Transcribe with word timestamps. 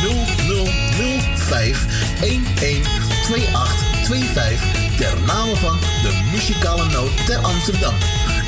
0005 0.00 1.86
112825 2.20 4.96
ter 4.96 5.20
name 5.26 5.56
van 5.56 5.80
de 5.80 6.28
muzikale 6.30 6.84
noot 6.84 7.26
ter 7.26 7.38
Amsterdam. 7.38 7.94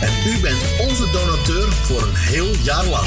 En 0.01 0.13
u 0.27 0.41
bent 0.41 0.63
onze 0.81 1.11
donateur 1.11 1.73
voor 1.73 2.03
een 2.03 2.15
heel 2.15 2.55
jaar 2.63 2.85
lang. 2.85 3.07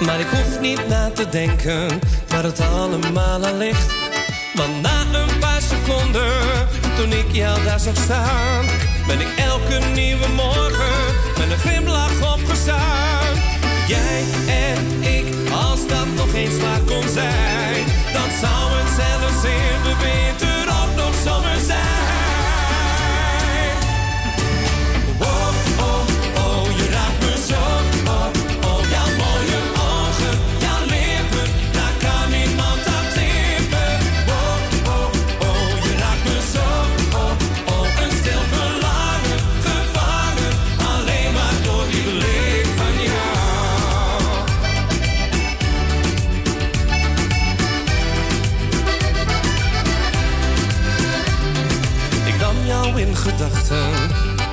Maar 0.00 0.20
ik 0.20 0.26
hoef 0.26 0.60
niet 0.60 0.88
na 0.88 1.10
te 1.10 1.28
denken 1.28 1.98
waar 2.28 2.42
het 2.42 2.60
allemaal 2.60 3.46
aan 3.46 3.56
ligt. 3.56 3.92
Want 4.54 4.82
na 4.82 5.00
een 5.00 5.38
paar 5.38 5.60
seconden, 5.60 6.32
toen 6.96 7.12
ik 7.12 7.32
jou 7.32 7.64
daar 7.64 7.80
zag 7.80 7.96
staan, 7.96 8.64
ben 9.06 9.20
ik 9.20 9.28
elke 9.36 9.78
nieuwe 9.94 10.28
morgen 10.28 11.14
met 11.38 11.50
een 11.50 11.58
glimlach 11.58 12.34
opgestaan. 12.34 13.34
Jij 13.88 14.24
en 14.48 15.02
ik, 15.02 15.50
als 15.52 15.86
dat 15.86 16.06
nog 16.16 16.34
eens 16.34 16.60
waar 16.60 16.80
kon 16.80 17.08
zijn, 17.08 17.84
dan 18.12 18.30
zou 18.40 18.72
het 18.78 18.90
zelfs 18.96 19.44
in 19.44 19.82
de 19.82 19.94
winter 20.02 20.74
ook 20.82 20.96
nog 20.96 21.14
zomer 21.24 21.60
zijn. 21.66 21.97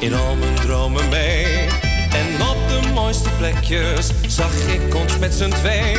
In 0.05 0.13
al 0.13 0.35
mijn 0.35 0.55
dromen 0.55 1.09
mee. 1.09 1.67
En 2.09 2.47
op 2.49 2.57
de 2.67 2.89
mooiste 2.93 3.29
plekjes 3.38 4.11
zag 4.27 4.53
ik 4.67 4.95
ons 4.95 5.17
met 5.17 5.33
z'n 5.33 5.49
twee. 5.49 5.93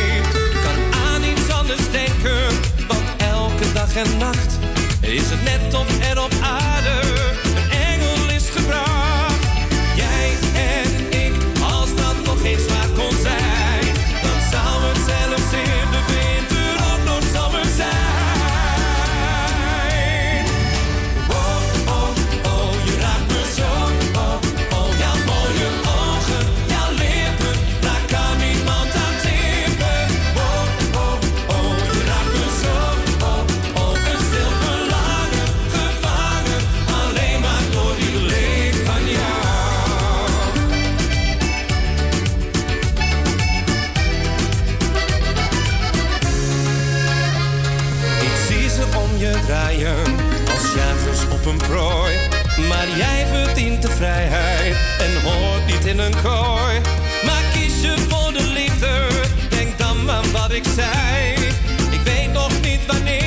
Kan 0.63 1.01
aan 1.07 1.23
iets 1.25 1.51
anders 1.51 1.91
denken, 1.91 2.47
want 2.89 3.03
elke 3.17 3.73
dag 3.73 3.97
en 3.97 4.19
nacht 4.19 4.59
is 5.01 5.23
het 5.31 5.43
net 5.43 5.75
of 5.75 6.11
er 6.11 6.23
op 6.23 6.33
aarde 6.43 7.36
vrijheid 53.97 54.77
en 54.99 55.23
hoort 55.23 55.67
niet 55.67 55.85
in 55.85 55.99
een 55.99 56.15
kooi. 56.23 56.81
Maar 57.25 57.43
kies 57.53 57.81
je 57.81 57.95
voor 58.09 58.33
de 58.33 58.43
liefde, 58.43 59.07
denk 59.49 59.79
dan 59.79 60.11
aan 60.11 60.31
wat 60.33 60.53
ik 60.53 60.65
zei. 60.75 61.35
Ik 61.91 62.01
weet 62.05 62.33
nog 62.33 62.51
niet 62.63 62.87
wanneer, 62.87 63.26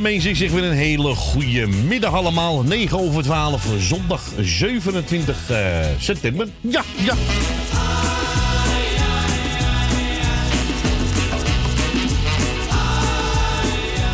Mensen, 0.00 0.30
ik 0.30 0.36
zeg 0.36 0.50
weer 0.50 0.64
een 0.64 0.72
hele 0.76 1.14
goede 1.14 1.66
middag 1.66 2.12
allemaal. 2.12 2.62
9 2.62 2.98
over 2.98 3.22
12, 3.22 3.66
zondag 3.78 4.22
27 4.40 5.50
eh, 5.50 5.56
september. 5.98 6.48
Ja, 6.60 6.82
ja. 6.96 7.14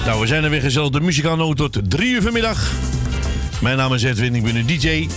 Nou, 0.07 0.21
we 0.21 0.27
zijn 0.27 0.45
er 0.45 0.51
weer 0.51 0.61
gezellig 0.61 0.91
de 0.91 1.01
muzikaalnoot 1.01 1.57
tot 1.57 1.91
3 1.91 2.11
uur 2.11 2.23
vanmiddag. 2.23 2.71
Mijn 3.61 3.77
naam 3.77 3.95
is 3.95 4.03
Edwin, 4.03 4.35
ik 4.35 4.43
ben 4.43 4.57
een 4.57 4.67
DJ. 4.67 5.09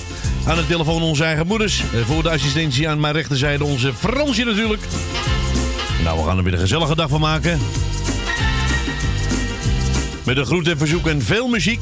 Aan 0.48 0.56
de 0.56 0.68
telefoon 0.68 1.02
onze 1.02 1.24
eigen 1.24 1.48
moeders. 1.48 1.81
Eh, 1.94 2.02
Voor 2.06 2.24
de 2.24 2.30
assistentie 2.30 2.90
aan 2.90 3.00
mijn 3.00 3.14
rechterzijde 3.14 3.64
onze 3.64 3.94
Fransje 3.94 4.44
natuurlijk. 4.44 4.81
Nou, 6.04 6.19
we 6.19 6.25
gaan 6.25 6.38
er 6.38 6.44
weer 6.44 6.54
een 6.54 6.60
gezellige 6.60 6.96
dag 6.96 7.10
van 7.10 7.19
maken. 7.19 7.60
Met 10.27 10.38
een 10.38 10.45
groet 10.45 10.68
en 10.68 10.77
verzoek 10.77 11.07
en 11.07 11.21
veel 11.21 11.47
muziek. 11.47 11.81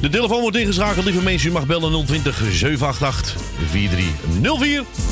De 0.00 0.08
telefoon 0.08 0.40
wordt 0.40 0.56
ingeschakeld, 0.56 1.04
lieve 1.04 1.22
mensen. 1.22 1.50
U 1.50 1.52
mag 1.52 1.66
bellen 1.66 2.06
020 2.06 2.42
788 2.50 3.36
4304. 3.70 5.07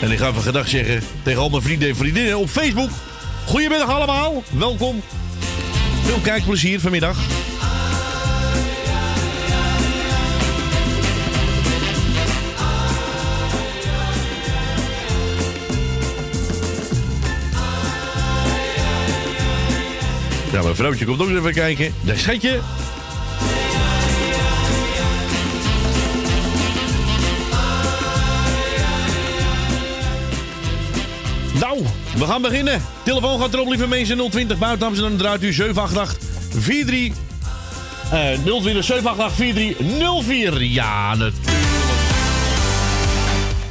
En 0.00 0.10
ik 0.10 0.18
ga 0.18 0.28
even 0.28 0.42
gedag 0.42 0.68
zeggen 0.68 1.02
tegen 1.22 1.40
al 1.40 1.48
mijn 1.48 1.62
vrienden 1.62 1.88
en 1.88 1.96
vriendinnen 1.96 2.38
op 2.38 2.48
Facebook. 2.48 2.90
Goedemiddag 3.46 3.88
allemaal, 3.88 4.42
welkom. 4.50 5.02
Veel 6.04 6.18
kijkplezier 6.22 6.80
vanmiddag. 6.80 7.16
Ja, 20.52 20.62
mijn 20.62 20.76
vrouwtje 20.76 21.04
komt 21.04 21.20
ook 21.20 21.28
even 21.28 21.52
kijken. 21.52 21.94
Daar 22.00 22.18
schatje. 22.18 22.60
We 32.18 32.26
gaan 32.26 32.42
beginnen. 32.42 32.82
Telefoon 33.02 33.40
gaat 33.40 33.54
erop, 33.54 33.68
lieve 33.68 33.86
mensen. 33.86 34.30
020 34.30 34.58
buiten 34.58 34.86
Amsterdam. 34.86 35.16
Draait 35.16 35.42
u 35.42 35.52
788 35.52 36.18
43... 36.64 37.18
eh 38.10 38.38
020 38.44 38.84
788 38.84 39.34
4304. 39.34 40.62
Ja, 40.62 41.14
natuurlijk. 41.14 41.52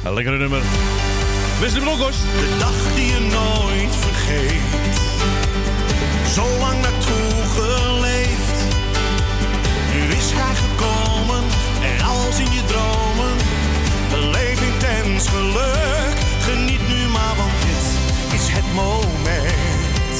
Een 0.04 0.14
lekkere 0.14 0.38
nummer. 0.38 0.60
Wesley 1.60 1.80
Bronkhorst. 1.80 2.18
De 2.18 2.56
dag 2.58 2.94
die 2.94 3.06
je 3.06 3.20
nooit 3.20 3.94
vergeet. 3.96 4.60
Zo 6.34 6.58
lang 6.58 6.80
naartoe 6.82 7.32
geleefd. 7.56 8.58
Nu 9.94 10.16
is 10.16 10.30
hij 10.34 10.54
gekomen 10.54 11.42
en 11.82 12.04
als 12.04 12.38
in 12.38 12.52
je 12.52 12.64
dromen. 12.66 13.32
Leef 14.30 14.60
intens 14.72 15.28
geluk. 15.28 16.16
Geniet 16.40 16.88
nu 16.88 17.08
maar, 17.08 17.34
het 17.36 17.73
moment. 18.74 20.16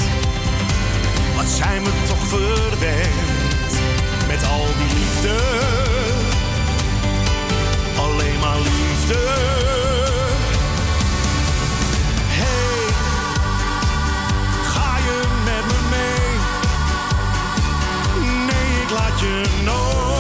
Wat 1.37 1.47
zijn 1.47 1.85
we 1.85 1.91
toch 2.07 2.27
verwend 2.27 3.73
met 4.29 4.45
al 4.45 4.67
die 4.79 4.99
liefde. 4.99 5.37
Alleen 7.97 8.39
maar 8.41 8.59
liefde. 8.59 9.19
Hey, 12.27 12.95
ga 14.73 14.97
je 14.97 15.23
met 15.45 15.65
me 15.71 15.79
mee? 15.91 16.29
Nee, 18.47 18.83
ik 18.83 18.91
laat 18.91 19.21
je 19.21 19.43
nooit 19.65 20.14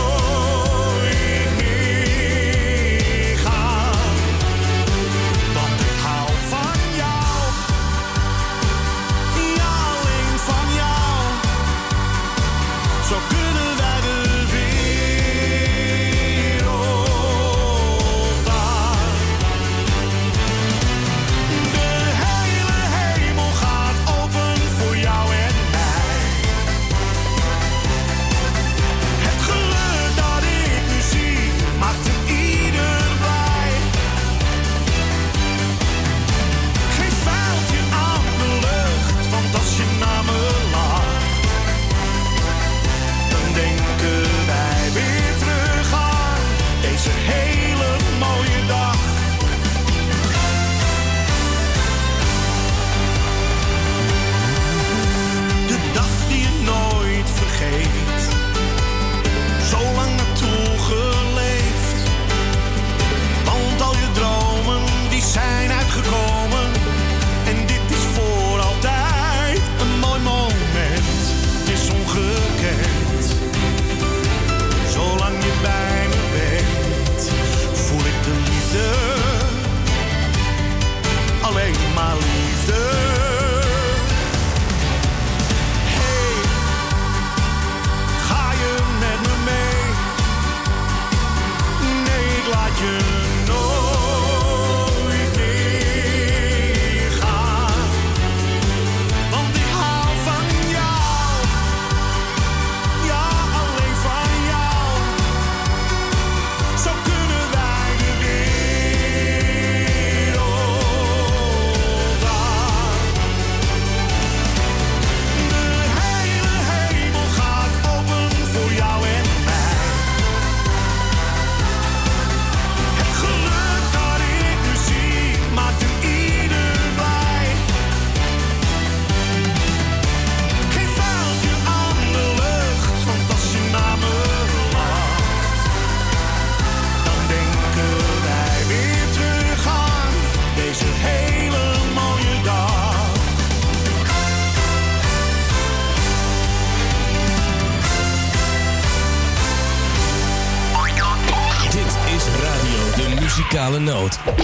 Podcast. 154.17 154.44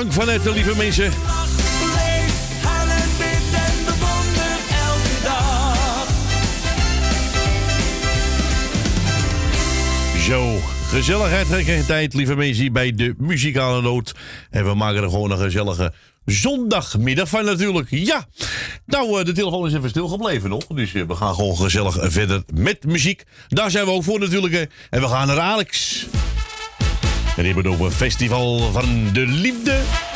Frank 0.00 0.12
van 0.12 0.30
Etten, 0.30 0.52
lieve 0.52 0.76
mensen. 0.76 1.12
Zo, 10.20 10.58
gezelligheid 10.88 11.68
en 11.68 11.86
tijd, 11.86 12.14
lieve 12.14 12.34
mensen, 12.34 12.72
bij 12.72 12.92
de 12.92 13.14
muzikale 13.18 13.82
noot. 13.82 14.14
En 14.50 14.64
we 14.64 14.74
maken 14.74 15.02
er 15.02 15.10
gewoon 15.10 15.30
een 15.30 15.38
gezellige 15.38 15.92
zondagmiddag 16.24 17.28
van 17.28 17.44
natuurlijk. 17.44 17.86
Ja, 17.90 18.26
nou, 18.86 19.18
eh, 19.18 19.24
de 19.24 19.32
telefoon 19.32 19.66
is 19.66 19.74
even 19.74 19.88
stilgebleven 19.88 20.50
nog. 20.50 20.66
Dus 20.66 20.94
eh, 20.94 21.02
we 21.02 21.14
gaan 21.14 21.34
gewoon 21.34 21.56
gezellig 21.56 21.96
verder 22.00 22.42
met 22.54 22.84
muziek. 22.84 23.22
Daar 23.48 23.70
zijn 23.70 23.84
we 23.84 23.90
ook 23.90 24.04
voor 24.04 24.18
natuurlijk. 24.18 24.68
En 24.90 25.00
we 25.00 25.08
gaan 25.08 25.26
naar 25.26 25.40
Alex. 25.40 25.89
En 27.40 27.46
hebben 27.46 27.64
het 27.64 27.74
over 27.74 27.90
Festival 27.90 28.72
van 28.72 29.12
de 29.12 29.26
Liefde. 29.26 30.09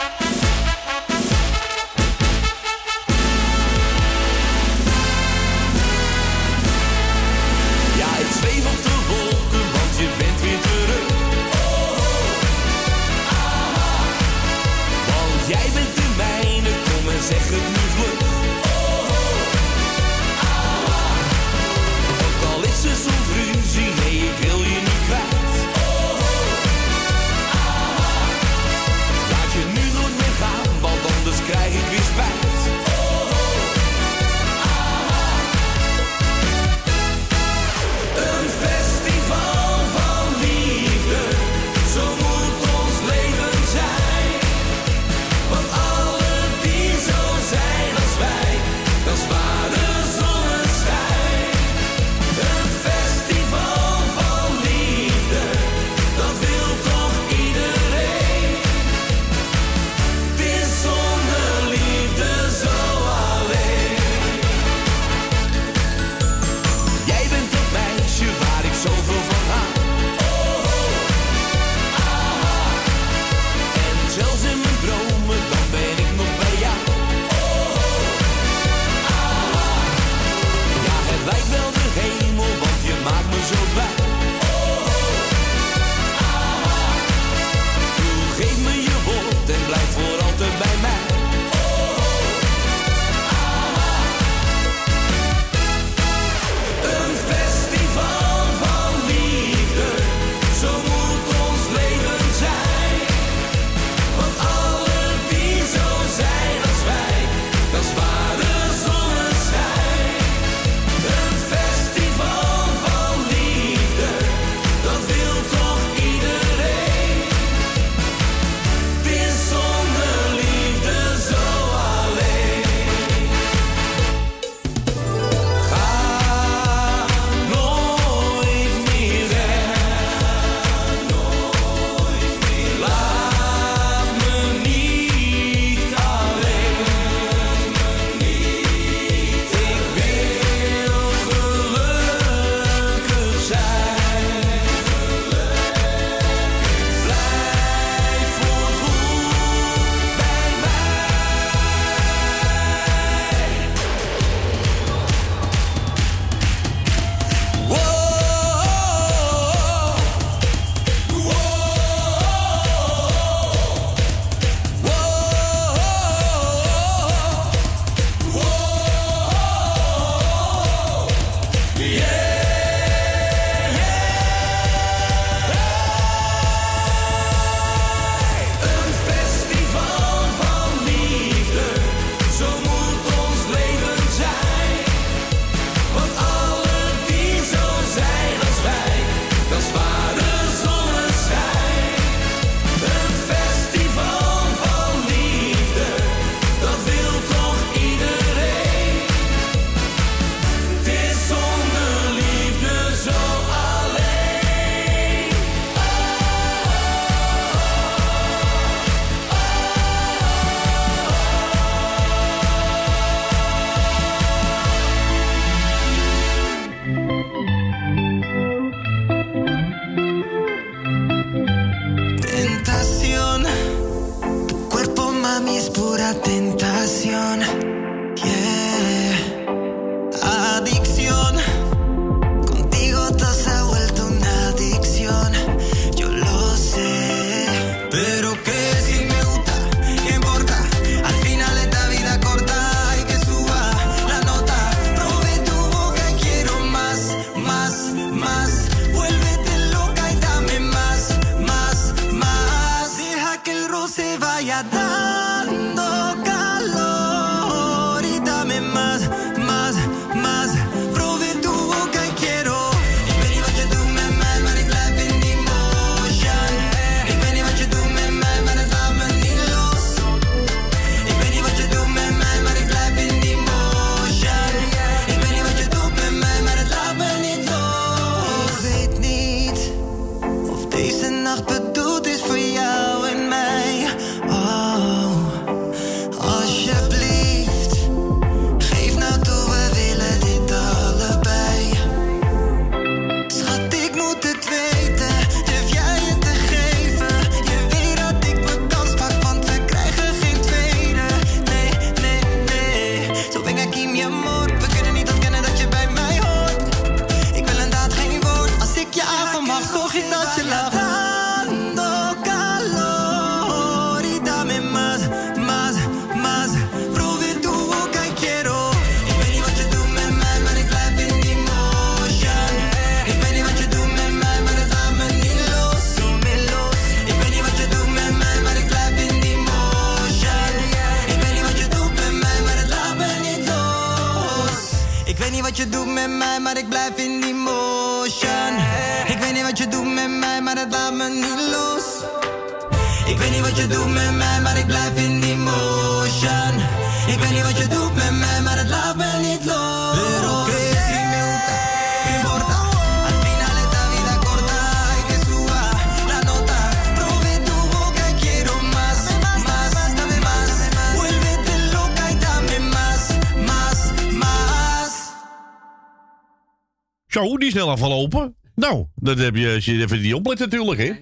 Nou, 368.54 368.86
dat 368.94 369.18
heb 369.18 369.36
je, 369.36 369.54
als 369.54 369.64
je 369.64 369.80
even 369.80 370.00
niet 370.00 370.14
oplet 370.14 370.38
natuurlijk, 370.38 370.80
hè. 370.80 370.92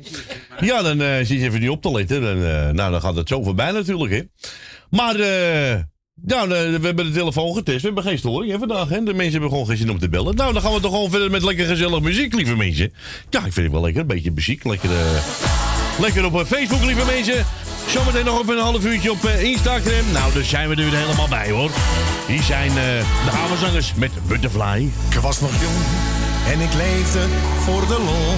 Ja, 0.67 0.83
dan 0.83 1.03
eh 1.03 1.17
zit 1.17 1.29
je 1.29 1.45
even 1.45 1.61
niet 1.61 1.71
op 1.71 1.83
te 1.83 1.93
letten. 1.93 2.23
Dan, 2.23 2.45
eh, 2.45 2.71
nou, 2.71 2.91
dan 2.91 3.01
gaat 3.01 3.17
het 3.17 3.29
zo 3.29 3.43
voorbij 3.43 3.71
natuurlijk, 3.71 4.13
hè. 4.13 4.23
Maar, 4.91 5.15
eh 5.15 5.81
nou, 6.25 6.49
we 6.49 6.79
hebben 6.83 7.07
de 7.07 7.11
telefoon 7.11 7.55
getest. 7.55 7.81
We 7.81 7.87
hebben 7.87 8.05
geen 8.05 8.19
storing 8.19 8.59
vandaag, 8.59 8.89
hè. 8.89 9.03
De 9.03 9.15
mensen 9.15 9.33
hebben 9.33 9.51
gewoon 9.51 9.67
geen 9.67 9.77
zin 9.77 9.91
om 9.91 9.99
te 9.99 10.09
bellen. 10.09 10.37
Nou, 10.37 10.53
dan 10.53 10.63
gaan 10.63 10.73
we 10.73 10.81
toch 10.81 10.93
gewoon 10.93 11.11
verder 11.11 11.31
met 11.31 11.43
lekker 11.43 11.67
gezellig 11.67 12.01
muziek, 12.01 12.35
lieve 12.35 12.57
mensen. 12.57 12.93
Ja, 13.31 13.39
ik 13.39 13.53
vind 13.53 13.67
het 13.67 13.73
wel 13.73 13.83
lekker. 13.83 14.01
Een 14.01 14.07
beetje 14.07 14.31
muziek. 14.31 14.65
Lekker, 14.65 14.91
lekker 16.01 16.25
op 16.25 16.47
Facebook, 16.47 16.85
lieve 16.85 17.07
mensen. 17.07 17.47
Zometeen 17.89 18.25
nog 18.25 18.43
even 18.43 18.57
een 18.57 18.63
half 18.63 18.85
uurtje 18.85 19.11
op 19.11 19.25
Instagram. 19.25 20.13
Nou, 20.13 20.33
daar 20.33 20.45
zijn 20.45 20.69
we 20.69 20.75
er 20.75 20.97
helemaal 20.97 21.29
bij, 21.29 21.51
hoor. 21.51 21.71
Hier 22.27 22.43
zijn 22.43 22.75
de 22.75 23.31
havenzangers 23.31 23.95
met 23.95 24.11
Butterfly. 24.29 24.89
Ik 25.11 25.19
was 25.19 25.41
nog 25.41 25.51
jong 25.51 26.32
en 26.53 26.61
ik 26.61 26.75
leefde 26.75 27.21
voor 27.65 27.87
de 27.87 27.99
lol. 28.09 28.35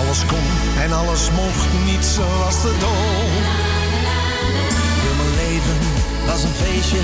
Alles 0.00 0.20
kon 0.26 0.46
en 0.82 0.92
alles 0.92 1.30
mocht, 1.30 1.68
niet 1.84 2.04
zoals 2.04 2.62
de 2.62 2.74
dol. 2.78 3.28
Heel 5.02 5.16
mijn 5.20 5.34
leven 5.44 5.78
was 6.26 6.42
een 6.42 6.56
feestje, 6.64 7.02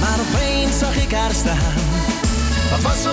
maar 0.00 0.18
opeens 0.26 0.78
zag 0.78 0.96
ik 0.96 1.12
haar 1.12 1.34
staan. 1.34 1.74
Wat 2.70 2.80
was 2.80 3.06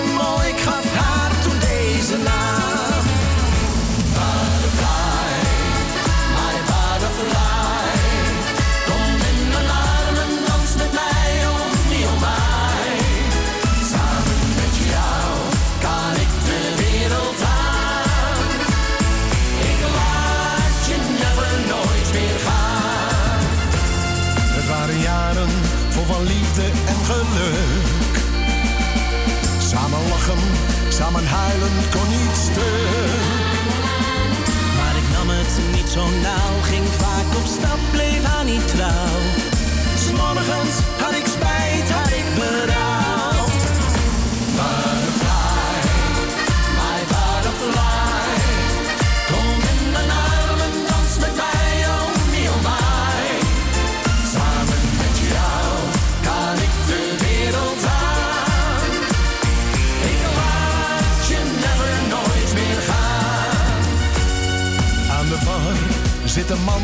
man 66.66 66.82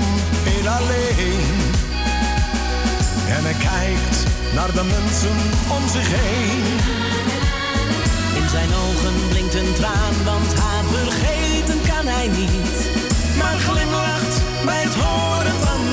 heel 0.48 0.68
alleen. 0.68 1.58
En 3.36 3.44
hij 3.44 3.58
kijkt 3.70 4.18
naar 4.54 4.72
de 4.74 4.84
mensen 4.84 5.38
om 5.76 5.88
zich 5.88 6.08
heen. 6.20 6.66
In 8.42 8.50
zijn 8.50 8.72
ogen 8.86 9.16
blinkt 9.30 9.56
een 9.56 9.74
traan, 9.74 10.16
want 10.24 10.54
haar 10.60 10.84
vergeten 10.84 11.80
kan 11.92 12.06
hij 12.16 12.28
niet. 12.28 12.78
Maar 13.40 13.58
glimlacht 13.68 14.36
bij 14.66 14.82
het 14.84 14.96
horen 14.96 15.58
van 15.66 15.91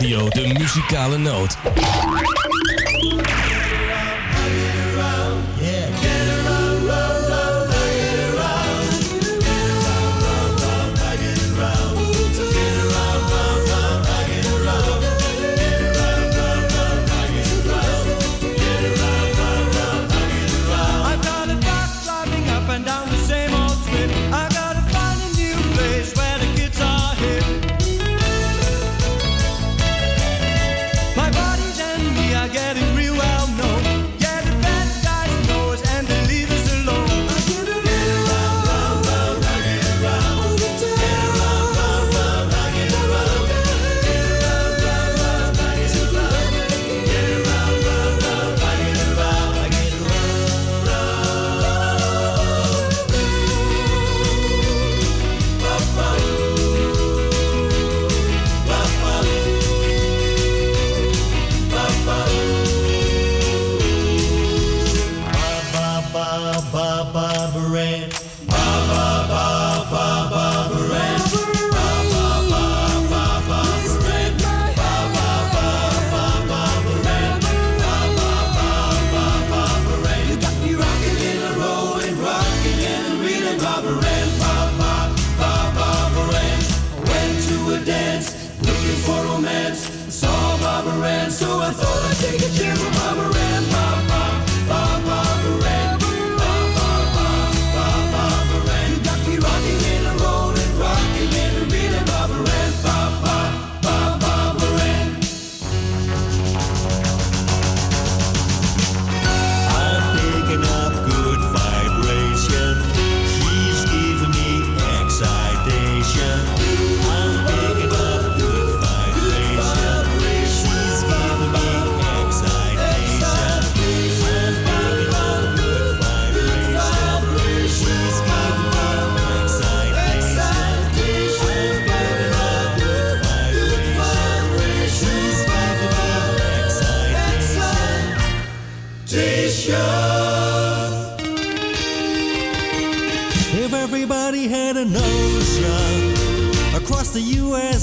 De 0.00 0.46
Muzikale 0.58 1.18
Noot. 1.18 1.58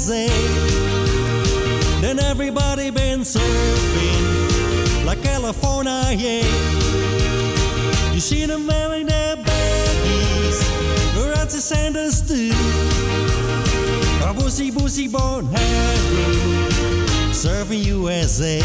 Then 0.08 0.30
everybody 2.20 2.92
been 2.92 3.22
surfing 3.22 5.04
like 5.04 5.24
California, 5.24 6.12
yeah. 6.12 6.46
You 8.14 8.20
see 8.20 8.46
them 8.46 8.68
wearing 8.68 9.08
their 9.08 9.36
baggies, 9.36 10.62
Ratsy 11.34 11.60
Sanders 11.60 12.22
too. 12.22 12.52
A 14.22 14.32
boosy, 14.34 14.72
boosy 14.72 15.08
born 15.12 15.48
having 15.48 17.34
surfing 17.34 17.84
USA. 17.86 18.62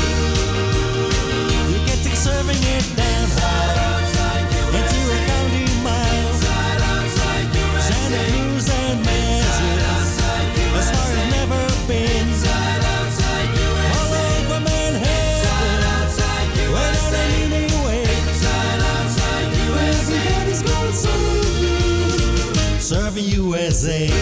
zee. 23.81 24.13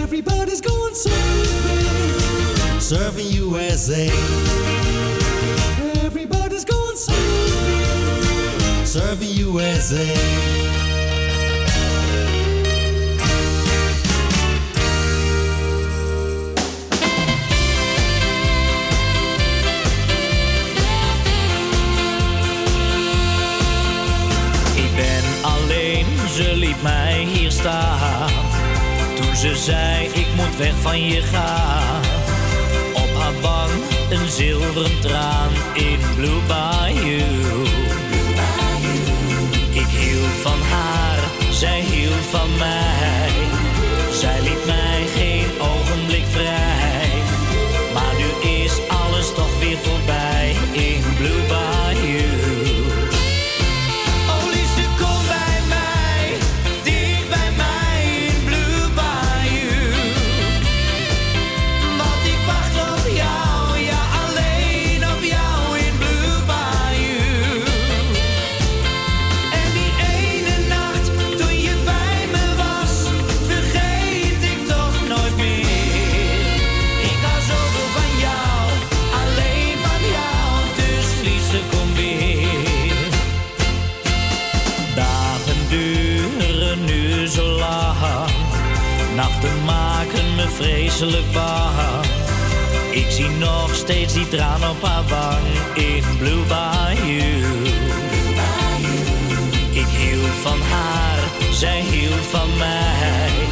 Everybody's 0.00 0.60
going 0.60 0.94
surfing, 0.94 2.20
surfing 2.78 3.32
USA. 3.32 4.08
Everybody's 6.06 6.64
going 6.64 6.96
surfing, 6.96 8.84
surfing 8.84 9.36
USA. 9.38 10.84
ze 26.34 26.56
liep 26.56 26.82
mij 26.82 27.13
toen 29.14 29.36
ze 29.36 29.56
zei: 29.56 30.04
Ik 30.12 30.26
moet 30.36 30.56
weg 30.56 30.74
van 30.80 31.00
je 31.02 31.22
gaan. 31.22 32.02
Op 32.92 33.20
haar 33.20 33.40
wang 33.40 33.70
een 34.10 34.28
zilveren 34.28 35.00
traan 35.00 35.50
in 35.74 35.98
Blue 36.16 36.40
Bayou. 36.48 37.66
Ik 39.70 39.86
hield 39.86 40.36
van 40.42 40.60
haar, 40.60 41.18
zij 41.50 41.80
hield 41.80 42.24
van 42.30 42.48
mij. 42.58 43.30
Zij 44.12 44.40
liet 44.42 44.66
mij 44.66 45.06
geen 45.16 45.60
ogenblik 45.60 46.24
vrij. 46.30 46.63
Ik 92.90 93.10
zie 93.10 93.28
nog 93.28 93.74
steeds 93.74 94.12
die 94.14 94.28
traan 94.28 94.70
op 94.70 94.82
haar 94.82 95.02
wang 95.08 95.46
in 95.74 96.04
Blue 96.18 96.44
Bayou. 96.48 97.64
Ik 99.70 99.86
hield 99.86 100.34
van 100.42 100.60
haar, 100.60 101.18
zij 101.52 101.80
hield 101.80 102.26
van 102.30 102.48
mij. 102.58 103.43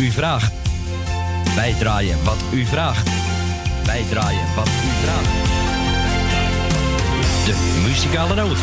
u 0.00 0.10
vraagt. 0.10 0.52
Wij 1.54 1.74
draaien 1.78 2.24
wat 2.24 2.38
u 2.52 2.64
vraagt. 2.64 3.08
Wij 3.84 4.04
draaien 4.10 4.54
wat 4.56 4.68
u 4.68 4.90
vraagt. 5.02 5.48
De 7.46 7.82
muzikale 7.86 8.34
noot. 8.34 8.58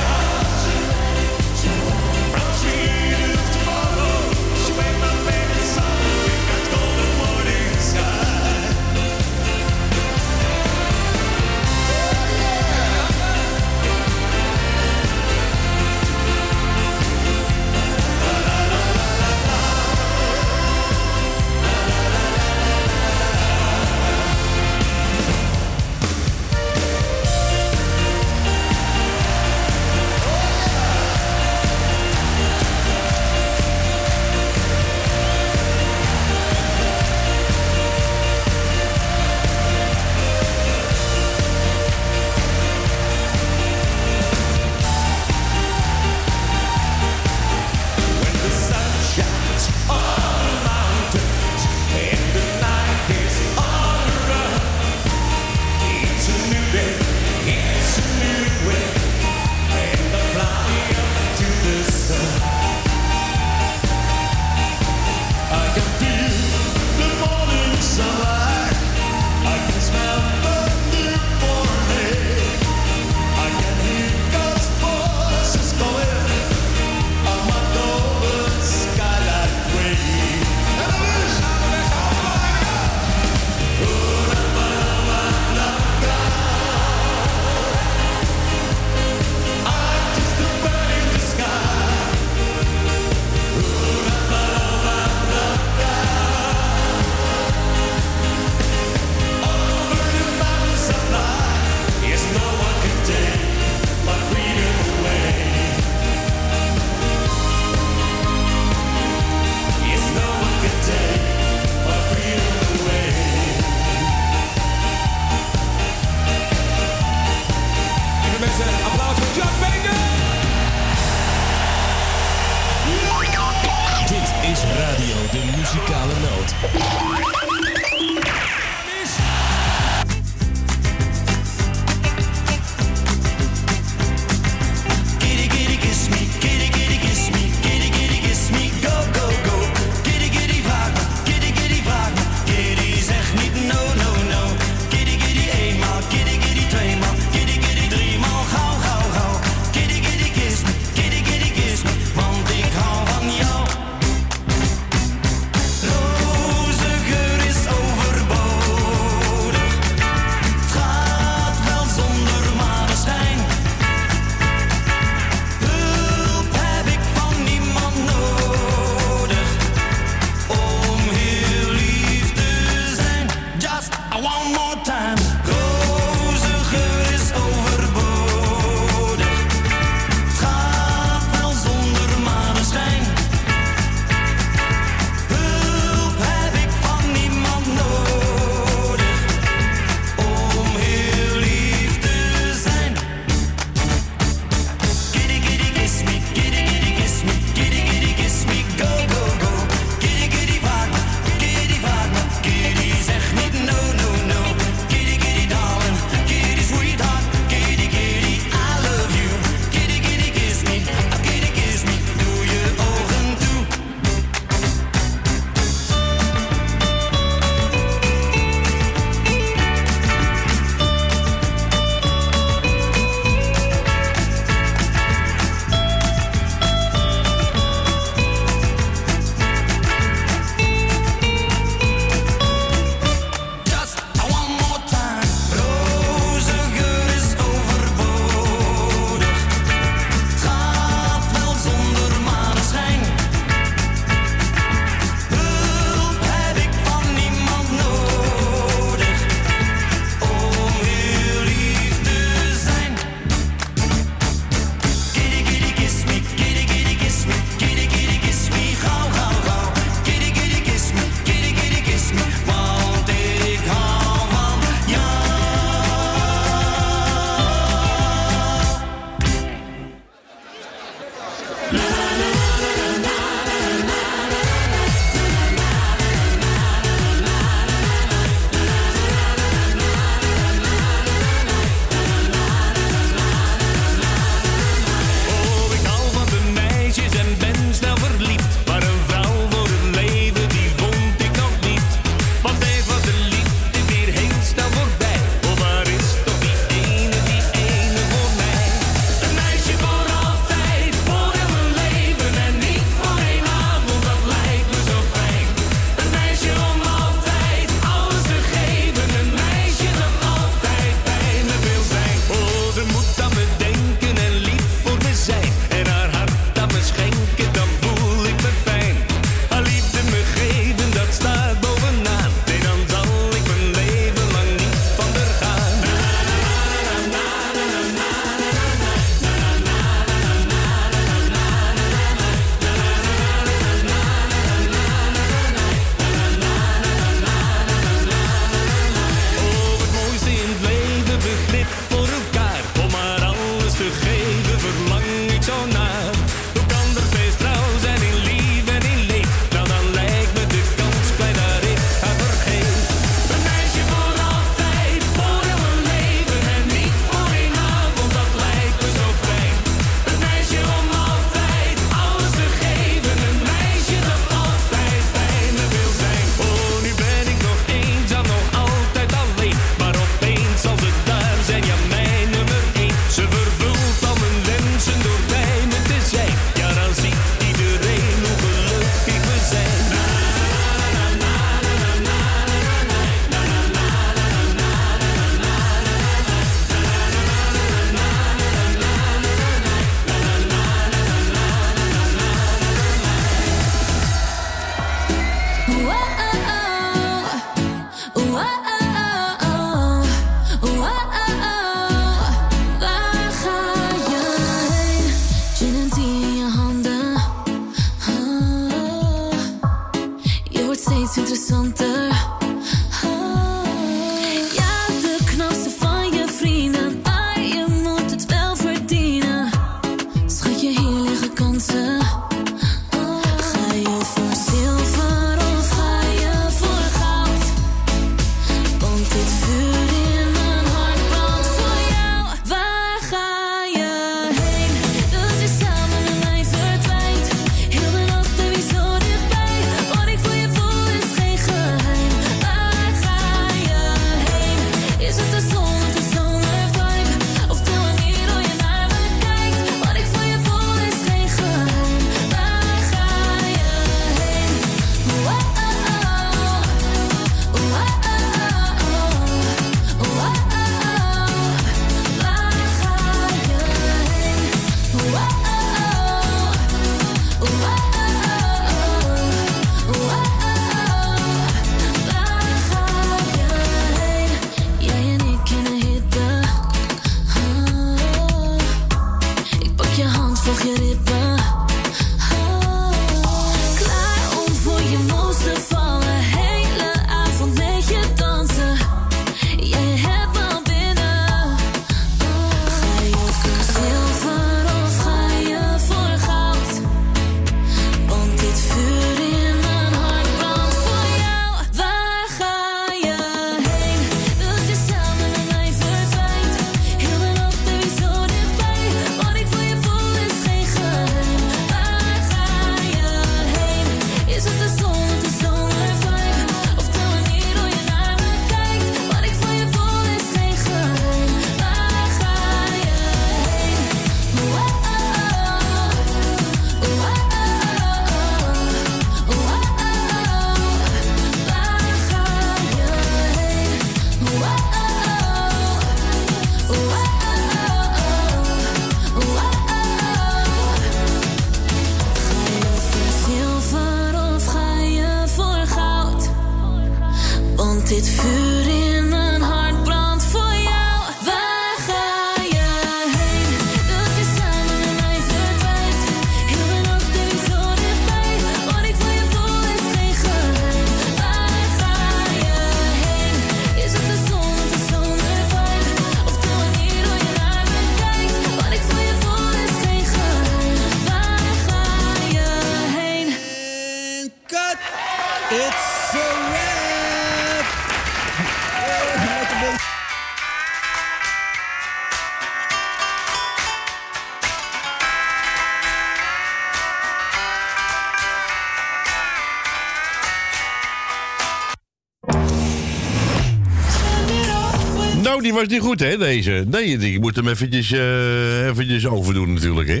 Was 595.64 595.72
niet 595.72 595.82
goed, 595.82 596.00
hè, 596.00 596.18
deze. 596.18 596.64
Nee, 596.70 596.98
die 596.98 597.20
moet 597.20 597.36
hem 597.36 597.48
eventjes, 597.48 597.92
eh, 597.92 598.66
eventjes 598.66 599.06
overdoen 599.06 599.52
natuurlijk, 599.52 599.88
hè. 599.88 600.00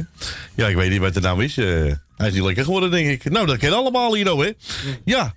Ja, 0.54 0.68
ik 0.68 0.76
weet 0.76 0.90
niet 0.90 1.00
wat 1.00 1.16
er 1.16 1.22
nou 1.22 1.44
is. 1.44 1.56
eh. 1.56 1.66
hij 2.16 2.28
is 2.28 2.32
niet 2.32 2.42
lekker 2.42 2.64
geworden, 2.64 2.90
denk 2.90 3.08
ik. 3.08 3.30
Nou, 3.30 3.46
dat 3.46 3.56
kennen 3.56 3.78
allemaal 3.78 4.14
hier, 4.14 4.36
hè. 4.36 4.52
Ja. 5.04 5.34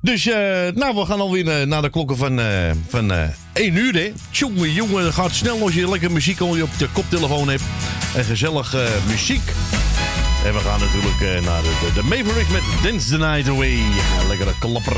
Dus, 0.00 0.26
eh, 0.26 0.34
nou, 0.74 0.94
we 0.94 1.06
gaan 1.06 1.20
alweer 1.20 1.66
naar 1.66 1.82
de 1.82 1.90
klokken 1.90 2.16
van, 2.16 2.40
van 2.88 3.12
eh 3.12 3.28
1 3.52 3.76
uur, 3.76 3.94
hè. 3.94 4.12
Jongen, 4.30 4.72
jongen, 4.72 5.12
gaat 5.12 5.32
snel 5.32 5.60
als 5.60 5.74
je 5.74 5.90
lekker 5.90 6.12
muziek 6.12 6.40
al 6.40 6.62
op 6.62 6.78
de 6.78 6.88
koptelefoon 6.92 7.48
hebt. 7.48 7.62
En 8.14 8.24
gezellig 8.24 8.74
muziek. 9.06 9.42
En 10.44 10.52
we 10.52 10.58
gaan 10.58 10.80
natuurlijk 10.80 11.44
naar 11.44 11.62
de, 11.62 11.90
de, 11.94 12.00
de 12.00 12.52
met 12.52 12.62
Dance 12.82 13.08
the 13.10 13.18
Night 13.18 13.48
Away. 13.48 13.78
Lekkere 14.28 14.52
klapper. 14.58 14.96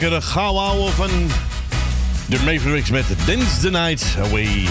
Lekkere 0.00 0.22
gauw 0.22 0.56
ouwe 0.56 0.90
van 0.90 1.10
de 2.28 2.38
Mavericks 2.44 2.90
met 2.90 3.04
Dance 3.26 3.60
the 3.60 3.70
Night 3.70 4.16
Away. 4.18 4.68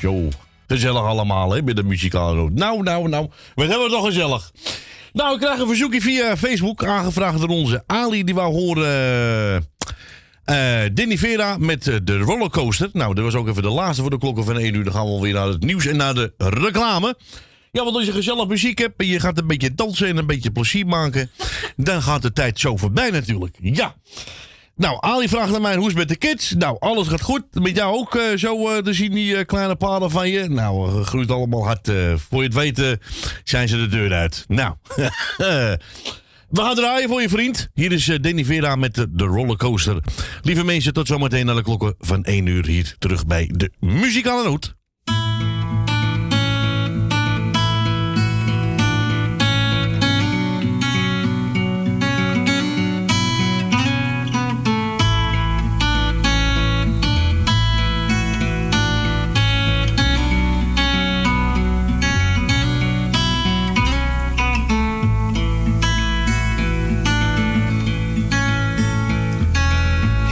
Zo, 0.00 0.28
gezellig 0.66 1.02
allemaal 1.02 1.52
hè, 1.52 1.62
bij 1.62 1.74
de 1.74 1.82
muzikale. 1.82 2.50
Nou, 2.50 2.82
nou, 2.82 3.08
nou, 3.08 3.28
wat 3.54 3.68
hebben 3.68 3.86
we 3.86 3.92
toch 3.92 4.06
gezellig. 4.06 4.52
Nou, 5.12 5.34
ik 5.34 5.40
krijg 5.40 5.58
een 5.58 5.66
verzoekje 5.66 6.00
via 6.00 6.36
Facebook, 6.36 6.84
aangevraagd 6.84 7.40
door 7.40 7.48
onze 7.48 7.82
Ali, 7.86 8.24
die 8.24 8.34
wou 8.34 8.52
horen... 8.52 9.68
eh 10.44 10.80
Denny 10.94 11.18
Vera 11.18 11.56
met 11.58 11.88
eh, 11.88 11.96
de 12.02 12.18
rollercoaster. 12.18 12.88
Nou, 12.92 13.14
dat 13.14 13.24
was 13.24 13.34
ook 13.34 13.48
even 13.48 13.62
de 13.62 13.70
laatste 13.70 14.02
voor 14.02 14.10
de 14.10 14.18
klokken 14.18 14.44
van 14.44 14.58
1 14.58 14.74
uur. 14.74 14.84
Dan 14.84 14.92
gaan 14.92 15.04
we 15.04 15.10
alweer 15.10 15.34
naar 15.34 15.48
het 15.48 15.62
nieuws 15.62 15.86
en 15.86 15.96
naar 15.96 16.14
de 16.14 16.32
reclame. 16.36 17.16
Ja, 17.70 17.84
want 17.84 17.96
als 17.96 18.06
je 18.06 18.12
gezellig 18.12 18.46
muziek 18.46 18.78
hebt 18.78 19.00
en 19.00 19.06
je 19.06 19.20
gaat 19.20 19.38
een 19.38 19.46
beetje 19.46 19.74
dansen 19.74 20.08
en 20.08 20.16
een 20.16 20.26
beetje 20.26 20.50
plezier 20.50 20.86
maken, 20.86 21.30
dan 21.76 22.02
gaat 22.02 22.22
de 22.22 22.32
tijd 22.32 22.60
zo 22.60 22.76
voorbij 22.76 23.10
natuurlijk. 23.10 23.56
Ja. 23.60 23.94
Nou, 24.76 24.96
Ali 25.00 25.28
vraagt 25.28 25.50
naar 25.50 25.60
mij 25.60 25.74
hoe 25.74 25.82
is 25.82 25.88
het 25.88 25.98
met 25.98 26.08
de 26.08 26.16
kids? 26.16 26.54
Nou, 26.54 26.76
alles 26.80 27.08
gaat 27.08 27.20
goed. 27.20 27.42
Met 27.52 27.76
jou 27.76 27.94
ook 27.94 28.14
eh, 28.14 28.36
zo 28.36 28.68
eh, 28.68 28.76
te 28.82 28.92
zien, 28.92 29.12
die 29.12 29.36
eh, 29.36 29.46
kleine 29.46 29.76
paden 29.76 30.10
van 30.10 30.28
je. 30.30 30.48
Nou, 30.48 30.88
eh, 30.88 31.06
groeit 31.06 31.30
allemaal 31.30 31.64
hard. 31.64 31.90
voor 32.16 32.38
je 32.42 32.48
het 32.48 32.54
weet 32.54 32.78
eh, 32.78 32.90
zijn 33.44 33.68
ze 33.68 33.76
de 33.76 33.86
deur 33.88 34.12
uit. 34.12 34.44
Nou, 34.48 34.74
we 35.36 36.60
gaan 36.60 36.74
draaien 36.74 37.08
voor 37.08 37.20
je 37.22 37.28
vriend. 37.28 37.68
Hier 37.74 37.92
is 37.92 38.04
Danny 38.20 38.44
Vera 38.44 38.76
met 38.76 38.94
de, 38.94 39.06
de 39.10 39.24
rollercoaster. 39.24 39.98
Lieve 40.42 40.64
mensen, 40.64 40.92
tot 40.92 41.06
zometeen 41.06 41.46
naar 41.46 41.54
de 41.54 41.62
klokken 41.62 41.94
van 41.98 42.24
1 42.24 42.46
uur 42.46 42.66
hier 42.66 42.94
terug 42.98 43.26
bij 43.26 43.50
de 43.54 43.70
Muzikale 43.80 44.44
Noot. 44.44 44.74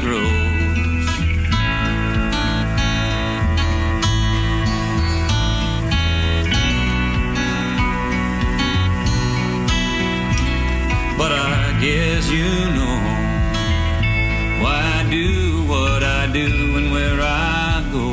grows. 0.00 1.06
But 11.18 11.32
I 11.32 11.78
guess 11.80 12.30
you 12.30 12.50
know 12.76 12.98
why 14.62 14.80
I 15.00 15.10
do 15.10 15.64
what 15.66 16.02
I 16.02 16.26
do 16.32 16.76
and 16.78 16.92
where 16.92 17.20
I 17.20 17.84
go. 17.92 18.08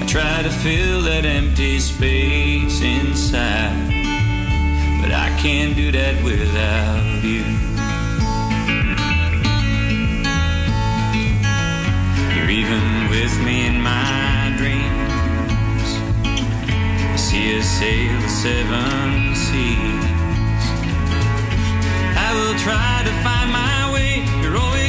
I 0.00 0.06
try 0.06 0.42
to 0.42 0.50
fill 0.50 1.02
that 1.02 1.24
empty 1.24 1.78
space 1.80 2.80
inside, 2.80 3.88
but 5.00 5.10
I 5.12 5.28
can't 5.40 5.74
do 5.76 5.90
that 5.92 6.22
without 6.22 7.24
you. 7.24 7.67
Even 12.50 13.10
with 13.10 13.38
me 13.44 13.66
in 13.66 13.82
my 13.82 14.54
dreams. 14.56 15.88
I 16.24 17.16
see 17.16 17.58
us 17.58 17.66
sail 17.66 18.20
the 18.22 18.28
seven 18.28 19.34
seas. 19.36 20.64
I 22.16 22.32
will 22.34 22.58
try 22.58 23.02
to 23.04 23.12
find 23.22 23.52
my 23.52 23.92
way. 23.92 24.24
You're 24.40 24.56
always 24.56 24.87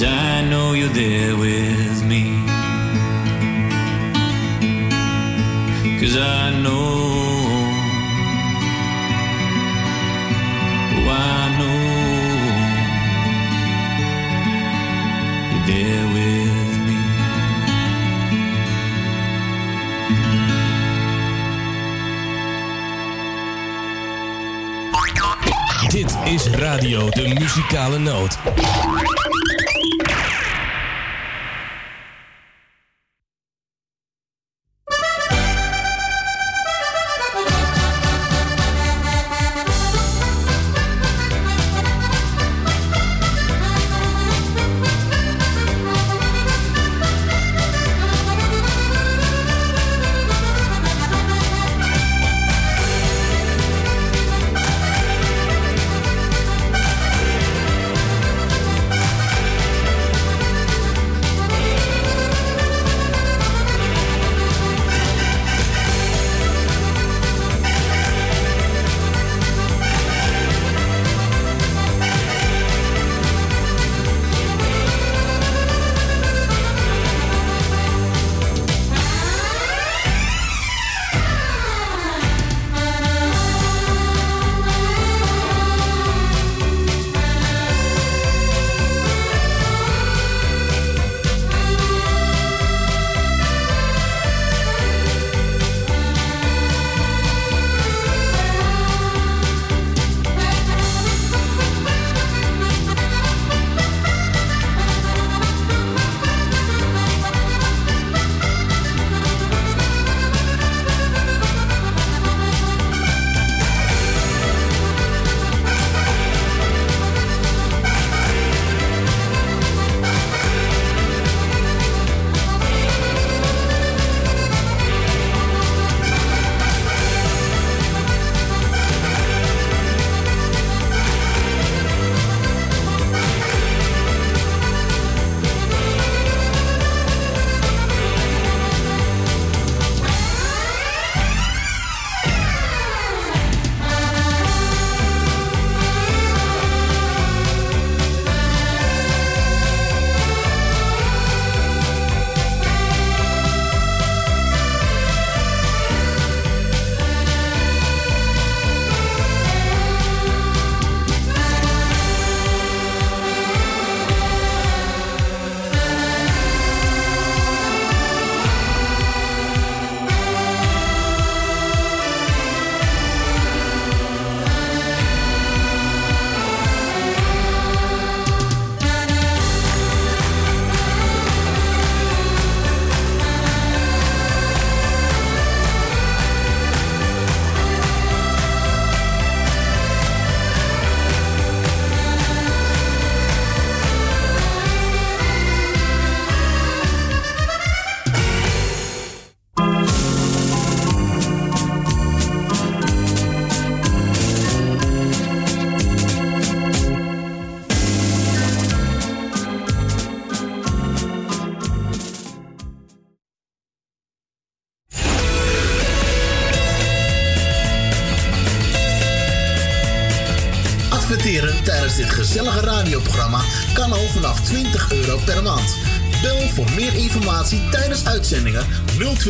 Cause 0.00 0.08
I 0.08 0.48
know 0.48 0.72
you're 0.72 0.88
there 0.88 1.36
with 1.36 2.02
me. 2.06 2.40
Cause 6.00 6.16
I 6.16 6.58
know. 6.62 7.44
Oh, 10.96 11.10
I 11.10 11.48
know. 11.58 11.80
You're 15.50 15.66
there 15.66 16.06
with 16.14 16.72
me. 16.86 16.96
Dit 25.88 26.16
is 26.24 26.46
Radio 26.46 27.10
de 27.10 27.28
Muzikale 27.38 27.98
Noot. 27.98 28.38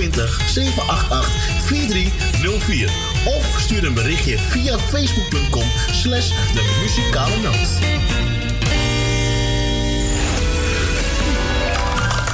020 0.01 0.41
788 0.47 1.29
4304 1.65 2.91
of 3.25 3.61
stuur 3.61 3.85
een 3.85 3.95
berichtje 3.95 4.39
via 4.39 4.79
facebook.com 4.79 5.71
slash 5.93 6.29
de 6.29 6.79
muzikale 6.83 7.37
noot. 7.37 7.69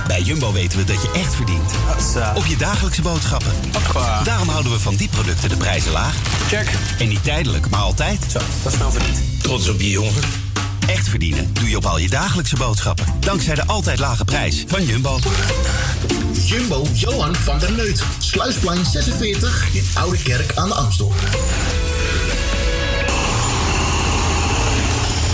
Bij 0.07 0.23
Jumbo 0.23 0.53
weten 0.53 0.79
we 0.79 0.85
dat 0.85 1.03
je 1.03 1.11
echt 1.15 1.35
verdient. 1.35 1.73
Op 2.35 2.47
je 2.47 2.57
dagelijkse 2.57 3.03
boodschappen. 3.03 3.53
Daarom 4.25 4.49
houden 4.49 4.73
we 4.73 4.79
van 4.79 4.95
die 4.95 5.09
producten 5.09 5.49
de 5.49 5.57
prijzen 5.57 5.93
laag. 5.93 6.17
Check. 6.49 6.71
En 6.99 7.09
niet 7.09 7.25
tijdelijk, 7.25 7.71
maar 7.71 7.81
altijd. 7.81 8.27
Zo, 8.31 8.39
dat 8.63 8.73
is 8.73 8.79
nou 8.79 8.93
verdiend. 8.93 9.43
Trots 9.43 9.69
op 9.69 9.81
je 9.81 9.91
jongen. 9.91 10.23
Echt 10.87 11.09
verdienen 11.09 11.51
doe 11.53 11.69
je 11.69 11.77
op 11.77 11.87
al 11.87 11.99
je 11.99 12.09
dagelijkse 12.09 12.57
boodschappen. 12.57 13.07
Dankzij 13.21 13.55
de 13.55 13.67
altijd 13.67 13.99
lage 13.99 14.25
prijs 14.25 14.65
van 14.69 14.85
Jumbo. 14.85 15.19
Jumbo 16.47 16.87
Johan 16.93 17.35
van 17.35 17.59
der 17.59 17.73
Neut. 17.73 18.03
Sluisplein 18.19 18.85
46 18.85 19.69
in 19.73 19.85
Oude 19.95 20.23
Kerk 20.23 20.53
aan 20.55 20.69
de 20.69 20.75
Amstel. 20.75 21.13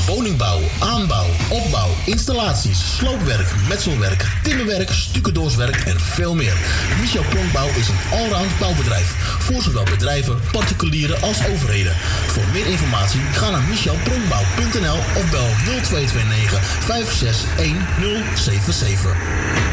Woningbouw, 0.06 0.60
aanbouw, 0.80 1.26
opbouw, 1.48 1.88
installaties, 2.06 2.96
sloopwerk, 2.96 3.52
metselwerk, 3.68 4.26
timmerwerk, 4.42 4.90
stucadoorswerk 4.90 5.76
en 5.76 6.00
veel 6.00 6.34
meer. 6.34 6.54
Michel 7.00 7.24
Pronkbouw 7.28 7.68
is 7.68 7.88
een 7.88 8.00
allround 8.10 8.58
bouwbedrijf. 8.58 9.14
Voor 9.38 9.62
zowel 9.62 9.84
bedrijven, 9.84 10.40
particulieren 10.52 11.22
als 11.22 11.46
overheden. 11.46 11.96
Voor 12.26 12.44
meer 12.52 12.66
informatie 12.66 13.20
ga 13.32 13.50
naar 13.50 13.62
michelpronkbouw.nl 13.68 14.96
of 14.96 15.30
bel 15.30 15.48
0229 15.64 16.64
561077. 16.64 19.32
Café 19.42 19.71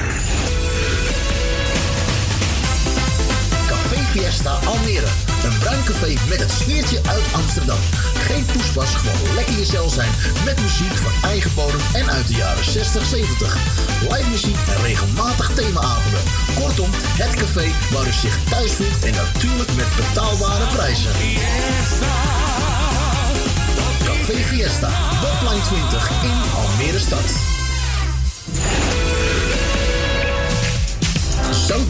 Fiesta 4.40 4.68
Almere. 4.68 5.08
Een 5.44 5.58
bruin 5.60 5.84
café 5.84 6.14
met 6.30 6.40
het 6.40 6.52
sfeertje 6.52 7.00
uit 7.08 7.24
Amsterdam. 7.32 7.80
Geen 8.14 8.46
poespas, 8.46 8.96
gewoon 8.96 9.36
lekker 9.36 9.56
jezelf 9.56 9.94
zijn 9.94 10.10
met 10.46 10.62
muziek 10.62 10.96
van 10.96 11.30
eigen 11.30 11.52
bodem 11.56 11.80
en 11.94 12.10
uit 12.10 12.28
de 12.28 12.34
jaren 12.34 12.64
60, 12.64 13.06
70. 13.06 13.58
Live 14.02 14.30
muziek 14.30 14.58
en 14.68 14.82
regelmatig 14.82 15.52
themaavonden. 15.54 16.22
Kortom, 16.56 16.90
het 16.94 17.34
café 17.36 17.72
waar 17.92 18.08
u 18.08 18.12
zich 18.12 18.38
thuis 18.50 18.72
voelt 18.72 19.04
en 19.06 19.14
natuurlijk 19.14 19.76
met 19.76 19.96
betaalbare 19.96 20.68
prijzen. 20.68 21.12
Café 24.06 24.36
Fiesta, 24.44 24.90
Botline 25.22 25.62
20 25.62 26.10
in 26.24 26.38
Almere 26.56 27.00
stad. 27.00 27.59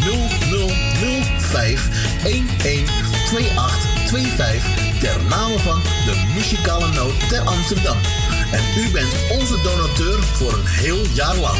0005 0.00 1.88
112825 2.22 4.98
ter 5.00 5.24
name 5.28 5.58
van 5.58 5.82
de 5.82 6.30
muzikale 6.34 6.92
noot 6.92 7.28
ter 7.28 7.40
Amsterdam. 7.40 7.96
En 8.52 8.82
u 8.82 8.90
bent 8.90 9.14
onze 9.30 9.60
donateur 9.62 10.22
voor 10.22 10.52
een 10.52 10.66
heel 10.66 11.06
jaar 11.14 11.36
lang. 11.36 11.58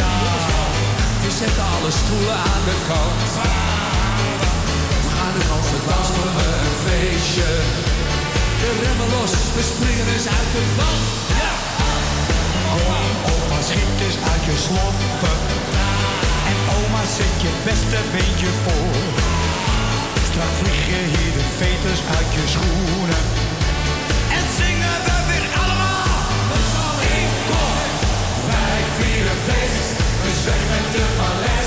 Ja. 0.00 0.14
We 1.22 1.30
zetten 1.40 1.64
alle 1.74 1.92
stoelen 2.00 2.38
aan 2.52 2.64
de 2.70 2.76
kant. 2.90 3.28
We 5.04 5.08
gaan 5.16 5.34
in 5.42 5.48
Amsterdam 5.56 6.04
voor 6.14 6.30
een 6.68 6.78
feestje. 6.86 7.50
De 8.60 8.70
remmen 8.82 9.10
los, 9.16 9.32
we 9.56 9.62
springen 9.72 10.06
eens 10.14 10.28
uit 10.38 10.50
de 10.54 10.64
band. 10.78 11.06
Kom, 12.72 13.10
opa, 13.32 13.58
schiet 13.68 14.00
eens 14.06 14.18
uit 14.32 14.44
je 14.48 14.56
sloffen. 14.66 15.36
En 16.50 16.58
oma, 16.76 17.02
zet 17.16 17.36
je 17.44 17.50
beste 17.68 18.00
beentje 18.12 18.50
voor. 18.64 18.96
Straks 20.28 20.56
vliegen 20.60 21.04
hier 21.14 21.32
de 21.38 21.46
veters 21.58 22.00
uit 22.16 22.30
je 22.36 22.44
schoenen. 22.54 23.37
Vieren 29.18 29.36
feest. 29.46 29.98
We 30.22 30.30
de 30.92 31.04
Paleise. 31.16 31.57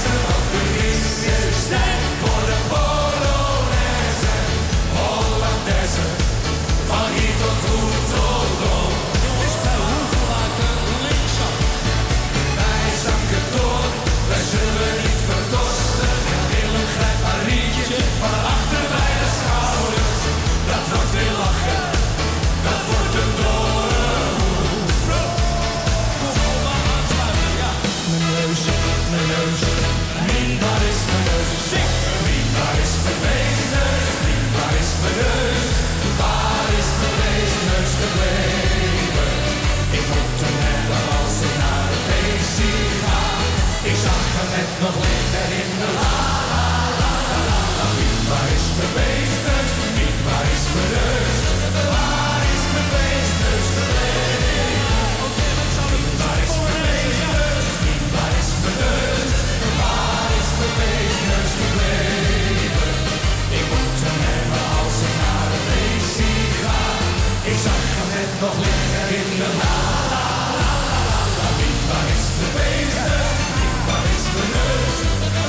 Nog 68.41 68.57
liggen 68.57 69.07
in 69.19 69.29
de 69.39 69.49
la 69.61 69.75
la 70.13 70.25
la 70.61 70.73
la 71.01 71.21
la. 71.37 71.47
Niet 71.61 71.81
waar 71.89 72.07
is 72.15 72.25
de 72.39 72.47
feestneus? 72.55 73.39
Niet 73.59 73.79
waar 73.87 74.07
is 74.15 74.25
de 74.35 74.43
neus? 74.55 74.97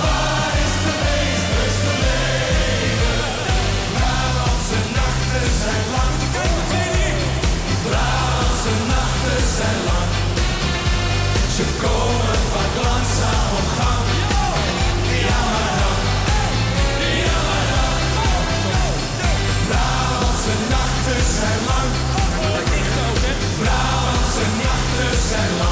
Waar 0.05 0.55
is 0.65 0.75
de 0.85 0.93
feestneus 1.03 1.77
gebleven? 1.87 3.19
Brabantse 3.95 4.81
nachten 4.99 5.49
zijn 5.63 5.87
lang. 5.95 6.15
Brabantse 7.87 8.75
nachten 8.93 9.43
zijn 9.59 9.79
lang. 9.89 10.11
Ze 11.57 11.65
komen 11.85 12.39
vaak 12.53 12.75
langzaam 12.87 13.51
op 13.61 13.69
gang. 13.79 14.07
Ja 15.27 15.41
maar 15.53 15.73
dan, 15.81 15.99
ja 17.27 17.39
maar 17.49 17.67
dan. 17.73 17.97
Brabantse 19.69 20.55
nachten 20.75 21.23
zijn 21.39 21.61
lang. 21.71 21.82
Nachten 25.33 25.57
zijn 25.59 25.72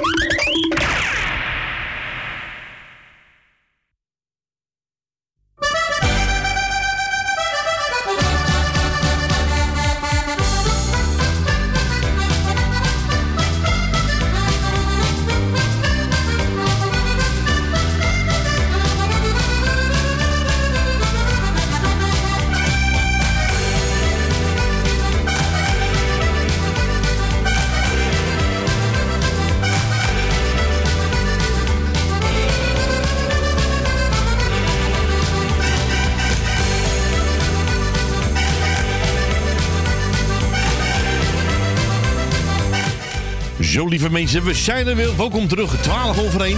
Mensen, 44.33 44.51
we 44.51 44.59
zijn 44.59 44.87
er 44.87 44.95
weer. 44.95 45.17
Welkom 45.17 45.47
terug, 45.47 45.81
12 45.81 46.19
over 46.19 46.41
1. 46.41 46.57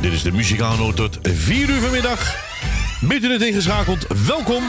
Dit 0.00 0.12
is 0.12 0.22
de 0.22 0.32
muzikale 0.32 0.94
tot 0.94 1.18
4 1.22 1.68
uur 1.68 1.80
vanmiddag. 1.80 2.36
Bent 3.00 3.24
u 3.24 3.28
net 3.28 3.42
ingeschakeld, 3.42 4.06
welkom. 4.26 4.62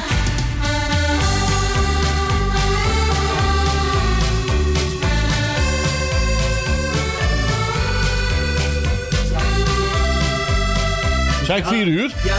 Zei 11.44 11.60
ik 11.60 11.66
4 11.66 11.88
uur? 11.88 12.12
Ja. 12.24 12.36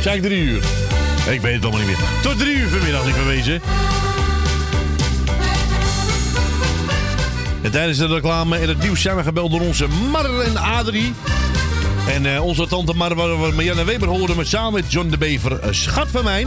Zei 0.00 0.16
ik 0.16 0.22
3 0.22 0.42
uur? 0.42 0.62
Ik 1.30 1.40
weet 1.40 1.54
het 1.54 1.64
allemaal 1.64 1.86
niet 1.86 1.98
meer. 1.98 2.06
Tot 2.22 2.38
3 2.38 2.56
uur 2.56 2.68
vanmiddag, 2.68 3.04
lieve 3.04 3.24
wezen. 3.24 3.60
En 7.62 7.70
tijdens 7.70 7.98
de 7.98 8.06
reclame 8.06 8.56
en 8.56 8.68
het 8.68 8.82
nieuws 8.82 9.00
zijn 9.02 9.16
we 9.16 9.22
gebeld 9.22 9.50
door 9.50 9.60
onze 9.60 9.86
Mar 10.10 10.40
en 10.40 10.56
Adrie. 10.56 11.14
En 12.08 12.34
eh, 12.34 12.44
onze 12.44 12.66
tante 12.66 12.94
Mar, 12.94 13.14
waar 13.14 13.42
we 13.42 13.52
Marianne 13.54 13.84
Weber 13.84 14.08
hoorden 14.08 14.36
met 14.36 14.48
samen 14.48 14.72
met 14.72 14.92
John 14.92 15.08
de 15.08 15.18
Bever. 15.18 15.58
eh, 15.58 15.68
schat 15.72 16.08
van 16.10 16.24
mij. 16.24 16.46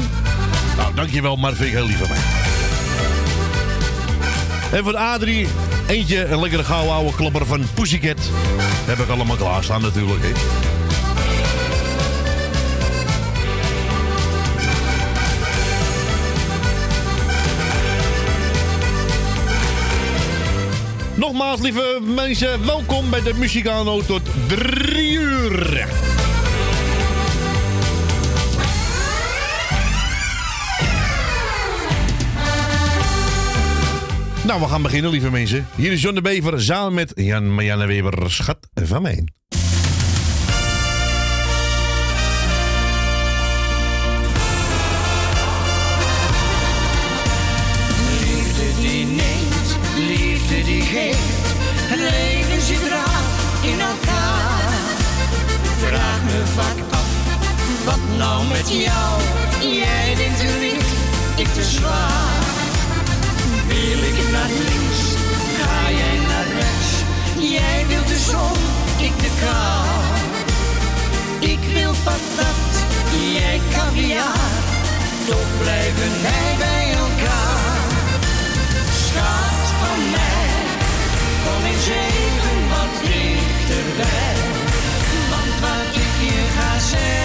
Nou, 0.77 0.95
dankjewel 0.95 1.35
Mar, 1.35 1.53
vind 1.53 1.67
ik 1.67 1.75
heel 1.75 1.85
lief 1.85 1.97
van 1.97 2.09
mij. 2.09 2.19
En 4.71 4.83
voor 4.83 4.95
Adrie, 4.97 5.47
eentje 5.87 6.25
een 6.25 6.39
lekkere 6.39 6.63
gouden 6.63 6.93
oude 6.93 7.15
klapper 7.15 7.45
van 7.45 7.65
Pussycat. 7.73 8.19
Heb 8.85 8.99
ik 8.99 9.09
allemaal 9.09 9.35
klaarstaan 9.35 9.81
natuurlijk. 9.81 10.23
nogmaals, 21.25 21.61
lieve 21.61 21.99
mensen, 22.15 22.65
welkom 22.65 23.09
bij 23.09 23.21
de 23.21 23.33
Muzikano 23.33 24.01
tot 24.01 24.21
drie 24.47 25.11
uur. 25.11 25.87
Nou, 34.45 34.59
we 34.59 34.67
gaan 34.67 34.81
beginnen, 34.81 35.11
lieve 35.11 35.31
mensen. 35.31 35.67
Hier 35.75 35.91
is 35.91 36.01
John 36.01 36.15
de 36.15 36.21
Bever 36.21 36.61
samen 36.61 36.93
met 36.93 37.11
Jan 37.15 37.55
Marianne 37.55 37.85
Weber, 37.85 38.31
schat 38.31 38.57
van 38.73 39.01
mij. 39.01 39.23
Nou 58.25 58.47
met 58.47 58.69
jou? 58.69 59.11
Jij 59.81 60.15
denkt 60.15 60.39
te 60.39 60.57
licht, 60.59 60.93
ik 61.35 61.47
te 61.53 61.63
zwaar. 61.63 62.43
Wil 63.67 63.99
ik 64.11 64.17
naar 64.35 64.51
links, 64.61 65.01
ga 65.57 65.77
jij 66.01 66.17
naar 66.29 66.47
rechts. 66.59 66.91
Jij 67.55 67.85
wilt 67.87 68.07
de 68.07 68.19
zon, 68.29 68.57
ik 69.07 69.15
de 69.23 69.31
kou. 69.43 69.85
Ik 71.51 71.61
wil 71.73 71.93
patat, 72.03 72.71
jij 73.37 73.61
caviar. 73.73 74.53
Toch 75.29 75.51
blijven 75.61 76.11
wij 76.25 76.51
bij 76.65 76.87
elkaar. 77.03 77.87
Schat 79.03 79.67
van 79.81 79.99
mij, 80.15 80.49
kom 81.43 81.61
eens 81.71 81.87
even 82.07 82.57
wat 82.73 82.93
dichterbij. 83.01 84.35
Want 85.31 85.53
wat 85.63 85.89
ik 86.03 86.13
je 86.29 86.41
ga 86.55 86.79
zeggen, 86.79 87.24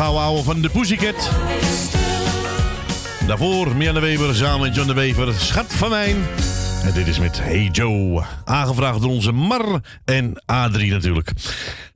gouden 0.00 0.44
van 0.44 0.60
de 0.60 0.68
Pussycat. 0.68 1.30
Daarvoor 3.26 3.76
Mianne 3.76 4.00
Weber 4.00 4.34
samen 4.34 4.60
met 4.60 4.74
John 4.74 4.88
de 4.88 4.94
Wever, 4.94 5.34
Schat 5.34 5.72
van 5.72 5.90
Mijn. 5.90 6.16
En 6.84 6.92
dit 6.92 7.06
is 7.06 7.18
met 7.18 7.38
Hey 7.40 7.68
Joe. 7.72 8.24
Aangevraagd 8.44 9.00
door 9.00 9.10
onze 9.10 9.32
Mar 9.32 9.80
en 10.04 10.42
Adrie 10.46 10.90
natuurlijk. 10.90 11.32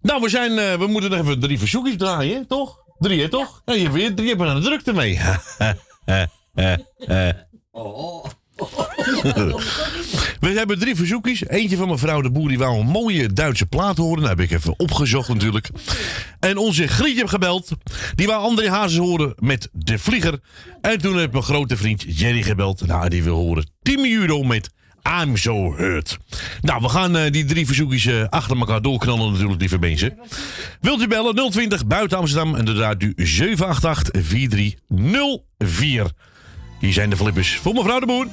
Nou, 0.03 0.23
we, 0.23 0.29
zijn, 0.29 0.59
eh, 0.59 0.75
we 0.75 0.87
moeten 0.87 1.11
nog 1.11 1.21
even 1.21 1.41
drie 1.41 1.59
verzoekjes 1.59 1.97
draaien, 1.97 2.47
toch? 2.47 2.79
Drie, 2.99 3.29
toch? 3.29 3.63
Ja, 3.65 3.75
je 3.75 3.83
hebt 3.83 3.95
weer 3.95 4.15
drie 4.15 4.29
hebben 4.29 4.49
aan 4.49 4.61
de 4.61 4.63
drukte 4.63 4.93
mee. 4.93 5.21
We 10.41 10.53
hebben 10.55 10.79
drie 10.79 10.97
verzoekjes. 10.97 11.49
Eentje 11.49 11.77
van 11.77 11.89
mevrouw 11.89 12.21
de 12.21 12.31
Boer, 12.31 12.49
die 12.49 12.59
wou 12.59 12.79
een 12.79 12.87
mooie 12.87 13.33
Duitse 13.33 13.67
plaat 13.67 13.97
horen. 13.97 14.21
Dat 14.21 14.29
heb 14.29 14.41
ik 14.41 14.51
even 14.51 14.75
opgezocht 14.77 15.29
natuurlijk. 15.29 15.71
En 16.41 16.57
onze 16.57 16.87
Grietje 16.87 17.19
heb 17.19 17.29
gebeld. 17.29 17.71
Die 18.15 18.27
wou 18.27 18.43
André 18.43 18.71
Hazes 18.71 18.99
horen 18.99 19.35
met 19.39 19.69
De 19.73 19.99
Vlieger. 19.99 20.39
En 20.81 20.99
toen 20.99 21.17
heb 21.17 21.33
mijn 21.33 21.45
grote 21.45 21.77
vriend 21.77 22.05
Jerry 22.09 22.43
gebeld. 22.43 22.87
Nou, 22.87 23.09
die 23.09 23.23
wil 23.23 23.37
horen 23.37 23.71
Timmy 23.83 24.09
Judo 24.09 24.43
met 24.43 24.71
I'm 25.23 25.37
So 25.37 25.77
Hurt. 25.77 26.19
Nou, 26.61 26.81
we 26.83 26.89
gaan 26.89 27.17
eh, 27.17 27.31
die 27.31 27.45
drie 27.45 27.67
verzoekjes 27.67 28.07
eh, 28.07 28.25
achter 28.29 28.59
elkaar 28.59 28.83
doorknallen 28.83 29.33
natuurlijk, 29.33 29.61
lieve 29.61 29.79
mensen. 29.79 30.19
Wilt 30.81 31.03
u 31.03 31.09
bellen? 31.09 31.51
020 31.51 31.87
buiten 31.87 32.19
Amsterdam. 32.19 32.55
En 32.55 32.65
dan 32.65 32.75
draait 32.75 33.03
u 33.03 33.13
788 33.17 34.23
4304. 34.23 36.11
Hier 36.81 36.93
zijn 36.93 37.11
de 37.11 37.17
flippers 37.17 37.57
voor 37.57 37.75
mevrouw 37.75 38.01
de 38.01 38.07
Boer. 38.07 38.27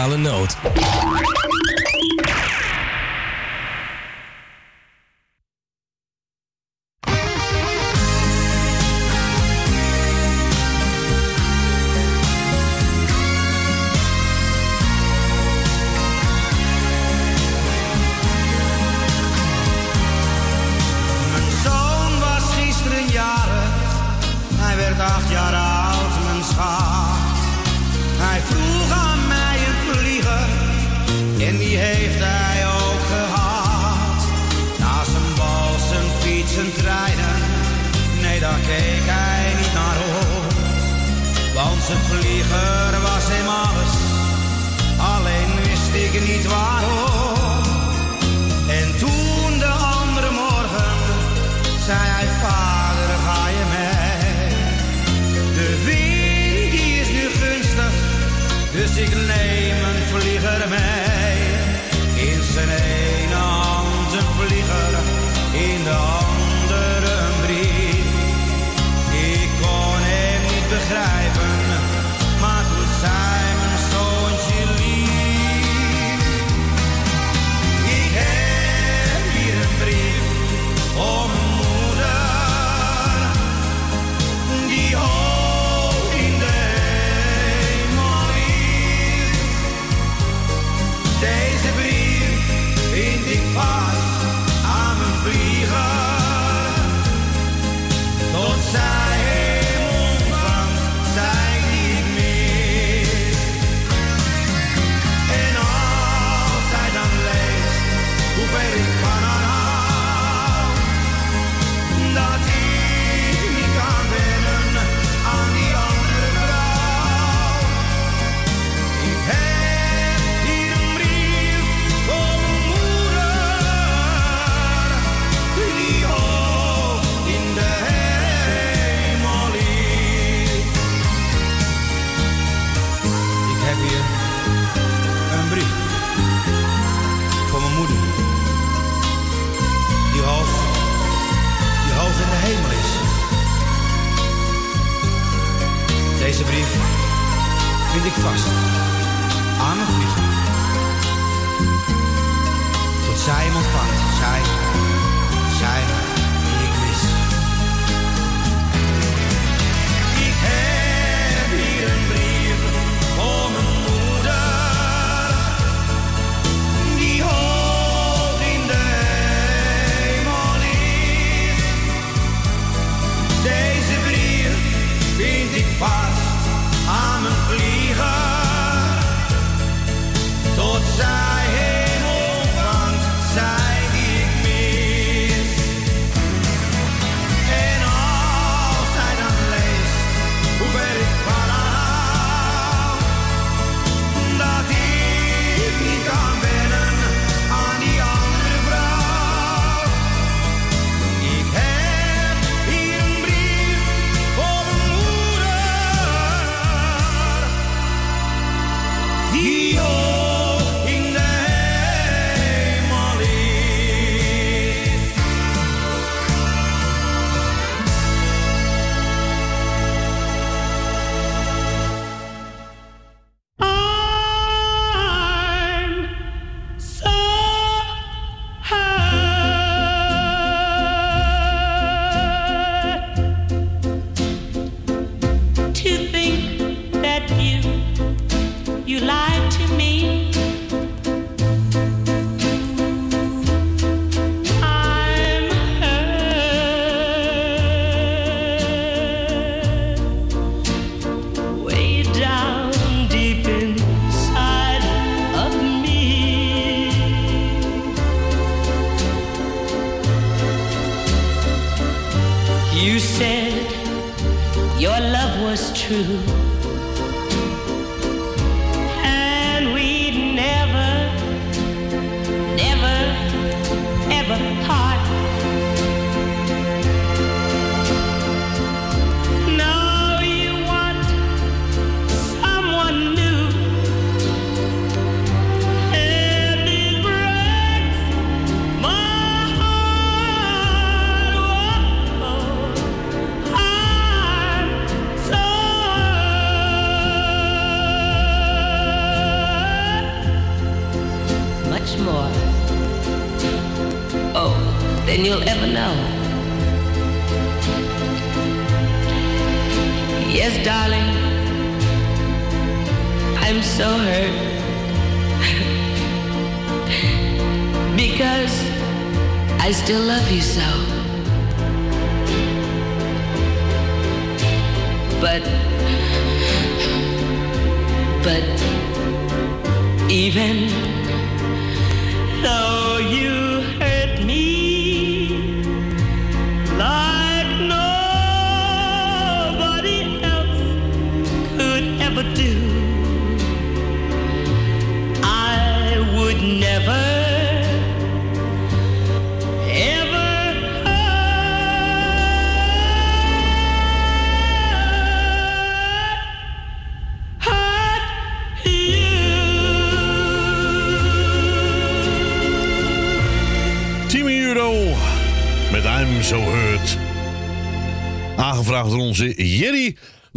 Muzikale 0.00 0.16
Noot. 0.16 0.89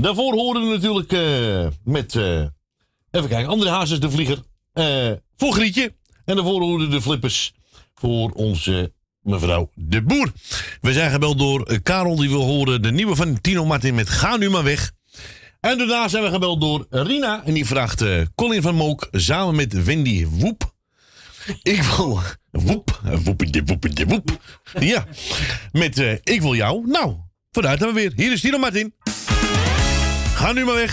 Daarvoor 0.04 0.34
horen 0.34 0.62
we 0.62 0.74
natuurlijk 0.74 1.12
eh, 1.12 1.68
met, 1.84 2.16
eh, 2.16 2.40
even 3.12 3.30
kijken, 3.30 3.48
André 3.48 3.70
Hazes 3.70 4.00
de 4.00 4.12
Vlieger 4.12 4.38
eh, 4.74 5.12
voor 5.36 5.54
Grietje. 5.54 5.94
En 6.26 6.36
daarvoor 6.36 6.62
hoorden 6.62 6.90
de 6.90 7.02
Flippers 7.02 7.54
voor 7.96 8.32
onze 8.32 8.94
mevrouw 9.22 9.70
de 9.74 10.02
Boer. 10.02 10.32
We 10.82 10.94
zijn 10.94 11.12
gebeld 11.12 11.40
door 11.40 11.80
Karel, 11.84 12.16
die 12.16 12.30
wil 12.30 12.42
horen 12.42 12.82
de 12.82 12.92
nieuwe 12.92 13.16
van 13.16 13.42
Tino 13.42 13.66
Martin 13.66 13.96
met 13.96 14.10
Ga 14.10 14.38
nu 14.38 14.50
maar 14.50 14.64
weg. 14.64 14.92
En 15.60 15.78
daarna 15.78 16.08
zijn 16.08 16.24
we 16.24 16.30
gebeld 16.30 16.62
door 16.62 16.86
Rina 16.90 17.44
en 17.46 17.54
die 17.54 17.66
vraagt 17.66 18.04
Colin 18.36 18.62
van 18.62 18.76
Mook 18.76 19.08
samen 19.12 19.56
met 19.56 19.84
Wendy 19.84 20.28
Woep. 20.28 20.74
Ik 21.62 21.82
wil. 21.82 22.20
Woep, 22.52 23.02
woepie, 23.24 23.64
woepie, 23.66 24.06
woep. 24.06 24.38
Ja, 24.80 25.06
met 25.72 25.98
Ik 26.24 26.42
wil 26.42 26.56
jou. 26.56 26.88
Nou, 26.88 27.16
vanuit 27.52 27.80
hebben 27.80 27.96
we 27.96 28.02
weer. 28.02 28.14
Hier 28.16 28.32
is 28.32 28.42
Tino 28.42 28.58
Martin. 28.58 28.94
Ga 30.44 30.52
nu 30.52 30.66
maar 30.66 30.76
weg. 30.76 30.92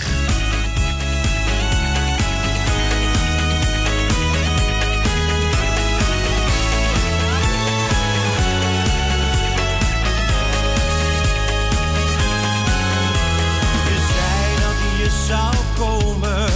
Je 13.87 13.97
zei 14.13 14.55
dat 14.61 14.77
je 14.97 15.09
zou 15.27 15.55
komen. 15.77 16.49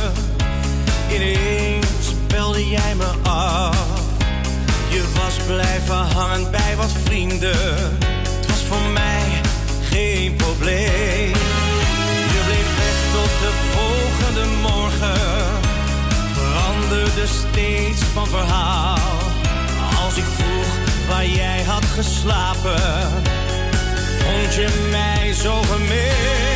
Inmiddels 1.07 2.13
belde 2.27 2.67
jij 2.69 2.95
me 2.95 3.29
af. 3.29 3.99
Je 4.89 5.03
was 5.13 5.35
blijven 5.45 5.95
hangen 5.95 6.51
bij 6.51 6.75
wat 6.75 6.91
vrienden. 7.03 7.97
Het 8.35 8.47
was 8.47 8.63
voor 8.67 8.89
mij 8.93 9.41
geen 9.89 10.35
probleem. 10.35 11.34
steeds 17.27 18.03
van 18.13 18.27
verhaal. 18.27 19.19
Als 20.03 20.17
ik 20.17 20.23
vroeg 20.23 20.67
waar 21.07 21.25
jij 21.25 21.63
had 21.63 21.85
geslapen, 21.85 23.11
vond 24.19 24.53
je 24.55 24.87
mij 24.91 25.33
zo 25.33 25.61
gemeen. 25.61 26.54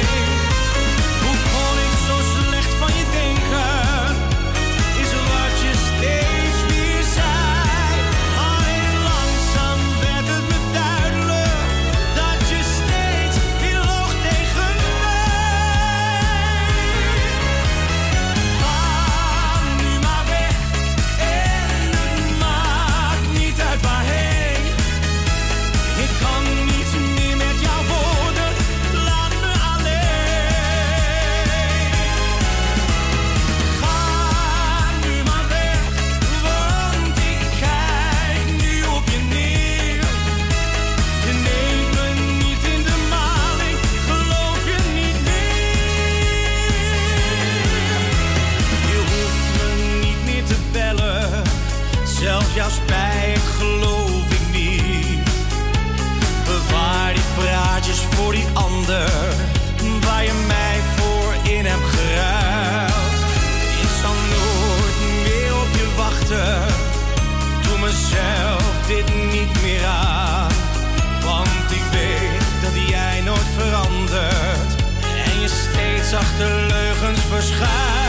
zachte 76.10 76.66
leugens 76.68 77.20
verschuilen. 77.30 78.09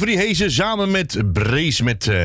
Leuk, 0.00 0.14
hè? 0.14 0.16
Jeffrey 0.16 0.26
Hezen 0.26 0.50
samen 0.50 0.90
met 0.90 1.32
Brace 1.32 1.84
met 1.84 2.08
eh, 2.08 2.24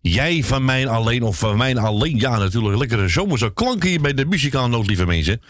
Jij 0.00 0.42
van 0.42 0.64
mij 0.64 0.88
alleen 0.88 1.22
of 1.22 1.38
van 1.38 1.56
mij 1.56 1.76
alleen. 1.76 2.18
Ja, 2.18 2.38
natuurlijk. 2.38 2.78
Lekkere 2.78 3.08
zomerse 3.08 3.52
klanken 3.52 3.88
hier 3.88 4.00
bij 4.00 4.14
de 4.14 4.24
muzikaalnoot, 4.24 4.86
lieve 4.86 5.06
mensen. 5.06 5.42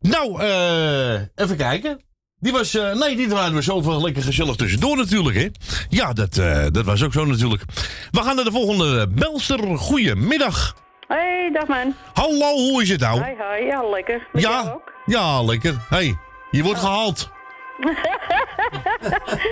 Nou, 0.00 0.40
eh, 0.40 1.20
even 1.34 1.56
kijken. 1.56 2.00
Die 2.38 2.52
was, 2.52 2.74
eh, 2.74 2.94
nee, 2.94 3.16
die 3.16 3.28
waren 3.28 3.54
we 3.54 3.62
zoveel 3.62 4.02
lekker 4.02 4.22
gezellig 4.22 4.56
tussendoor 4.56 4.96
natuurlijk, 4.96 5.36
hè? 5.36 5.48
Ja, 5.88 6.12
dat, 6.12 6.34
dat 6.72 6.84
was 6.84 7.02
ook 7.04 7.12
zo 7.12 7.24
natuurlijk. 7.24 7.62
We 8.10 8.22
gaan 8.22 8.36
naar 8.36 8.44
de 8.44 8.50
volgende 8.50 9.08
belster. 9.08 9.78
Goedemiddag. 9.78 10.76
Hey, 11.08 11.50
dag 11.52 11.66
man. 11.66 11.94
Hallo, 12.12 12.54
hoe 12.54 12.82
is 12.82 12.88
het 12.88 13.00
nou? 13.00 13.22
Hi, 13.22 13.30
hi. 13.30 13.66
Ja, 13.66 13.88
lekker. 13.88 14.28
Met 14.32 14.42
Ja, 14.42 14.78
ja, 15.06 15.42
lekker. 15.42 15.74
hey, 15.88 16.16
je 16.50 16.62
wordt 16.62 16.80
gehaald. 16.80 17.34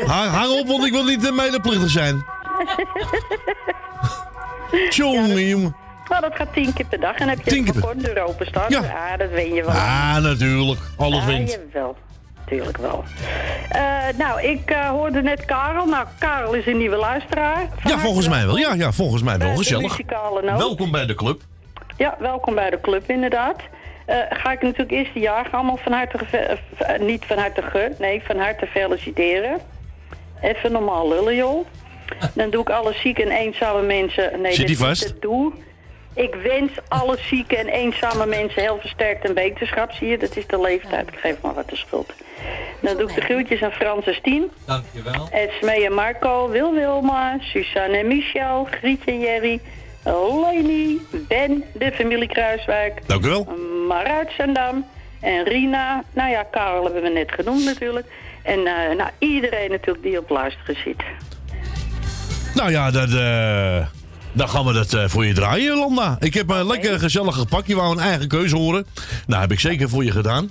Hang, 0.06 0.30
hang 0.30 0.60
op, 0.60 0.66
want 0.66 0.84
ik 0.84 0.92
wil 0.92 1.04
niet 1.04 1.34
medeplichtig 1.34 1.90
zijn. 1.90 2.24
Jongen, 4.90 5.46
jongen. 5.46 5.76
Nou, 6.08 6.20
dat 6.20 6.34
gaat 6.34 6.52
tien 6.52 6.72
keer 6.72 6.86
per 6.86 7.00
dag. 7.00 7.16
En 7.16 7.28
heb 7.28 7.38
je 7.44 7.50
Tien 7.50 7.68
een 7.68 7.82
gordendeur 7.82 8.22
openstaan. 8.22 8.66
Ja. 8.68 8.82
Ja. 8.82 9.16
dat 9.16 9.30
weet 9.30 9.54
je 9.54 9.62
wel. 9.62 9.74
Ah, 9.74 10.16
natuurlijk. 10.16 10.80
Alles 10.96 11.20
ah, 11.20 11.26
wint. 11.26 11.58
Tuurlijk 12.46 12.76
wel. 12.76 13.04
Eh, 13.68 13.82
nou, 14.18 14.42
ik 14.42 14.70
eh, 14.70 14.88
hoorde 14.88 15.22
net 15.22 15.44
Karel. 15.44 15.86
Nou, 15.86 16.06
Karel 16.18 16.52
is 16.54 16.66
een 16.66 16.78
nieuwe 16.78 16.96
luisteraar. 16.96 17.68
Van 17.78 17.90
Ja, 17.90 17.98
volgens 17.98 18.28
mij 18.28 18.46
wel. 18.46 18.58
Ja, 18.58 18.74
ja, 18.74 18.92
volgens 18.92 19.22
mij 19.22 19.38
wel. 19.38 19.56
Gezellig. 19.56 20.00
Welkom 20.42 20.90
bij 20.90 21.06
de 21.06 21.14
club. 21.14 21.42
Ja, 21.96 22.16
welkom 22.18 22.54
bij 22.54 22.70
de 22.70 22.80
club 22.80 23.10
inderdaad. 23.10 23.56
Eh, 24.04 24.16
ga 24.28 24.52
ik 24.52 24.62
natuurlijk 24.62 24.90
eerst 24.90 25.14
de 25.14 25.20
jaar 25.20 25.48
allemaal 25.50 25.76
van 25.76 25.92
harte, 25.92 26.18
eh, 26.30 26.50
eh, 26.94 27.00
niet 27.00 27.24
van 27.24 27.38
harte 27.38 27.62
ge, 27.62 27.94
nee, 27.98 28.22
van 28.24 28.38
harte 28.38 28.66
feliciteren. 28.66 29.60
Even 30.40 30.72
normaal 30.72 31.08
lullen, 31.08 31.34
joh. 31.34 31.66
Dan 32.34 32.50
doe 32.50 32.60
ik 32.60 32.70
alle 32.70 32.92
zieke 32.92 33.22
en 33.22 33.30
eenzame 33.30 33.82
mensen... 33.82 34.40
Nee, 34.40 34.52
Zit 34.52 34.66
die 34.66 34.76
is 34.76 34.82
vast? 34.82 35.04
het 35.04 35.22
doel. 35.22 35.52
Ik 36.14 36.34
wens 36.34 36.72
alle 36.88 37.18
zieke 37.28 37.56
en 37.56 37.66
eenzame 37.66 38.26
mensen 38.26 38.62
heel 38.62 38.78
versterkt 38.80 39.24
en 39.24 39.34
beterschap. 39.34 39.92
Zie 39.92 40.08
je, 40.08 40.18
dat 40.18 40.36
is 40.36 40.46
de 40.46 40.60
leeftijd. 40.60 41.08
Ik 41.08 41.18
geef 41.18 41.40
maar 41.42 41.54
wat 41.54 41.68
de 41.68 41.76
schuld. 41.76 42.12
Dan 42.80 42.96
doe 42.96 43.08
ik 43.08 43.14
de 43.14 43.20
groetjes 43.20 43.62
aan 43.62 43.72
Frans 43.72 44.06
en 44.06 44.14
Stien. 44.14 44.50
Dankjewel. 44.66 45.28
Esmee 45.30 45.84
en 45.84 45.94
Marco, 45.94 46.48
Wil 46.48 46.72
Wilma, 46.72 47.38
Suzanne 47.40 47.96
en 47.96 48.06
Michel, 48.06 48.68
Grietje 48.70 49.10
en 49.10 49.20
Jerry, 49.20 49.60
Leni, 50.04 51.00
Ben, 51.28 51.64
de 51.72 51.92
familie 51.92 52.28
Kruiswijk, 52.28 53.00
Dank 53.06 53.24
u 53.24 53.28
wel. 53.28 53.48
Maruit 53.86 54.30
Zandam 54.36 54.84
en 55.20 55.44
Rina. 55.44 56.04
Nou 56.12 56.30
ja, 56.30 56.42
Karel 56.42 56.84
hebben 56.84 57.02
we 57.02 57.08
net 57.08 57.32
genoemd 57.32 57.64
natuurlijk. 57.64 58.06
En 58.42 58.58
eh, 58.58 58.96
nou, 58.96 59.10
iedereen 59.18 59.70
natuurlijk 59.70 60.04
die 60.04 60.18
op 60.18 60.28
luisteren 60.28 60.76
zit. 60.84 61.02
Nou 62.54 62.70
ja, 62.70 62.90
dat, 62.90 63.12
eh, 63.12 63.86
dan 64.32 64.48
gaan 64.48 64.64
we 64.64 64.72
dat 64.72 64.92
eh, 64.92 65.04
voor 65.08 65.26
je 65.26 65.34
draaien, 65.34 65.64
Jolanda. 65.64 66.16
Ik 66.20 66.34
heb 66.34 66.50
een 66.50 66.66
lekker 66.66 66.98
gezellig 66.98 67.34
gepakt. 67.34 67.66
Je 67.66 67.74
wou 67.74 67.92
een 67.92 68.02
eigen 68.02 68.28
keuze 68.28 68.56
horen. 68.56 68.86
Nou, 69.26 69.40
heb 69.40 69.52
ik 69.52 69.60
zeker 69.60 69.88
voor 69.88 70.04
je 70.04 70.10
gedaan. 70.10 70.50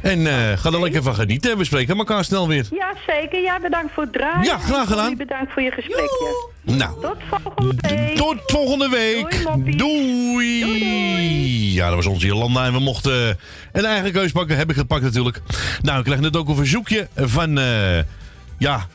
En 0.00 0.26
eh, 0.26 0.58
ga 0.58 0.70
er 0.70 0.80
lekker 0.80 1.02
van 1.02 1.14
genieten. 1.14 1.58
We 1.58 1.64
spreken 1.64 1.96
elkaar 1.98 2.24
snel 2.24 2.48
weer. 2.48 2.66
Ja, 2.70 2.94
zeker. 3.06 3.42
Ja, 3.42 3.60
bedankt 3.60 3.92
voor 3.94 4.02
het 4.02 4.12
draaien. 4.12 4.44
Ja, 4.44 4.58
graag 4.58 4.88
gedaan. 4.88 5.16
Bedankt 5.16 5.52
voor 5.52 5.62
je 5.62 5.70
gesprekje. 5.70 6.48
Nou, 6.62 7.00
Tot 7.00 7.16
volgende 7.30 7.88
week. 7.88 8.16
tot 8.16 8.36
volgende 8.46 8.88
week. 8.88 9.44
Doei. 9.78 11.72
Ja, 11.72 11.86
dat 11.86 11.94
was 11.96 12.06
onze 12.06 12.26
Jolanda. 12.26 12.64
En 12.66 12.72
we 12.72 12.78
mochten 12.78 13.38
een 13.72 13.84
eigen 13.84 14.12
keus 14.12 14.32
pakken. 14.32 14.56
Heb 14.56 14.70
ik 14.70 14.76
gepakt 14.76 15.02
natuurlijk. 15.02 15.40
Nou, 15.82 15.98
ik 15.98 16.04
kreeg 16.04 16.20
net 16.20 16.36
ook 16.36 16.48
een 16.48 16.56
verzoekje 16.56 17.08
van... 17.16 17.58
eh, 17.58 17.98
ja, 18.58 18.86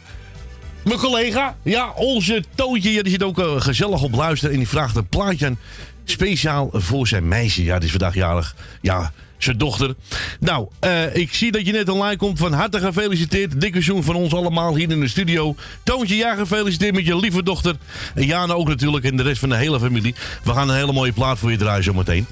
mijn 0.83 0.99
collega. 0.99 1.55
Ja, 1.63 1.91
onze 1.95 2.43
Tootje. 2.55 2.91
Ja, 2.93 3.01
die 3.01 3.11
zit 3.11 3.23
ook 3.23 3.39
eh, 3.39 3.61
gezellig 3.61 4.03
op 4.03 4.13
luisteren. 4.15 4.53
En 4.53 4.59
die 4.59 4.67
vraagt 4.69 4.95
een 4.95 5.07
plaatje 5.07 5.45
aan. 5.45 5.59
Speciaal 6.05 6.69
voor 6.73 7.07
zijn 7.07 7.27
meisje. 7.27 7.63
Ja, 7.63 7.75
die 7.75 7.85
is 7.85 7.91
vandaag 7.91 8.13
jarig. 8.13 8.55
Ja, 8.81 9.11
zijn 9.43 9.57
dochter. 9.57 9.95
Nou, 10.39 10.68
eh, 10.80 11.15
ik 11.15 11.34
zie 11.34 11.51
dat 11.51 11.65
je 11.65 11.72
net 11.72 11.89
online 11.89 12.18
komt. 12.18 12.39
Van 12.39 12.53
harte 12.53 12.80
gefeliciteerd. 12.80 13.61
Dikke 13.61 13.81
zoen 13.81 14.03
van 14.03 14.15
ons 14.15 14.34
allemaal 14.34 14.76
hier 14.76 14.91
in 14.91 14.99
de 14.99 15.07
studio. 15.07 15.55
Toontje, 15.84 16.15
ja, 16.15 16.35
gefeliciteerd 16.35 16.95
met 16.95 17.05
je 17.05 17.15
lieve 17.15 17.43
dochter. 17.43 17.76
En 18.15 18.26
Jana 18.26 18.53
ook 18.53 18.68
natuurlijk. 18.68 19.05
En 19.05 19.18
de 19.18 19.23
rest 19.23 19.39
van 19.39 19.49
de 19.49 19.55
hele 19.55 19.80
familie. 19.80 20.15
We 20.43 20.53
gaan 20.53 20.69
een 20.69 20.76
hele 20.76 20.93
mooie 20.93 21.11
plaat 21.11 21.39
voor 21.39 21.51
je 21.51 21.57
draaien 21.57 21.84
zometeen. 21.84 22.26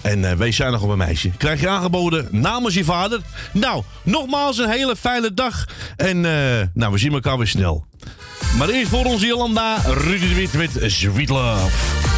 En 0.00 0.30
eh, 0.30 0.36
wees 0.36 0.56
zuinig 0.56 0.82
op 0.82 0.90
een 0.90 0.98
meisje. 0.98 1.30
Krijg 1.30 1.60
je 1.60 1.68
aangeboden 1.68 2.28
namens 2.30 2.74
je 2.74 2.84
vader. 2.84 3.20
Nou, 3.52 3.82
nogmaals 4.02 4.58
een 4.58 4.70
hele 4.70 4.96
fijne 4.96 5.34
dag. 5.34 5.64
En 5.96 6.24
eh, 6.24 6.66
nou, 6.74 6.92
we 6.92 6.98
zien 6.98 7.12
elkaar 7.12 7.38
weer 7.38 7.46
snel. 7.46 7.84
Maar 8.58 8.68
eerst 8.68 8.90
voor 8.90 9.04
onze 9.04 9.26
Jolanda, 9.26 9.76
Rudy 9.86 10.28
de 10.28 10.34
Wit 10.34 10.52
met 10.52 10.92
Sweet 10.92 11.28
Love. 11.28 12.15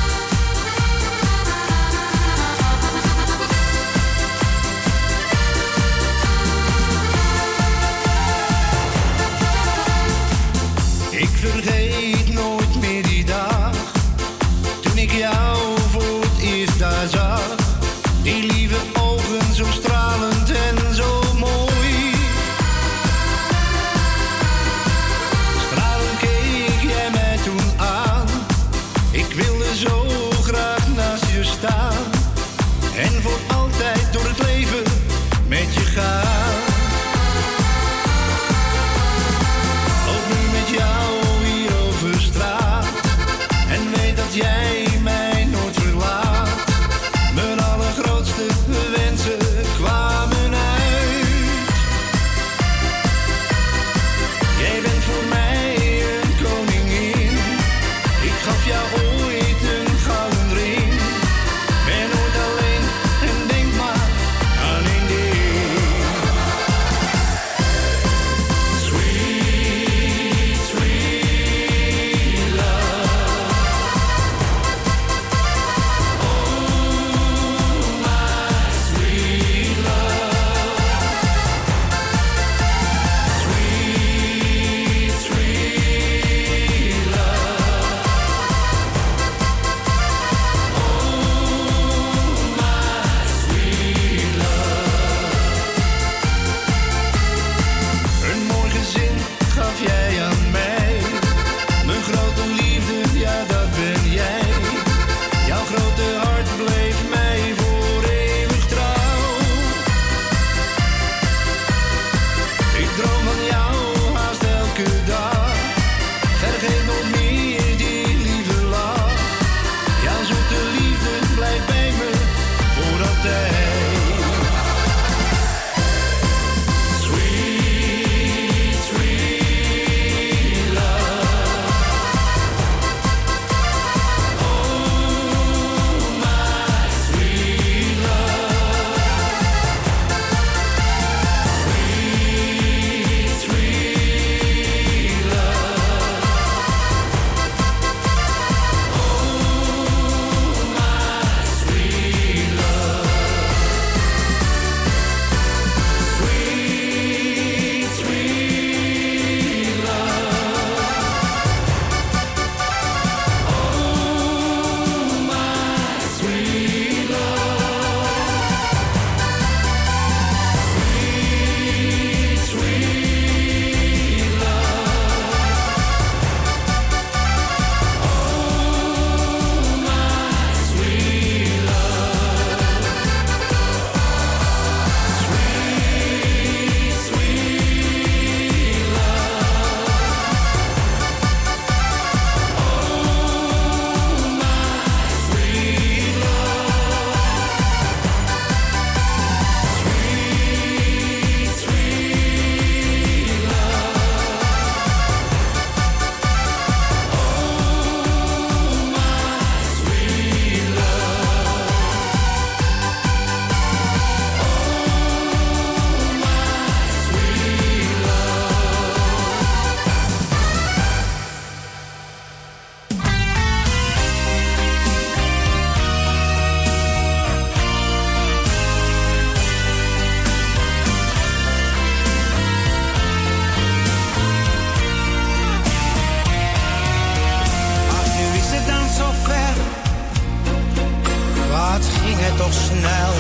toch 242.39 242.53
snel. 242.53 243.13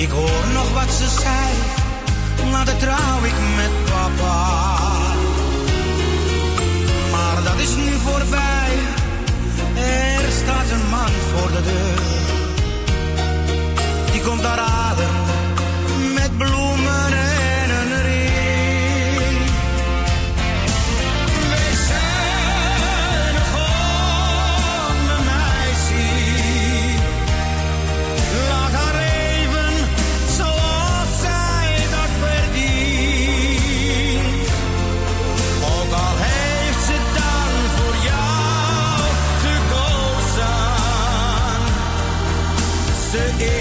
Ik 0.00 0.10
hoor 0.10 0.44
nog 0.52 0.72
wat 0.72 0.90
ze 0.92 1.08
zei, 1.20 1.50
nou, 2.36 2.50
later 2.50 2.76
trouw 2.76 3.24
ik 3.24 3.38
met 3.56 3.70
papa. 3.90 4.68
Maar 7.10 7.42
dat 7.44 7.58
is 7.58 7.74
nu 7.76 7.92
voorbij, 8.06 8.72
er 10.24 10.32
staat 10.42 10.70
een 10.70 10.88
man 10.90 11.12
voor 11.30 11.50
de 11.50 11.62
deur. 11.62 12.00
Die 14.12 14.20
komt 14.20 14.42
daar 14.42 14.58
adem 14.58 15.39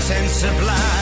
senza 0.10 0.52
blare 0.53 0.98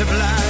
is 0.00 0.06
en 0.08 0.49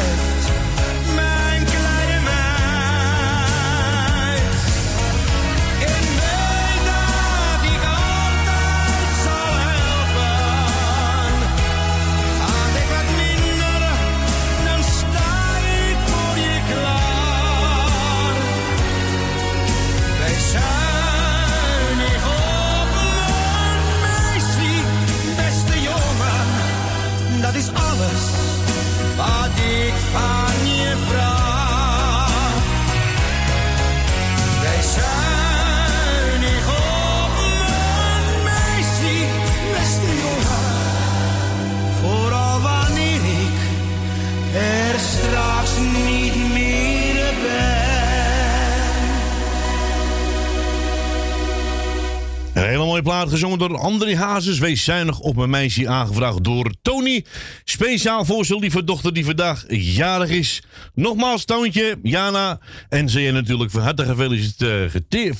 mooie 53.02 53.18
plaat 53.18 53.31
gezongen 53.31 53.59
door 53.59 53.78
André 53.78 54.16
Hazes. 54.16 54.59
Wees 54.59 54.85
zuinig 54.85 55.18
op 55.18 55.36
mijn 55.36 55.51
meisje. 55.51 55.89
Aangevraagd 55.89 56.44
door 56.44 56.72
Tony. 56.82 57.24
Speciaal 57.64 58.24
voor 58.24 58.44
zijn 58.44 58.59
lieve 58.59 58.85
dochter 58.85 59.12
die 59.12 59.24
vandaag 59.24 59.64
jarig 59.68 60.31
is. 60.31 60.62
Nogmaals, 60.94 61.44
Toontje, 61.44 61.98
Jana. 62.02 62.60
En 62.89 63.09
ze 63.09 63.20
je 63.20 63.32
natuurlijk 63.32 63.70
van 63.70 63.82
harte 63.82 64.05
gefeliciteerd. 64.05 65.39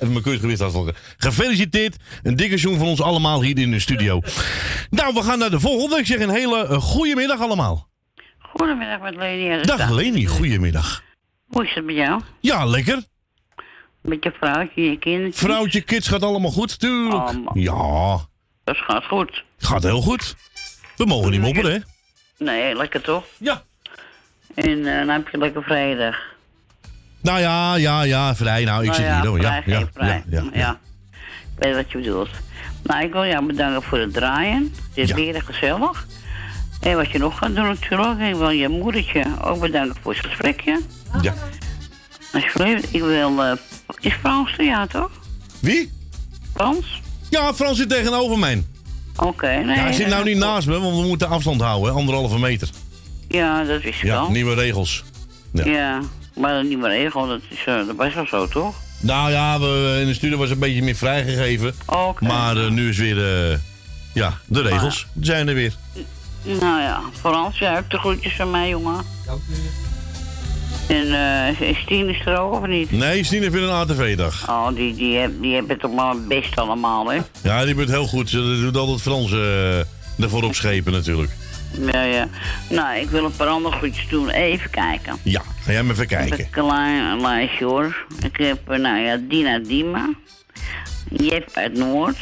Mijn 0.00 0.22
keurgewicht 0.22 0.60
afvallen. 0.60 0.94
Gefeliciteerd. 1.16 1.96
Een 2.22 2.36
dikke 2.36 2.58
zoen 2.58 2.78
van 2.78 2.86
ons 2.86 3.02
allemaal 3.02 3.42
hier 3.42 3.58
in 3.58 3.70
de 3.70 3.80
studio. 3.80 4.20
nou, 4.90 5.14
we 5.14 5.22
gaan 5.22 5.38
naar 5.38 5.50
de 5.50 5.60
volgende. 5.60 5.98
Ik 5.98 6.06
zeg 6.06 6.20
een 6.20 6.30
hele 6.30 6.68
uh, 6.70 6.76
goede 6.78 7.14
middag 7.14 7.40
allemaal. 7.40 7.88
Goedemiddag 8.38 9.00
met 9.00 9.16
Leni. 9.16 9.62
Dag. 9.62 9.90
Leni, 9.90 10.26
goedemiddag. 10.26 11.02
Hoe 11.46 11.64
is 11.64 11.74
het 11.74 11.84
met 11.84 11.94
jou? 11.96 12.20
Ja, 12.40 12.64
lekker. 12.64 13.02
Met 14.06 14.24
je 14.24 14.32
vrouwtje, 14.40 14.90
je 14.90 14.98
kindertje? 14.98 15.40
Vrouwtje, 15.46 15.80
kids, 15.80 16.08
gaat 16.08 16.22
allemaal 16.22 16.50
goed, 16.50 16.78
tuurlijk. 16.80 17.30
Ja, 17.54 18.18
Dat 18.64 18.76
gaat 18.76 19.04
goed. 19.04 19.44
gaat 19.58 19.82
heel 19.82 20.00
goed. 20.00 20.36
We 20.96 21.04
mogen 21.04 21.30
niet 21.30 21.40
mopperen, 21.40 21.72
hè? 21.72 21.78
Nee, 22.44 22.76
lekker 22.76 23.00
toch? 23.00 23.24
Ja. 23.38 23.62
En 24.54 24.86
eh, 24.86 24.98
dan 24.98 25.08
heb 25.08 25.28
je 25.28 25.38
lekker 25.38 25.62
vrijdag. 25.62 26.16
Nou 27.22 27.40
ja, 27.40 27.74
ja, 27.76 28.02
ja, 28.02 28.34
vrij. 28.34 28.64
Nou, 28.64 28.80
ik 28.84 28.86
Nou 28.88 28.94
zit 29.00 29.06
ja, 29.06 29.20
hier. 29.20 29.28
hoor. 29.28 29.40
Ja, 29.40 29.62
ja, 29.66 29.88
ja, 30.30 30.42
Ja. 30.52 30.78
Ik 31.56 31.62
weet 31.62 31.74
wat 31.74 31.90
je 31.90 31.98
bedoelt. 31.98 32.28
Nou, 32.82 33.04
ik 33.04 33.12
wil 33.12 33.24
jou 33.26 33.46
bedanken 33.46 33.82
voor 33.82 33.98
het 33.98 34.12
draaien. 34.12 34.74
Het 34.88 34.96
is 34.98 35.12
weer 35.12 35.42
gezellig. 35.42 36.06
En 36.80 36.96
wat 36.96 37.10
je 37.10 37.18
nog 37.18 37.38
gaat 37.38 37.54
doen 37.54 37.66
natuurlijk. 37.66 38.20
Ik 38.20 38.34
wil 38.34 38.50
je 38.50 38.68
moedertje 38.68 39.24
ook 39.42 39.60
bedanken 39.60 39.96
voor 40.02 40.12
het 40.14 40.26
gesprekje. 40.26 40.80
Ja. 41.22 41.34
Alsjeblieft. 42.32 42.94
Ik 42.94 43.00
wil... 43.02 43.42
eh 43.42 43.52
is 44.00 44.12
Frans 44.12 44.58
er, 44.58 44.64
ja 44.64 44.86
toch? 44.86 45.10
Wie? 45.60 45.92
Frans? 46.54 47.00
Ja, 47.30 47.54
Frans 47.54 47.76
zit 47.78 47.88
tegenover 47.88 48.38
mij. 48.38 48.64
Oké, 49.16 49.46
nee. 49.46 49.76
ja, 49.76 49.82
hij 49.82 49.92
zit 49.92 50.06
nou 50.06 50.20
eh, 50.20 50.26
niet 50.26 50.36
naast 50.36 50.66
me, 50.66 50.80
want 50.80 50.96
we 51.00 51.06
moeten 51.06 51.28
afstand 51.28 51.60
houden, 51.60 51.90
hè? 51.92 51.98
anderhalve 51.98 52.38
meter. 52.38 52.68
Ja, 53.28 53.64
dat 53.64 53.82
is 53.82 54.00
Ja, 54.00 54.08
wel. 54.08 54.30
nieuwe 54.30 54.54
regels. 54.54 55.04
Ja. 55.52 55.64
Ja. 55.64 56.00
maar 56.34 56.54
dat 56.54 56.64
niet 56.64 56.78
meer 56.78 56.90
regel, 56.90 57.26
dat, 57.26 57.40
is, 57.48 57.64
eh, 57.66 57.86
dat 57.86 57.96
was 57.96 58.14
wel 58.14 58.26
zo, 58.26 58.48
toch? 58.48 58.74
Nou 59.00 59.30
ja, 59.30 59.60
we, 59.60 59.98
in 60.00 60.06
de 60.06 60.14
studio 60.14 60.38
was 60.38 60.50
een 60.50 60.58
beetje 60.58 60.82
meer 60.82 60.94
vrijgegeven. 60.96 61.74
Oké. 61.86 62.24
Maar 62.24 62.56
eh, 62.56 62.70
nu 62.70 62.88
is 62.88 62.96
weer, 62.98 63.50
eh, 63.52 63.58
ja, 64.14 64.38
de 64.46 64.62
regels 64.62 65.06
zijn 65.20 65.48
er 65.48 65.54
weer. 65.54 65.74
Nou 66.42 66.80
ja, 66.80 67.00
Frans, 67.20 67.58
jij 67.58 67.72
hebt 67.72 67.90
de 67.90 67.98
groetjes 67.98 68.36
van 68.36 68.50
mij, 68.50 68.68
jongen. 68.68 69.04
Dank 69.26 69.40
u. 69.50 69.54
En 70.88 71.12
eh 71.12 71.70
is 71.88 72.26
er 72.26 72.38
ook, 72.38 72.52
of 72.52 72.66
niet? 72.66 72.90
Nee, 72.90 73.24
Stien 73.24 73.40
heeft 73.40 73.52
weer 73.52 73.62
een 73.62 73.70
ATV-dag. 73.70 74.48
Oh, 74.48 74.68
die, 74.74 74.94
die, 74.94 75.16
heb, 75.16 75.32
die 75.40 75.54
hebben 75.54 75.78
toch 75.78 75.94
maar 75.94 76.10
het 76.10 76.28
best 76.28 76.58
allemaal, 76.58 77.10
hè? 77.10 77.18
Ja, 77.42 77.64
die 77.64 77.74
doet 77.74 77.88
heel 77.88 78.06
goed. 78.06 78.30
Ze 78.30 78.58
doet 78.60 78.76
altijd 78.76 79.00
Frans 79.02 79.32
eh 79.32 79.78
ervoor 80.18 80.42
op 80.42 80.54
schepen 80.54 80.92
natuurlijk. 80.92 81.30
Ja, 81.92 82.02
ja. 82.02 82.28
Nou, 82.70 82.98
ik 82.98 83.10
wil 83.10 83.24
een 83.24 83.36
paar 83.36 83.46
andere 83.46 83.76
groetjes 83.76 84.08
doen. 84.08 84.28
Even 84.28 84.70
kijken. 84.70 85.16
Ja, 85.22 85.42
ga 85.64 85.72
jij 85.72 85.82
maar 85.82 85.94
even 85.94 86.06
kijken. 86.06 86.38
Een 86.38 86.50
klein 86.50 87.20
lijstje, 87.20 87.64
hoor. 87.64 88.06
Ik 88.22 88.36
heb, 88.36 88.70
eh, 88.70 88.78
nou 88.78 88.98
ja, 88.98 89.16
Dina 89.28 89.58
Dima. 89.58 90.08
Jep 91.10 91.50
uit 91.52 91.74
Noord. 91.74 92.18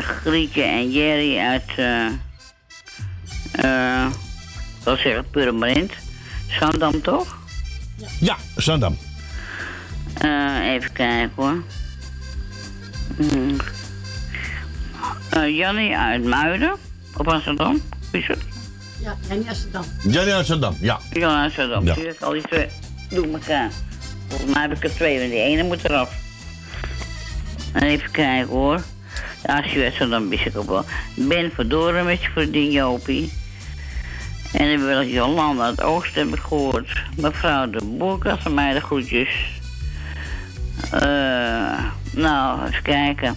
Grietje 0.00 0.62
en 0.62 0.90
Jerry 0.90 1.38
uit... 1.38 1.70
eh 1.76 2.06
eh 3.52 4.06
ik 4.78 4.84
wil 4.84 4.96
zeggen 4.96 5.30
Purmerend. 5.30 5.92
Zandam, 6.58 7.02
toch? 7.02 7.38
Ja, 8.20 8.36
Zandam. 8.56 8.96
Eh, 10.14 10.72
even 10.72 10.92
kijken 10.92 11.30
hoor. 11.34 11.62
Hmm. 13.16 13.56
Eh, 15.30 15.56
Jannie 15.56 15.96
uit 15.96 16.24
Muiden, 16.24 16.76
op 17.16 17.28
Amsterdam. 17.28 17.82
Wie 18.10 18.20
is 18.20 18.28
het? 18.28 18.38
Ja, 19.00 19.16
Jannie 19.28 19.48
Amsterdam. 19.48 19.84
Jannie 20.02 20.34
uit 20.34 20.46
Zandam, 20.46 20.76
ja. 20.80 20.98
Ja, 21.12 21.42
Amsterdam. 21.42 21.84
Ja. 21.84 21.94
Al 22.20 22.32
die 22.32 22.42
twee 22.42 22.68
doen 23.08 23.32
elkaar. 23.32 23.70
Volgens 24.28 24.52
mij 24.52 24.62
heb 24.62 24.72
ik 24.72 24.84
er 24.84 24.94
twee, 24.94 25.18
want 25.18 25.30
die 25.30 25.40
ene 25.40 25.62
moet 25.62 25.84
eraf. 25.84 26.12
En 27.72 27.82
even 27.82 28.10
kijken 28.10 28.48
hoor. 28.48 28.82
Ja, 29.46 29.60
als 29.60 29.72
je 29.72 29.86
Amsterdam 29.86 30.28
wist 30.28 30.46
ik 30.46 30.56
ook 30.56 30.68
wel. 30.68 30.84
Ben 31.14 31.50
Verdoren 31.54 32.04
met 32.04 32.22
je 32.22 32.28
vriendin 32.28 32.70
Jopie. 32.70 33.32
En 34.54 34.70
dan 34.70 34.86
wil 34.86 35.00
ik 35.00 35.10
Jolanda 35.10 35.64
uit 35.64 35.82
Oosten 35.82 36.28
heb 36.28 36.38
ik 36.38 36.44
gehoord. 36.44 37.02
Mevrouw 37.16 37.70
de 37.70 37.84
Boerkast 37.84 38.42
van 38.42 38.54
mij 38.54 38.72
de 38.72 38.80
groetjes. 38.80 39.28
Eh, 40.90 41.00
nou, 42.10 42.66
even 42.68 42.82
kijken. 42.82 43.36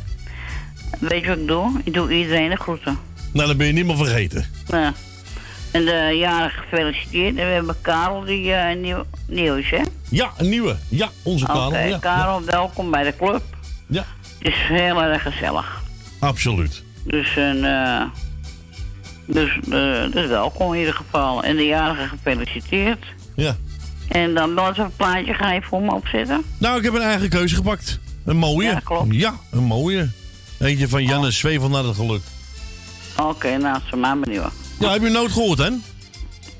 Weet 0.99 1.21
je 1.21 1.27
wat 1.27 1.37
ik 1.37 1.47
doe? 1.47 1.81
Ik 1.83 1.93
doe 1.93 2.13
iedereen 2.13 2.49
de 2.49 2.55
groeten. 2.55 2.97
Nou, 3.33 3.47
dan 3.47 3.57
ben 3.57 3.67
je 3.67 3.73
niet 3.73 3.85
meer 3.85 3.97
vergeten. 3.97 4.45
Ja. 4.67 4.93
En 5.71 5.85
de 5.85 6.15
jaren 6.19 6.49
gefeliciteerd. 6.49 7.37
En 7.37 7.45
we 7.45 7.51
hebben 7.51 7.75
Karel 7.81 8.25
die 8.25 8.53
eh, 8.53 8.75
nieuw, 8.77 9.03
nieuw 9.27 9.55
is, 9.55 9.69
hè? 9.69 9.81
Ja, 10.09 10.31
een 10.37 10.49
nieuwe. 10.49 10.75
Ja, 10.89 11.09
onze 11.23 11.45
Oké, 11.45 11.53
Karel. 11.53 11.87
Ja, 11.87 11.97
Karel, 11.97 12.43
welkom 12.43 12.91
bij 12.91 13.03
de 13.03 13.15
club. 13.17 13.43
Ja. 13.87 14.05
Het 14.37 14.47
is 14.47 14.59
heel 14.67 15.03
erg 15.03 15.21
gezellig. 15.21 15.81
absoluut. 16.19 16.83
Dus, 17.03 17.35
een, 17.35 17.65
eh, 17.65 18.01
dus, 19.27 19.59
eh, 19.71 20.11
dus 20.11 20.27
welkom 20.27 20.73
in 20.73 20.79
ieder 20.79 20.93
geval. 20.93 21.43
En 21.43 21.55
de 21.55 21.65
jarige 21.65 22.07
gefeliciteerd. 22.07 23.05
Ja. 23.35 23.55
En 24.07 24.33
dan 24.33 24.59
eens 24.67 24.77
een 24.77 24.95
plaatje 24.95 25.33
ga 25.33 25.51
je 25.53 25.61
voor 25.61 25.81
me 25.81 25.93
opzetten. 25.93 26.43
Nou, 26.57 26.77
ik 26.77 26.83
heb 26.83 26.93
een 26.93 27.01
eigen 27.01 27.29
keuze 27.29 27.55
gepakt. 27.55 27.99
Een 28.25 28.37
mooie. 28.37 28.67
Ja, 28.67 28.79
klopt. 28.83 29.15
Ja, 29.15 29.33
een 29.51 29.63
mooie. 29.63 30.09
Eentje 30.59 30.87
van 30.87 31.01
Oh. 31.01 31.07
Janne 31.07 31.31
Zwevel 31.31 31.69
naar 31.69 31.83
het 31.83 31.95
geluk. 31.95 32.21
Oké, 33.21 33.57
nou, 33.57 33.79
ze 33.89 33.95
maar 33.95 34.19
benieuwd. 34.19 34.51
Ja, 34.79 34.91
heb 34.91 35.01
je 35.01 35.09
nooit 35.09 35.31
gehoord, 35.31 35.57
hè? 35.57 35.67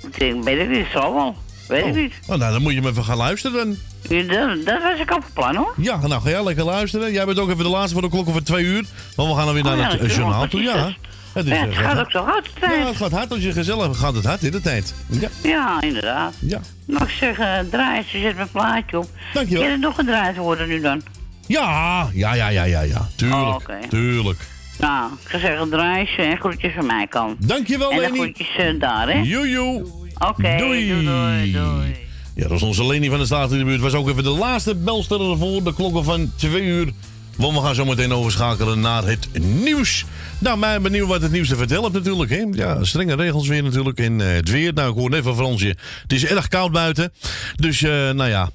Ik 0.02 0.20
denk, 0.20 0.44
weet 0.44 0.60
ik 0.60 0.70
niet, 0.70 0.86
zal 0.94 1.14
wel. 1.14 1.36
Weet 1.68 1.86
ik 1.86 1.96
niet. 1.96 2.14
Oh, 2.28 2.36
nou, 2.38 2.52
dan 2.54 2.62
moet 2.62 2.74
je 2.74 2.82
me 2.82 2.90
even 2.90 3.04
gaan 3.04 3.18
luisteren. 3.18 3.80
Dat, 4.02 4.66
dat 4.66 4.82
was 4.84 5.00
ik 5.00 5.12
op 5.16 5.24
het 5.24 5.34
plan 5.34 5.56
hoor. 5.56 5.74
Ja, 5.78 6.08
nou 6.08 6.22
ga 6.22 6.30
jij 6.30 6.44
lekker 6.44 6.64
luisteren. 6.66 7.12
Jij 7.12 7.26
bent 7.26 7.40
ook 7.40 7.50
even 7.50 7.64
de 7.64 7.70
laatste 7.70 7.94
voor 7.94 8.02
de 8.02 8.10
klok 8.10 8.28
over 8.28 8.44
twee 8.44 8.64
uur. 8.64 8.86
Want 9.16 9.30
we 9.30 9.36
gaan 9.36 9.46
dan 9.46 9.54
weer 9.54 9.64
Oh, 9.66 9.70
naar 9.70 9.80
ja, 9.80 9.90
het 9.98 10.02
eh, 10.02 10.16
journaal 10.16 10.48
toe. 10.48 10.62
Ja, 10.62 10.94
het, 11.34 11.46
is, 11.46 11.52
Ja, 11.52 11.58
eh, 11.58 11.66
het 11.66 11.76
gaat 11.76 12.00
ook 12.00 12.12
zo 12.12 12.24
hard 12.24 12.44
de 12.46 12.60
tijd. 12.60 12.78
Ja, 12.80 12.86
het 12.86 12.96
gaat 12.96 13.12
hard. 13.12 13.32
Als 13.32 13.44
je 13.44 13.52
gezellig 13.52 13.98
gaat 13.98 14.16
het 14.16 14.26
hard 14.26 14.44
in 14.44 14.52
de 14.52 14.62
tijd. 14.62 14.94
Ja. 15.08 15.30
Ja, 15.44 15.82
inderdaad. 15.82 16.34
Ja. 16.40 16.60
Mag 16.86 17.02
ik 17.04 17.10
zeggen, 17.10 17.70
draai 17.70 18.04
ze 18.12 18.20
zet 18.20 18.36
mijn 18.36 18.52
plaatje 18.52 18.98
op. 18.98 19.10
Dankjewel. 19.34 19.62
Kan 19.64 19.72
het 19.72 19.82
nog 19.82 19.96
gedraaid 19.96 20.38
worden 20.38 20.68
nu 20.68 20.82
dan? 20.82 21.02
Ja, 21.48 22.08
ja, 22.14 22.34
ja, 22.34 22.48
ja, 22.50 22.64
ja, 22.64 22.82
ja. 22.82 23.08
Tuurlijk, 23.16 23.42
Oh, 23.42 23.56
oké. 23.56 23.78
tuurlijk. 23.90 24.40
Nou, 24.80 25.12
ik 25.24 25.30
ga 25.30 25.40
zeggen, 25.40 25.70
draai 25.70 26.06
ze 26.16 26.22
en 26.22 26.38
groetjes 26.38 26.74
van 26.76 26.86
mij 26.86 27.08
kant. 27.08 27.48
Dankjewel, 27.48 27.92
En 27.92 27.98
dan 28.02 28.06
Leni. 28.12 28.20
groetjes 28.20 28.56
eh, 28.58 28.80
daar, 28.80 29.08
hè? 29.10 29.20
Joejoe. 29.22 29.86
Oké, 30.20 30.56
Doei. 30.58 30.88
doei, 30.90 31.06
doei, 31.06 31.52
doei. 31.52 31.96
Ja, 32.36 32.44
dat 32.48 32.52
is 32.52 32.62
onze 32.64 32.86
Leni 32.86 33.10
van 33.10 33.20
de 33.20 33.26
Staat 33.26 33.52
in 33.52 33.58
de 33.58 33.64
buurt. 33.64 33.82
Was 33.82 33.94
ook 33.94 34.10
even 34.10 34.24
de 34.24 34.30
laatste 34.30 34.76
belster 34.76 35.38
voor 35.38 35.64
de 35.64 35.74
klokken 35.74 36.04
van 36.04 36.32
twee 36.36 36.62
uur. 36.64 36.92
Want 37.38 37.54
we 37.54 37.64
gaan 37.64 37.76
zo 37.76 37.86
meteen 37.86 38.14
overschakelen 38.14 38.80
naar 38.80 39.04
het 39.04 39.28
nieuws. 39.40 40.06
Nou, 40.40 40.58
mij 40.58 40.82
benieuwd 40.82 41.08
wat 41.08 41.22
het 41.22 41.32
nieuws 41.32 41.48
te 41.48 41.56
vertellen 41.56 41.92
natuurlijk. 41.92 42.30
Hè? 42.30 42.46
Ja, 42.52 42.84
strenge 42.84 43.16
regels 43.16 43.48
weer 43.48 43.64
natuurlijk. 43.64 44.00
En 44.00 44.22
eh, 44.22 44.34
het 44.34 44.50
weer, 44.50 44.74
nou 44.74 44.92
ik 44.92 44.98
hoor 44.98 45.10
net 45.10 45.24
van 45.24 45.36
Fransje. 45.36 45.76
Het 46.02 46.14
is 46.14 46.26
erg 46.26 46.48
koud 46.48 46.72
buiten. 46.72 47.14
Dus, 47.56 47.82
eh, 47.82 47.92
nou 47.92 48.30
ja. 48.30 48.50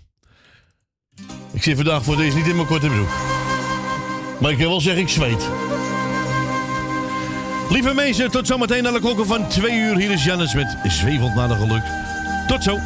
Ik 1.53 1.63
zit 1.63 1.77
vandaag 1.77 2.05
voor 2.05 2.17
deze 2.17 2.37
niet 2.37 2.47
in 2.47 2.55
mijn 2.55 2.67
korte 2.67 2.87
broek. 2.87 3.09
Maar 4.41 4.51
ik 4.51 4.59
kan 4.59 4.69
wel 4.69 4.81
zeggen, 4.81 5.03
ik 5.03 5.09
zweet. 5.09 5.49
Lieve 7.71 7.95
mensen, 7.95 8.31
tot 8.31 8.47
zometeen 8.47 8.83
naar 8.83 8.93
de 8.93 9.01
klokken 9.01 9.27
van 9.27 9.49
twee 9.49 9.79
uur. 9.79 9.97
Hier 9.97 10.11
is 10.11 10.25
Jannes 10.25 10.55
met 10.55 10.77
Zwevelt 10.89 11.35
naar 11.35 11.49
de 11.49 11.55
geluk. 11.55 11.83
Tot 12.47 12.63
zo. 12.63 12.79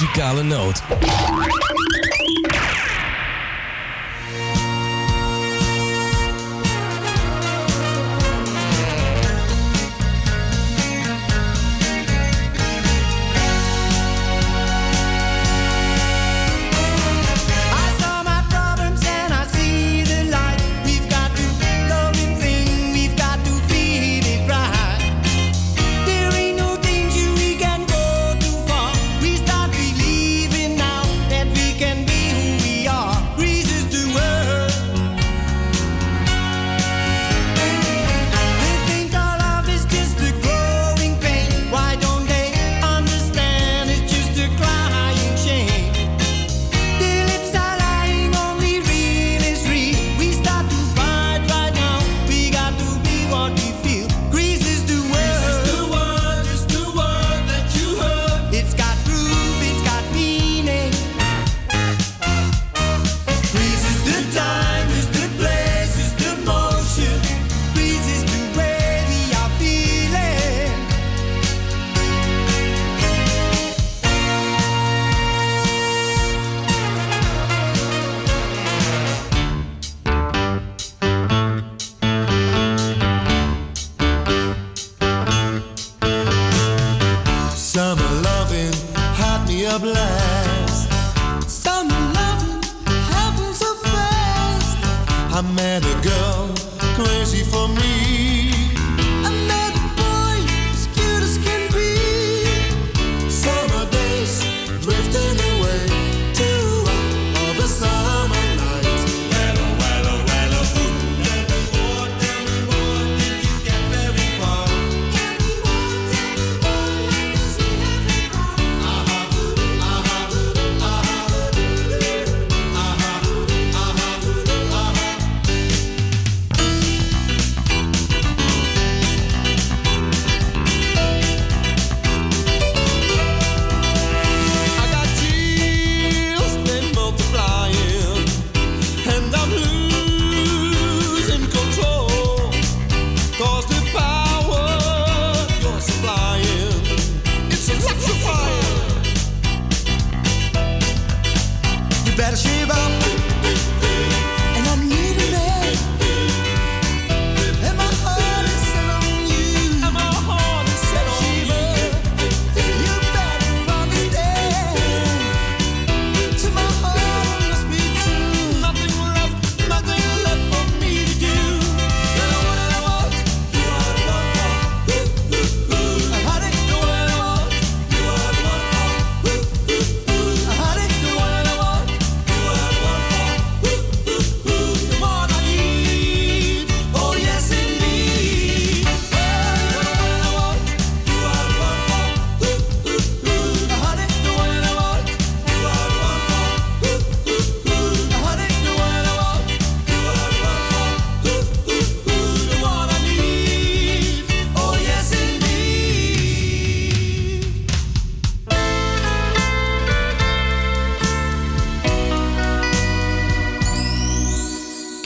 Muzikale 0.00 0.42
Noot. 0.42 1.19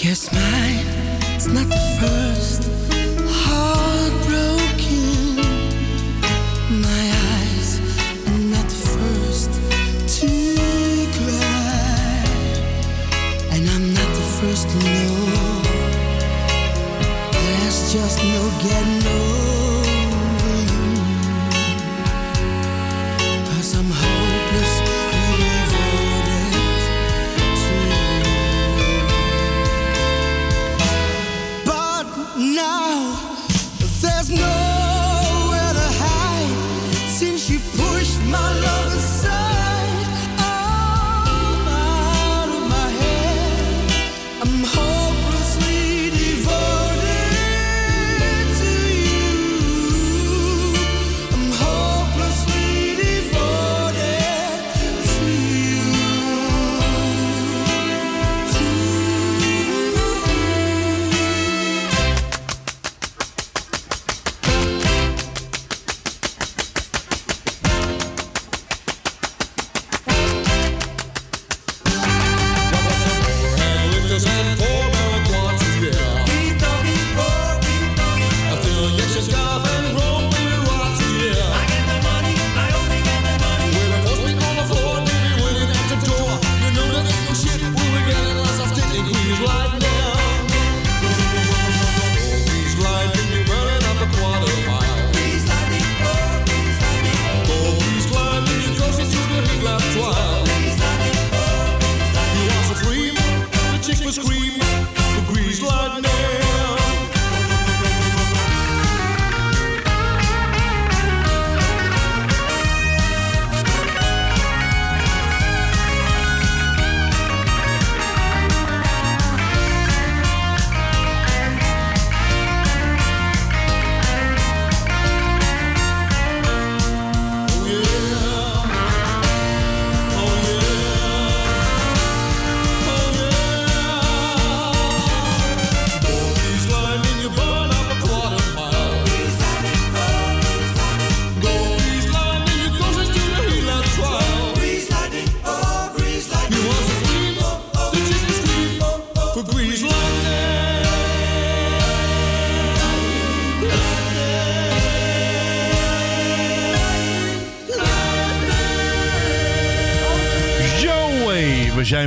Guess 0.05 0.29
mine 0.35 0.87
is 1.35 1.47
not 1.49 1.67
the 1.67 1.81
first 1.99 2.63
heartbroken. 3.27 4.67
My 6.83 7.05
eyes 7.33 7.81
are 8.29 8.43
not 8.53 8.69
the 8.69 8.81
first 8.97 9.51
to 10.19 10.29
cry, 11.17 12.21
and 13.53 13.63
I'm 13.71 13.87
not 13.95 14.11
the 14.19 14.27
first 14.41 14.69
to 14.69 14.77
know. 14.77 15.17
There's 17.33 17.79
just 17.95 18.19
no 18.25 18.43
getting 18.61 19.07
over. 19.07 19.54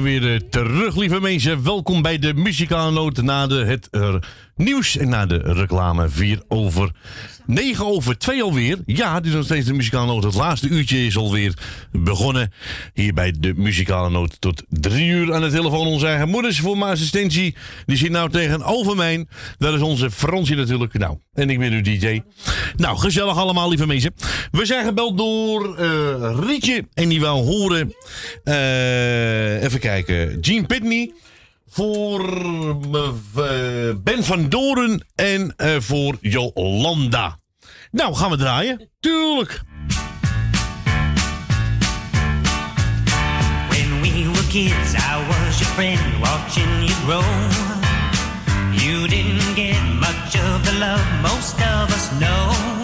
Weer 0.07 0.34
eh, 0.34 0.39
terug, 0.49 0.95
lieve 0.95 1.19
mensen. 1.19 1.63
Welkom 1.63 2.01
bij 2.01 2.19
de 2.19 2.34
Muzikale 2.34 2.91
Noot 2.91 3.21
na 3.21 3.47
de, 3.47 3.55
het 3.55 3.89
nieuws 4.55 4.97
en 4.97 5.09
na 5.09 5.25
de 5.25 5.38
reclame. 5.38 6.09
4 6.09 6.41
over 6.47 6.91
9 7.47 7.85
over 7.85 8.17
2 8.17 8.43
alweer. 8.43 8.77
Ja, 8.85 9.15
dit 9.19 9.25
is 9.29 9.33
nog 9.33 9.43
steeds 9.45 9.65
de 9.65 9.73
Muzikale 9.73 10.05
Noot. 10.05 10.23
Het 10.23 10.33
laatste 10.33 10.67
uurtje 10.67 11.05
is 11.05 11.17
alweer 11.17 11.53
begonnen. 11.91 12.51
Hier 12.93 13.13
bij 13.13 13.33
de 13.39 13.53
Muzikale 13.55 14.09
Noot 14.09 14.41
tot 14.41 14.63
3 14.69 15.07
uur 15.09 15.33
aan 15.33 15.41
de 15.41 15.49
telefoon. 15.49 15.87
Onze 15.87 16.07
eigen 16.07 16.29
moeders 16.29 16.59
voor 16.59 16.77
mijn 16.77 16.91
assistentie. 16.91 17.55
Die 17.85 17.97
zit 17.97 18.11
nou 18.11 18.29
tegenover 18.29 18.95
mij. 18.95 19.25
Dat 19.57 19.73
is 19.73 19.81
onze 19.81 20.11
Fransje 20.11 20.55
natuurlijk. 20.55 20.93
Nou, 20.97 21.17
en 21.33 21.49
ik 21.49 21.59
ben 21.59 21.71
uw 21.71 21.81
DJ. 21.81 22.21
Nou, 22.75 22.97
gezellig 22.97 23.37
allemaal, 23.37 23.69
lieve 23.69 23.87
mensen. 23.87 24.13
We 24.51 24.65
zijn 24.65 24.85
gebeld 24.85 25.17
door 25.17 25.75
eh, 25.77 26.37
Rietje. 26.47 26.87
En 26.93 27.09
die 27.09 27.19
wil 27.19 27.45
horen. 27.45 27.93
eh, 28.43 29.63
even 29.63 29.79
kijken. 29.79 30.39
Jean 30.39 30.65
Pitney. 30.65 31.11
Voor 31.69 32.22
eh, 33.35 33.95
Ben 34.03 34.23
van 34.23 34.49
Doren. 34.49 35.06
En 35.15 35.53
eh, 35.56 35.76
voor 35.80 36.18
Jolanda. 36.22 37.38
Nou, 37.91 38.15
gaan 38.15 38.30
we 38.30 38.38
draaien. 38.38 38.89
Tuurlijk. 38.99 39.61
When 43.69 44.02
we 44.02 44.31
were 44.34 44.48
kids, 44.48 44.94
I 44.94 45.26
was 45.27 45.60
your 45.60 45.73
friend, 45.73 45.99
watching 46.19 46.84
you 46.84 46.94
grow. 47.06 47.23
You 48.72 49.07
didn't 49.07 49.56
get 49.56 49.81
much 49.99 50.35
of 50.35 50.64
the 50.64 50.77
love 50.80 51.22
most 51.22 51.56
of 51.56 51.89
us 51.89 52.10
know. 52.19 52.76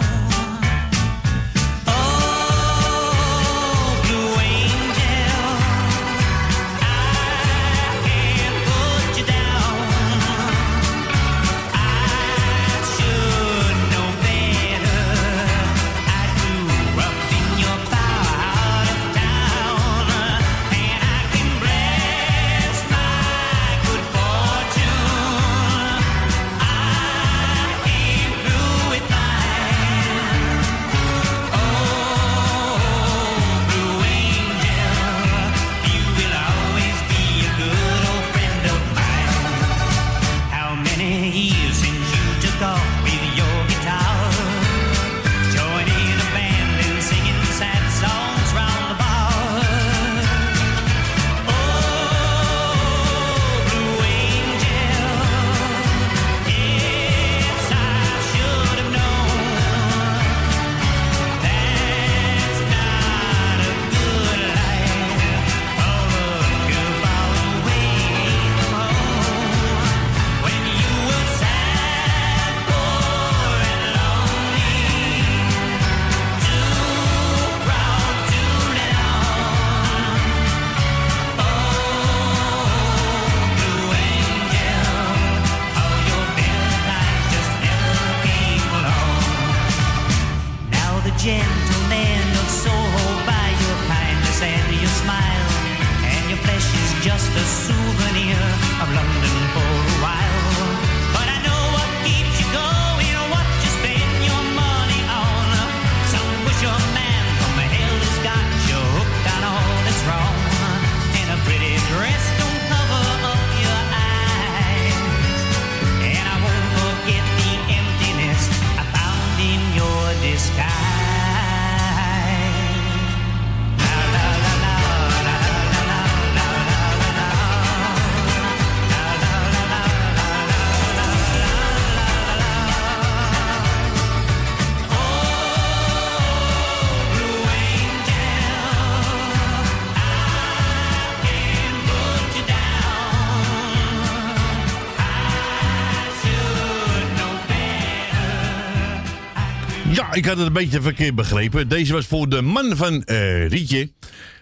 Had 150.34 150.46
het 150.46 150.56
een 150.56 150.62
beetje 150.62 150.82
verkeerd 150.82 151.14
begrepen. 151.14 151.68
Deze 151.68 151.92
was 151.92 152.06
voor 152.06 152.28
de 152.28 152.42
man 152.42 152.76
van 152.76 153.02
eh, 153.04 153.48
Rietje. 153.48 153.92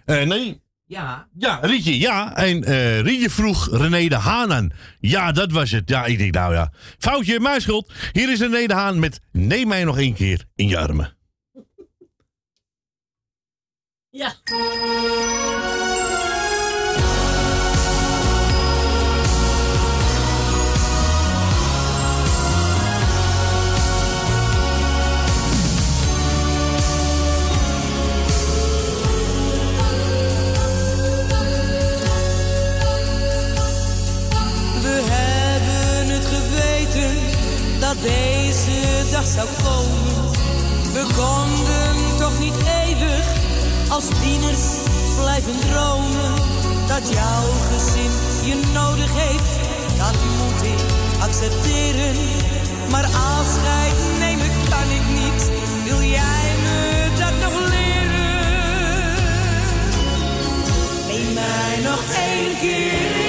Eh, 0.04 0.22
nee. 0.22 0.60
Ja. 0.84 1.28
Ja, 1.38 1.58
Rietje, 1.62 1.98
ja. 1.98 2.36
En 2.36 2.64
eh, 2.64 3.00
Rietje 3.00 3.30
vroeg 3.30 3.68
René 3.70 4.08
de 4.08 4.16
Haan 4.16 4.52
aan. 4.52 4.70
Ja, 5.00 5.32
dat 5.32 5.50
was 5.50 5.70
het. 5.70 5.88
Ja, 5.88 6.04
ik 6.04 6.18
denk 6.18 6.34
nou 6.34 6.54
ja. 6.54 6.72
Foutje, 6.98 7.40
mijn 7.40 7.60
schuld. 7.60 7.92
Hier 8.12 8.32
is 8.32 8.40
René 8.40 8.66
de 8.66 8.74
Haan 8.74 8.98
met 8.98 9.20
Neem 9.32 9.68
mij 9.68 9.84
nog 9.84 9.98
één 9.98 10.14
keer 10.14 10.44
in 10.54 10.68
je 10.68 10.78
armen. 10.78 11.16
Ja. 14.10 14.34
Dat 37.94 38.02
deze 38.02 39.10
dag 39.10 39.26
zou 39.26 39.48
komen. 39.62 40.30
We 40.92 41.04
konden 41.16 42.16
toch 42.18 42.38
niet 42.38 42.54
eeuwig 42.84 43.26
als 43.88 44.04
tieners 44.22 44.64
blijven 45.20 45.54
dromen. 45.70 46.34
Dat 46.86 47.08
jouw 47.12 47.48
gezin 47.70 48.10
je 48.44 48.70
nodig 48.72 49.10
heeft, 49.12 49.52
dat 49.96 50.14
moet 50.38 50.62
ik 50.72 50.80
accepteren. 51.20 52.16
Maar 52.90 53.04
afscheid 53.04 53.94
nemen 54.18 54.50
kan 54.68 54.88
ik 54.98 55.06
niet, 55.20 55.50
wil 55.84 56.02
jij 56.02 56.46
me 56.62 57.08
dat 57.18 57.34
nog 57.42 57.68
leren? 57.70 59.14
Neem 61.08 61.32
mij 61.32 61.90
nog 61.90 62.02
één 62.14 62.58
keer 62.58 63.21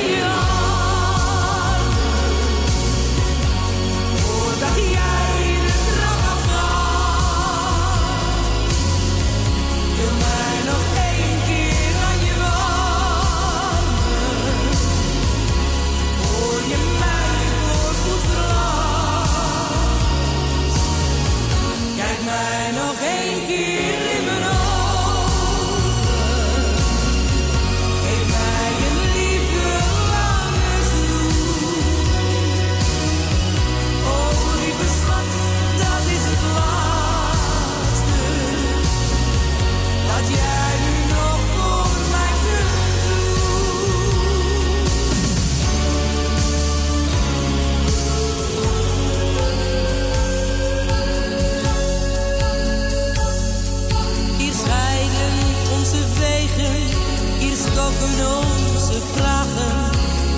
onze 58.01 58.99
vragen. 59.15 59.91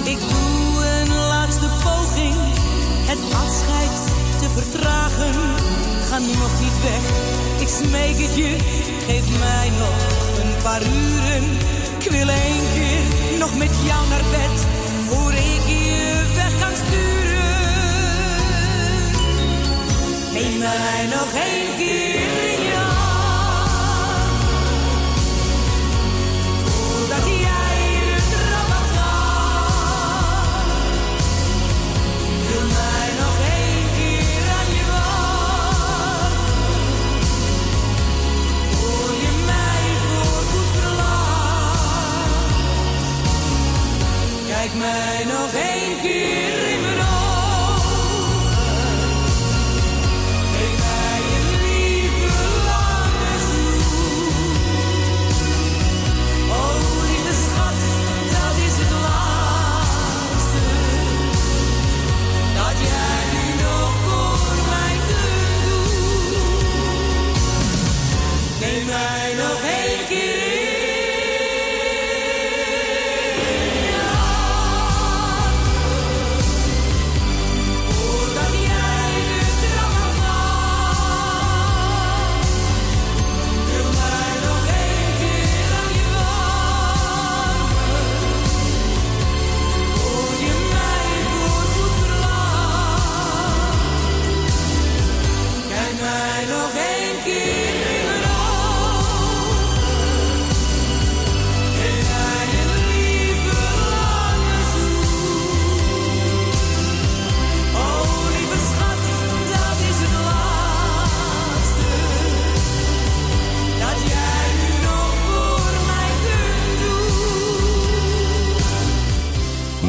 Ik 0.03 0.19
doe 0.19 0.85
een 0.85 1.15
laatste 1.27 1.69
poging 1.83 2.35
het 3.11 3.19
afscheid 3.43 3.95
te 4.39 4.47
vertragen. 4.55 5.33
Ga 6.09 6.17
nog 6.17 6.53
niet 6.61 6.77
weg, 6.89 7.03
ik 7.59 7.67
smeek 7.67 8.17
het 8.25 8.35
je, 8.35 8.55
geef 9.07 9.39
mij 9.39 9.69
nog 9.77 9.97
een 10.41 10.53
paar 10.63 10.81
uren. 10.81 11.43
Ik 11.99 12.11
wil 12.11 12.29
één 12.29 12.65
keer 12.73 13.37
nog 13.39 13.57
met 13.57 13.71
jou 13.85 14.07
naar 14.09 14.25
bed, 14.31 14.65
voor 15.07 15.31
ik 15.31 15.63
je 15.67 16.23
weg 16.35 16.59
kan 16.59 16.75
sturen. 16.75 17.53
Neem 20.33 20.57
mij 20.57 21.05
nog 21.15 21.29
één 21.33 21.75
keer 21.77 22.64
Kijk 44.65 44.77
mij 44.77 45.25
nog 45.25 45.53
één 45.53 46.01
keer 46.01 46.64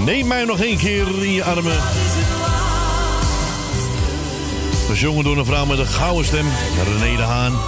Neem 0.07 0.27
mij 0.27 0.45
nog 0.45 0.61
één 0.61 0.77
keer 0.79 1.25
in 1.25 1.33
je 1.33 1.45
armen. 1.45 1.81
Gezongen 4.89 5.25
door 5.25 5.39
een 5.39 5.45
vrouw 5.45 5.67
met 5.67 5.79
een 5.79 5.87
gouden 5.87 6.25
stem, 6.25 6.47
René 6.85 7.17
de 7.17 7.23
Haan. 7.23 7.59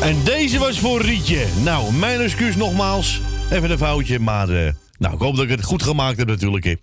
En 0.00 0.24
deze 0.24 0.58
was 0.58 0.78
voor 0.78 1.02
Rietje. 1.02 1.46
Nou, 1.62 1.92
mijn 1.92 2.20
excuus 2.20 2.56
nogmaals. 2.56 3.20
Even 3.50 3.70
een 3.70 3.78
foutje, 3.78 4.18
maar... 4.18 4.48
eh, 4.48 4.72
nou, 4.98 5.14
ik 5.14 5.20
hoop 5.20 5.36
dat 5.36 5.44
ik 5.44 5.50
het 5.50 5.64
goed 5.64 5.82
gemaakt 5.82 6.18
heb 6.18 6.28
natuurlijk. 6.28 6.76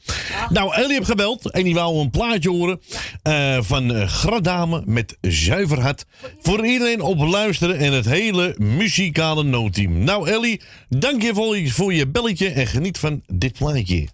Nou, 0.50 0.76
Ellie 0.76 0.94
heeft 0.94 1.10
gebeld 1.10 1.52
en 1.52 1.64
die 1.64 1.74
wou 1.74 2.00
een 2.00 2.10
plaatje 2.10 2.50
horen 2.50 2.82
eh, 3.30 3.58
van 3.62 3.94
eh, 3.94 4.08
Gradame 4.08 4.84
met 4.86 5.18
Zuiver 5.22 5.82
Hart. 5.82 6.06
Voor 6.42 6.66
iedereen 6.66 7.02
op 7.02 7.18
luisteren 7.18 7.78
en 7.78 7.94
het 7.94 8.06
hele 8.06 8.56
muzikale 8.58 9.44
noodteam. 9.44 10.04
Nou 10.04 10.30
Ellie, 10.30 10.62
dank 10.90 11.22
je 11.22 11.34
voor 11.34 11.58
je, 11.58 11.70
voor 11.70 11.94
je 11.94 12.08
belletje 12.08 12.50
en 12.50 12.68
geniet 12.68 12.98
van 12.98 13.22
dit 13.28 13.58
plaatje. 13.58 14.08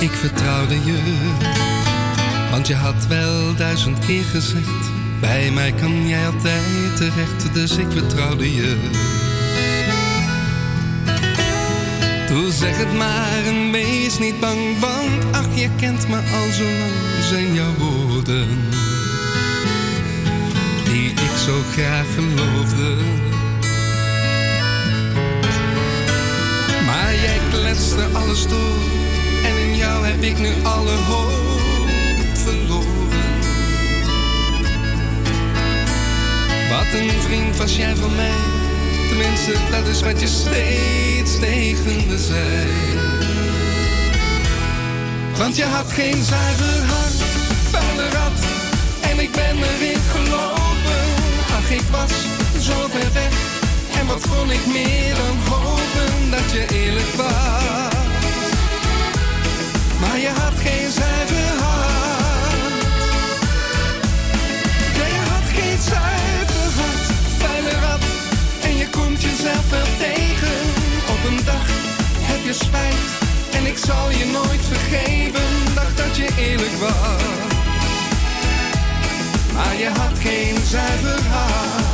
Ik 0.00 0.12
vertrouwde 0.12 0.74
je, 0.74 0.98
want 2.50 2.66
je 2.66 2.74
had 2.74 3.06
wel 3.06 3.54
duizend 3.56 3.98
keer 4.06 4.22
gezegd: 4.22 4.90
Bij 5.20 5.50
mij 5.50 5.72
kan 5.72 6.08
jij 6.08 6.26
altijd 6.26 6.96
terecht, 6.96 7.54
dus 7.54 7.76
ik 7.76 7.90
vertrouwde 7.90 8.54
je. 8.54 9.21
Doe 12.32 12.52
zeg 12.52 12.76
het 12.76 12.92
maar 12.94 13.44
en 13.44 13.72
wees 13.72 14.18
niet 14.18 14.40
bang, 14.40 14.78
want 14.80 15.34
ach, 15.36 15.54
je 15.54 15.68
kent 15.76 16.08
me 16.08 16.16
al 16.16 16.50
zo 16.52 16.64
lang, 16.64 17.24
zijn 17.28 17.54
jouw 17.54 17.74
woorden. 17.78 18.48
Die 20.84 21.10
ik 21.10 21.36
zo 21.46 21.62
graag 21.72 22.06
geloofde. 22.14 22.96
Maar 26.86 27.14
jij 27.14 27.38
kletste 27.50 28.04
alles 28.12 28.46
door 28.46 28.82
en 29.44 29.68
in 29.68 29.76
jou 29.76 30.06
heb 30.06 30.22
ik 30.22 30.38
nu 30.38 30.52
alle 30.62 30.96
hoop 30.96 31.60
verloren. 32.34 33.10
Wat 36.70 37.00
een 37.00 37.10
vriend 37.20 37.56
was 37.56 37.76
jij 37.76 37.96
van 37.96 38.14
mij, 38.16 38.61
tenminste 39.16 39.52
dat 39.70 39.86
is 39.86 40.02
wat 40.02 40.20
je 40.20 40.26
steeds 40.26 41.38
tegen 41.38 42.06
me 42.06 42.18
zei. 42.18 42.66
Want 45.36 45.56
je 45.56 45.64
had 45.64 45.92
geen 45.92 46.22
zuiver 46.22 46.84
hart, 46.92 47.18
vuile 47.70 48.08
rat, 48.08 48.38
en 49.00 49.18
ik 49.18 49.32
ben 49.32 49.56
erin 49.56 50.00
gelopen. 50.12 51.02
Ach, 51.56 51.70
ik 51.70 51.86
was 51.90 52.12
zo 52.60 52.88
ver 52.88 53.12
weg, 53.12 53.34
en 53.98 54.06
wat 54.06 54.28
kon 54.28 54.50
ik 54.50 54.66
meer 54.66 55.14
dan 55.14 55.36
hopen 55.48 56.30
dat 56.30 56.50
je 56.52 56.66
eerlijk 56.74 57.14
was. 57.16 57.94
Maar 60.00 60.18
je 60.18 60.30
had 60.40 60.56
geen 60.64 60.90
zuiver 60.90 61.50
hart. 61.62 61.90
Je 65.00 65.18
had 65.30 65.46
geen 65.56 65.78
zuiver 65.88 66.68
hart, 66.78 67.06
vuile 67.38 67.81
komt 68.92 69.22
jezelf 69.22 69.70
wel 69.70 69.90
tegen. 69.98 70.58
Op 71.14 71.20
een 71.30 71.44
dag 71.44 71.66
heb 72.30 72.44
je 72.44 72.52
spijt. 72.52 73.08
En 73.52 73.66
ik 73.66 73.78
zal 73.78 74.10
je 74.10 74.26
nooit 74.32 74.64
vergeven. 74.72 75.74
Dacht 75.74 75.96
dat 75.96 76.16
je 76.16 76.28
eerlijk 76.36 76.76
was. 76.80 77.22
Maar 79.54 79.76
je 79.76 79.88
had 79.88 80.18
geen 80.18 80.56
zuiver 80.66 81.22
hart. 81.30 81.91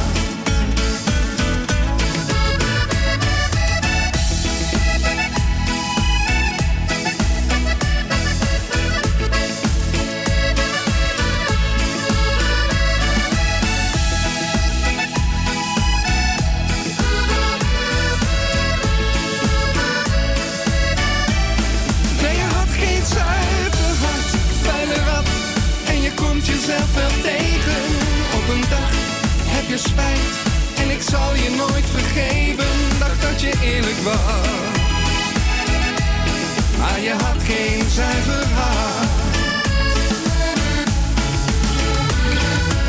Maar 36.78 37.00
je 37.00 37.10
had 37.10 37.42
geen 37.42 37.90
zuiver 37.90 38.46
hart. 38.54 39.08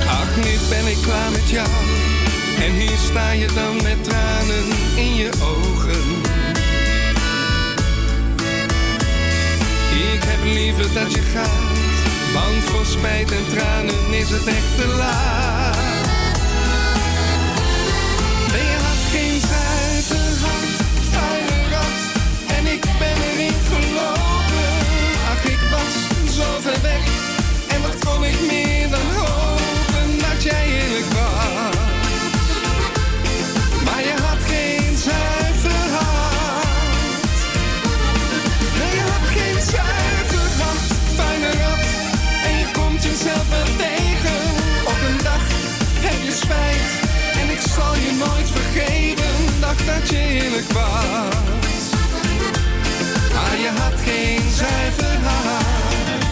Ach, 0.07 0.35
nu 0.35 0.57
ben 0.69 0.87
ik 0.87 0.97
klaar 1.01 1.31
met 1.31 1.49
jou. 1.49 1.69
En 2.61 2.71
hier 2.73 2.97
sta 2.97 3.31
je 3.31 3.47
dan 3.47 3.75
met 3.83 4.03
tranen 4.03 4.65
in 4.95 5.15
je 5.15 5.29
ogen. 5.41 6.37
Ik 10.13 10.23
heb 10.23 10.43
liever 10.43 10.93
dat 10.93 11.13
je 11.13 11.21
gaat, 11.21 11.77
want 12.33 12.63
voor 12.63 12.85
spijt 12.85 13.31
en 13.31 13.45
tranen 13.55 14.13
is 14.13 14.29
het 14.29 14.47
echt 14.47 14.75
te 14.75 14.87
laat. 14.97 15.48
Je 53.69 53.79
had 53.79 53.99
geen 53.99 54.49
zuiver 54.49 55.17
hart. 55.23 56.23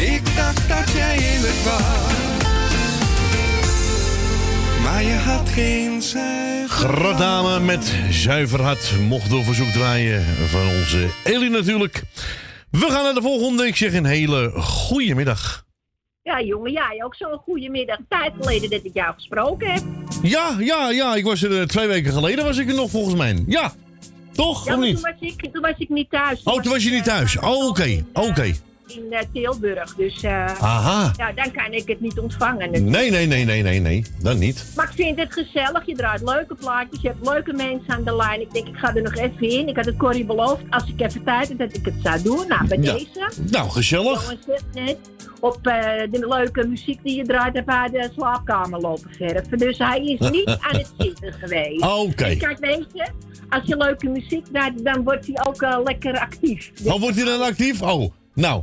Ik 0.00 0.36
dacht 0.36 0.68
dat 0.68 0.92
jij 0.96 1.18
eerlijk 1.18 1.60
was. 1.64 2.16
Maar 4.82 5.02
je 5.02 5.14
had 5.14 5.48
geen 5.48 6.02
zuiver 6.02 6.68
Grootdame 6.68 7.60
met 7.60 7.94
zuiver 8.10 8.62
hart 8.62 8.92
mocht 9.08 9.30
door 9.30 9.44
verzoek 9.44 9.68
draaien 9.68 10.24
van 10.24 10.60
onze 10.60 11.08
Elie 11.24 11.50
natuurlijk. 11.50 12.02
We 12.70 12.86
gaan 12.90 13.02
naar 13.02 13.14
de 13.14 13.22
volgende. 13.22 13.66
Ik 13.66 13.76
zeg 13.76 13.94
een 13.94 14.04
hele 14.04 14.50
goede 14.54 15.14
middag. 15.14 15.66
Ja, 16.22 16.42
jongen, 16.42 16.72
jij 16.72 17.00
ook 17.04 17.14
zo'n 17.14 17.38
goede 17.38 17.68
middag. 17.68 17.98
Tijd 18.08 18.32
geleden 18.40 18.70
dat 18.70 18.84
ik 18.84 18.94
jou 18.94 19.14
gesproken 19.14 19.72
heb. 19.72 19.82
Ja, 20.22 20.56
ja, 20.58 20.90
ja. 20.90 21.14
Ik 21.14 21.24
was 21.24 21.42
er 21.42 21.60
eh, 21.60 21.66
twee 21.66 21.86
weken 21.86 22.12
geleden 22.12 22.44
was 22.44 22.58
ik 22.58 22.68
er 22.68 22.74
nog 22.74 22.90
volgens 22.90 23.14
mij. 23.14 23.44
Ja, 23.46 23.72
toch 24.44 24.66
Ja, 24.66 24.74
of 24.74 24.80
niet? 24.80 24.94
toen 24.94 25.02
was, 25.02 25.30
ik, 25.30 25.52
toen 25.52 25.62
was 25.62 25.74
ik 25.78 25.88
niet 25.88 26.10
thuis. 26.10 26.42
Oh, 26.42 26.62
toen 26.62 26.72
was 26.72 26.84
je 26.84 26.90
niet 26.90 27.04
thuis. 27.04 27.38
Oh, 27.38 27.66
oké, 27.66 28.04
oké. 28.12 28.54
In 28.96 29.06
eh, 29.12 29.20
Tilburg, 29.32 29.94
dus 29.94 30.22
eh, 30.22 30.44
Aha. 30.62 31.12
ja, 31.16 31.32
dan 31.32 31.50
kan 31.52 31.72
ik 31.72 31.88
het 31.88 32.00
niet 32.00 32.18
ontvangen. 32.18 32.70
Nee, 32.70 33.10
nee, 33.10 33.26
nee, 33.26 33.44
nee, 33.44 33.62
nee, 33.62 33.80
nee. 33.80 34.04
Dan 34.22 34.38
niet. 34.38 34.72
Maar 34.76 34.84
ik 34.88 34.94
vind 34.94 35.18
het 35.18 35.32
gezellig. 35.32 35.86
Je 35.86 35.94
draait 35.94 36.22
leuke 36.22 36.54
plaatjes. 36.54 37.00
Je 37.02 37.08
hebt 37.08 37.26
leuke 37.28 37.52
mensen 37.52 37.88
aan 37.94 38.04
de 38.04 38.16
lijn. 38.16 38.40
Ik 38.40 38.52
denk, 38.52 38.66
ik 38.68 38.76
ga 38.76 38.94
er 38.94 39.02
nog 39.02 39.16
even 39.16 39.48
in. 39.50 39.68
Ik 39.68 39.76
had 39.76 39.84
het 39.84 39.96
Corrie 39.96 40.24
beloofd. 40.24 40.62
Als 40.70 40.84
ik 40.86 41.00
even 41.00 41.24
tijd 41.24 41.48
heb, 41.48 41.58
dat 41.58 41.76
ik 41.76 41.84
het 41.84 41.94
zou 42.02 42.22
doen. 42.22 42.46
Nou, 42.48 42.68
bij 42.68 42.78
Ja. 42.80 42.92
deze. 42.92 43.30
Nou, 43.50 43.70
gezellig. 43.70 44.28
Het 44.30 44.64
net 44.72 44.96
op 45.40 45.66
eh, 45.66 45.72
de 46.10 46.26
leuke 46.28 46.66
muziek 46.66 46.98
die 47.02 47.16
je 47.16 47.24
draait, 47.24 47.54
heb 47.54 47.66
hij 47.66 47.88
de 47.90 48.10
slaapkamer 48.14 48.80
lopen 48.80 49.10
verven. 49.16 49.58
Dus 49.58 49.78
hij 49.78 50.00
is 50.04 50.30
niet 50.36 50.46
aan 50.60 50.76
het 50.76 50.92
zitten 50.98 51.32
geweest. 51.32 51.82
Oké. 51.84 52.36
Kijk, 52.36 52.58
weet 52.58 52.86
je, 52.92 53.06
als 53.48 53.62
je 53.64 53.76
leuke 53.76 54.08
muziek 54.08 54.46
draait, 54.52 54.84
dan 54.84 55.02
wordt 55.04 55.26
hij 55.26 55.46
ook 55.46 55.62
eh, 55.62 55.78
lekker 55.84 56.18
actief. 56.18 56.70
Dus- 56.74 56.92
Oh, 56.92 57.00
wordt 57.00 57.16
hij 57.16 57.24
dan 57.24 57.42
actief? 57.42 57.82
Oh, 57.82 58.12
nou. 58.38 58.62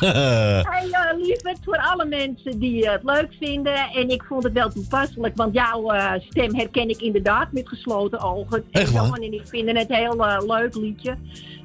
Hey, 0.00 0.88
lieverd, 1.18 1.58
voor 1.64 1.76
alle 1.78 2.04
mensen 2.04 2.58
die 2.58 2.88
het 2.88 3.02
leuk 3.04 3.28
vinden. 3.40 3.74
En 3.94 4.10
ik 4.10 4.22
vond 4.28 4.42
het 4.42 4.52
wel 4.52 4.70
toepasselijk, 4.70 5.36
want 5.36 5.54
jouw 5.54 5.90
eh, 5.90 6.12
stem 6.28 6.54
herken 6.54 6.88
ik 6.88 7.00
inderdaad 7.00 7.52
met 7.52 7.68
gesloten 7.68 8.20
ogen. 8.20 8.64
Echt 8.70 8.92
waar? 8.92 9.12
En 9.12 9.32
ik 9.32 9.42
vind 9.44 9.78
het 9.78 9.88
heel 9.88 10.26
eh, 10.26 10.38
leuk 10.46 10.74
liedje. 10.74 11.16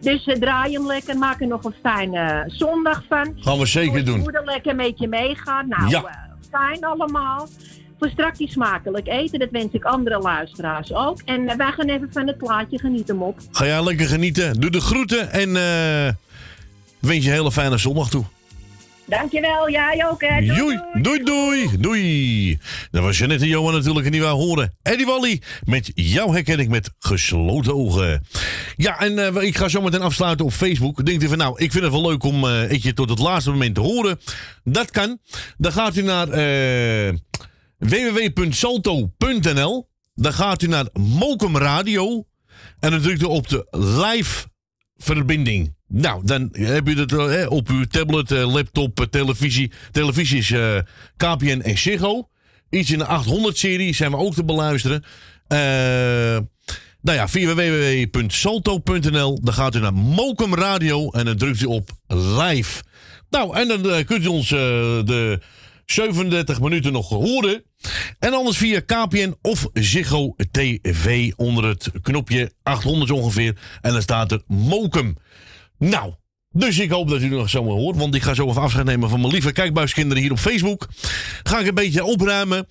Dus 0.02 0.24
draai 0.40 0.74
hem 0.74 0.88
lekker, 0.88 1.18
maak 1.18 1.42
er 1.42 1.48
nog 1.48 1.64
een 1.64 1.76
fijne 1.82 2.44
zondag 2.48 3.04
van. 3.10 3.34
Gaan 3.40 3.58
we 3.60 3.66
zeker 3.66 3.98
je 3.98 4.04
doen. 4.04 4.20
moeder 4.20 4.46
lekker 4.46 4.76
met 4.76 5.00
je 5.00 5.08
meegaat. 5.08 5.66
Nou, 5.66 5.90
Ja. 5.90 6.30
fijn 6.52 6.84
allemaal. 6.86 7.48
Voor 8.00 8.10
straks 8.12 8.40
smakelijk 8.52 9.08
eten, 9.08 9.40
dat 9.40 9.50
wens 9.52 9.74
ik 9.74 9.84
andere 9.84 10.20
luisteraars 10.20 10.94
ook. 10.94 11.22
En 11.26 11.58
wij 11.58 11.72
gaan 11.72 11.90
even 11.90 12.08
van 12.12 12.28
het 12.28 12.38
plaatje, 12.38 12.80
geniet 12.80 13.08
hem 13.08 13.22
op. 13.22 13.38
Ga 13.52 13.66
jij 13.66 13.84
lekker 13.84 14.08
genieten. 14.08 14.60
Doe 14.60 14.70
de 14.70 14.82
groeten 14.82 15.32
en 15.32 15.56
wens 17.08 17.24
je 17.24 17.30
een 17.30 17.36
hele 17.36 17.52
fijne 17.52 17.78
zondag 17.78 18.10
toe. 18.10 18.26
Dankjewel, 19.06 19.70
jij 19.70 20.06
ook 20.10 20.22
hè. 20.22 20.46
Doei, 20.46 20.80
Doei, 20.94 21.24
doei, 21.24 21.70
doei. 21.80 22.58
Dat 22.92 23.04
was 23.04 23.18
Jeannette 23.18 23.44
en 23.44 23.50
Johan 23.50 23.74
natuurlijk 23.74 24.06
en 24.06 24.12
die 24.12 24.22
wou 24.22 24.36
horen. 24.36 24.74
Eddie 24.82 25.06
Wally, 25.06 25.42
met 25.64 25.92
jou 25.96 26.34
herken 26.34 26.60
ik 26.60 26.70
met 26.70 26.90
gesloten 27.00 27.76
ogen. 27.76 28.26
Ja, 28.76 29.00
en 29.00 29.20
eh, 29.20 29.44
ik 29.44 29.58
ga 29.58 29.68
zo 29.68 29.82
meteen 29.82 30.02
afsluiten 30.02 30.46
op 30.46 30.52
Facebook. 30.52 31.06
Denkt 31.06 31.24
u 31.24 31.28
van 31.28 31.38
nou, 31.38 31.56
ik 31.58 31.72
vind 31.72 31.84
het 31.84 31.94
wel 31.94 32.10
leuk 32.10 32.24
om 32.24 32.48
eh 32.48 32.60
het 32.60 32.84
je 32.84 32.94
tot 32.94 33.10
het 33.10 33.20
laatste 33.20 33.52
moment 33.52 33.76
te 33.76 33.82
horen. 33.82 34.20
Dat 34.64 34.92
kan. 34.92 35.18
Dan 35.58 35.72
gaat 35.72 35.96
u 35.96 36.02
naar 36.02 36.30
eh, 36.30 37.14
www.salto.nl. 37.78 39.90
Dan 40.16 40.34
gaat 40.34 40.62
u 40.62 40.68
naar 40.68 40.88
Mokum 40.94 41.58
Radio. 41.58 42.26
En 42.80 42.92
dan 42.92 43.02
drukt 43.02 43.22
u 43.22 43.26
op 43.26 43.50
de 43.50 43.68
live 43.72 44.46
verbinding. 44.98 45.76
Nou, 45.96 46.22
dan 46.26 46.50
heb 46.52 46.88
je 46.88 46.96
het 46.96 47.14
eh, 47.14 47.52
op 47.52 47.70
uw 47.70 47.86
tablet, 47.86 48.32
eh, 48.32 48.54
laptop, 48.54 49.00
eh, 49.00 49.06
televisie. 49.06 49.72
Televisie 49.92 50.38
is 50.38 50.52
eh, 50.52 50.78
KPN 51.18 51.62
en 51.64 51.78
Ziggo. 51.78 52.30
Iets 52.70 52.92
in 52.92 52.98
de 52.98 53.06
800-serie 53.06 53.94
zijn 53.96 54.12
we 54.12 54.18
ook 54.18 54.34
te 54.34 54.44
beluisteren. 54.44 55.04
Eh, 55.48 55.58
nou 57.02 57.18
ja, 57.18 57.28
via 57.28 57.56
www.salto.nl. 57.56 59.40
Dan 59.42 59.54
gaat 59.54 59.76
u 59.76 59.80
naar 59.80 59.94
Mokum 59.94 60.56
Radio 60.56 61.12
en 61.12 61.26
dan 61.26 61.38
drukt 61.38 61.62
u 61.62 61.66
op 61.66 61.90
live. 62.08 62.84
Nou, 63.30 63.58
en 63.58 63.68
dan 63.68 63.90
eh, 63.90 64.06
kunt 64.06 64.24
u 64.24 64.28
ons 64.28 64.52
eh, 64.52 64.60
de 65.06 65.42
37 65.86 66.62
minuten 66.62 66.92
nog 66.92 67.10
horen. 67.10 67.64
En 68.20 68.34
anders 68.34 68.58
via 68.58 68.80
KPN 68.80 69.36
of 69.42 69.68
Ziggo 69.74 70.36
TV 70.52 71.32
onder 71.36 71.66
het 71.66 71.92
knopje 72.02 72.52
800 72.64 73.12
ongeveer. 73.12 73.58
En 73.82 73.92
dan 73.92 74.02
staat 74.02 74.32
er 74.32 74.42
Mokum. 74.48 75.18
Nou, 75.78 76.14
dus 76.50 76.80
ik 76.80 76.90
hoop 76.90 77.10
dat 77.10 77.22
u 77.22 77.28
nog 77.28 77.50
zo 77.50 77.64
hoort. 77.64 77.98
Want 77.98 78.16
ik 78.16 78.22
ga 78.22 78.34
zo 78.34 78.50
even 78.50 78.62
afscheid 78.62 78.86
nemen 78.86 79.10
van 79.10 79.20
mijn 79.20 79.32
lieve 79.32 79.52
kijkbuiskinderen 79.52 80.24
hier 80.24 80.32
op 80.32 80.40
Facebook. 80.40 80.88
Ga 81.44 81.60
ik 81.60 81.68
een 81.68 81.74
beetje 81.74 82.04
opruimen. 82.04 82.68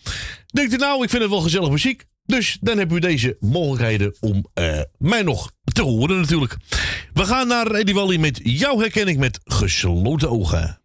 Denkt 0.47 0.73
u 0.73 0.77
nou, 0.77 1.03
ik 1.03 1.11
vind 1.11 1.23
het 1.23 1.31
wel 1.31 1.41
gezellig 1.41 1.71
muziek. 1.71 2.05
Dus 2.25 2.59
dan 2.61 2.79
hebt 2.79 2.93
u 2.93 2.99
deze 2.99 3.37
mogelijkheden 3.41 4.17
om 4.21 4.47
eh, 4.55 4.81
mij 4.99 5.23
nog 5.23 5.53
te 5.73 5.83
horen 5.83 6.21
natuurlijk. 6.21 6.57
We 7.13 7.25
gaan 7.25 7.49
naar 7.49 7.67
Eddie 7.67 7.95
Wally 7.95 8.17
met 8.17 8.41
jouw 8.43 8.79
herkenning 8.79 9.19
met 9.19 9.41
gesloten 9.45 10.31
ogen. 10.31 10.82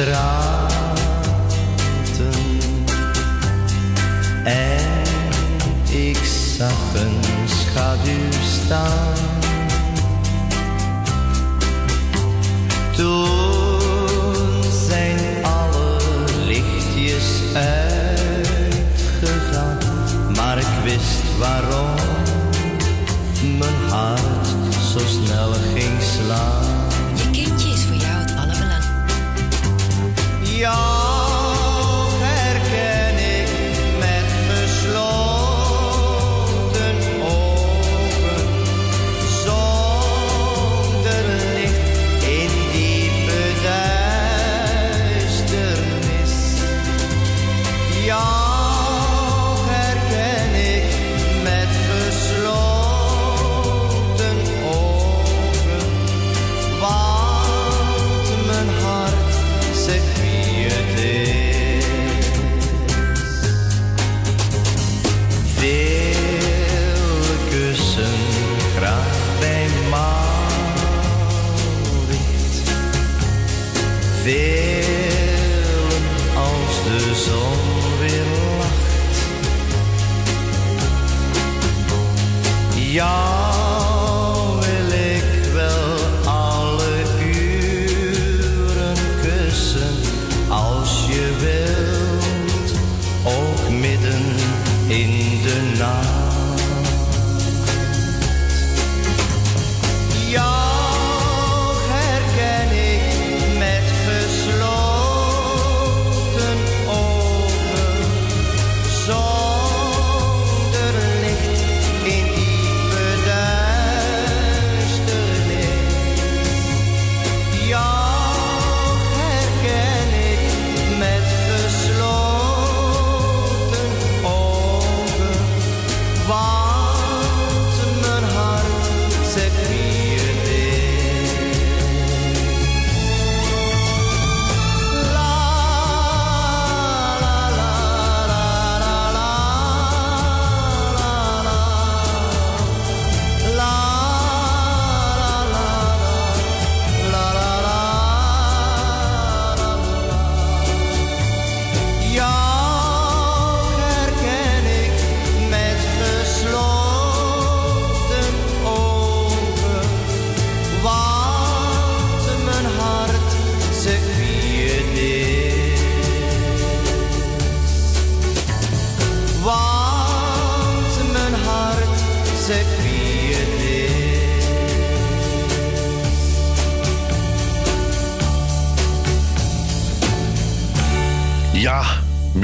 Straten 0.00 0.70
en 4.44 5.02
ik 5.90 6.16
zag 6.56 6.94
een 6.94 7.20
schaduw 7.46 8.32
staan. 8.42 9.14
Toen 12.96 14.62
zijn 14.88 15.18
alle 15.42 15.98
lichtjes 16.46 17.42
uitgegaan, 17.54 18.48
maar 20.36 20.58
ik 20.58 20.82
wist 20.84 21.38
waarom 21.38 21.94
mijn 23.58 23.88
hart 23.88 24.46
zo 24.92 24.98
snel 25.06 25.52
ging 25.74 26.02
slaan. 26.02 26.69
Jou 30.60 31.19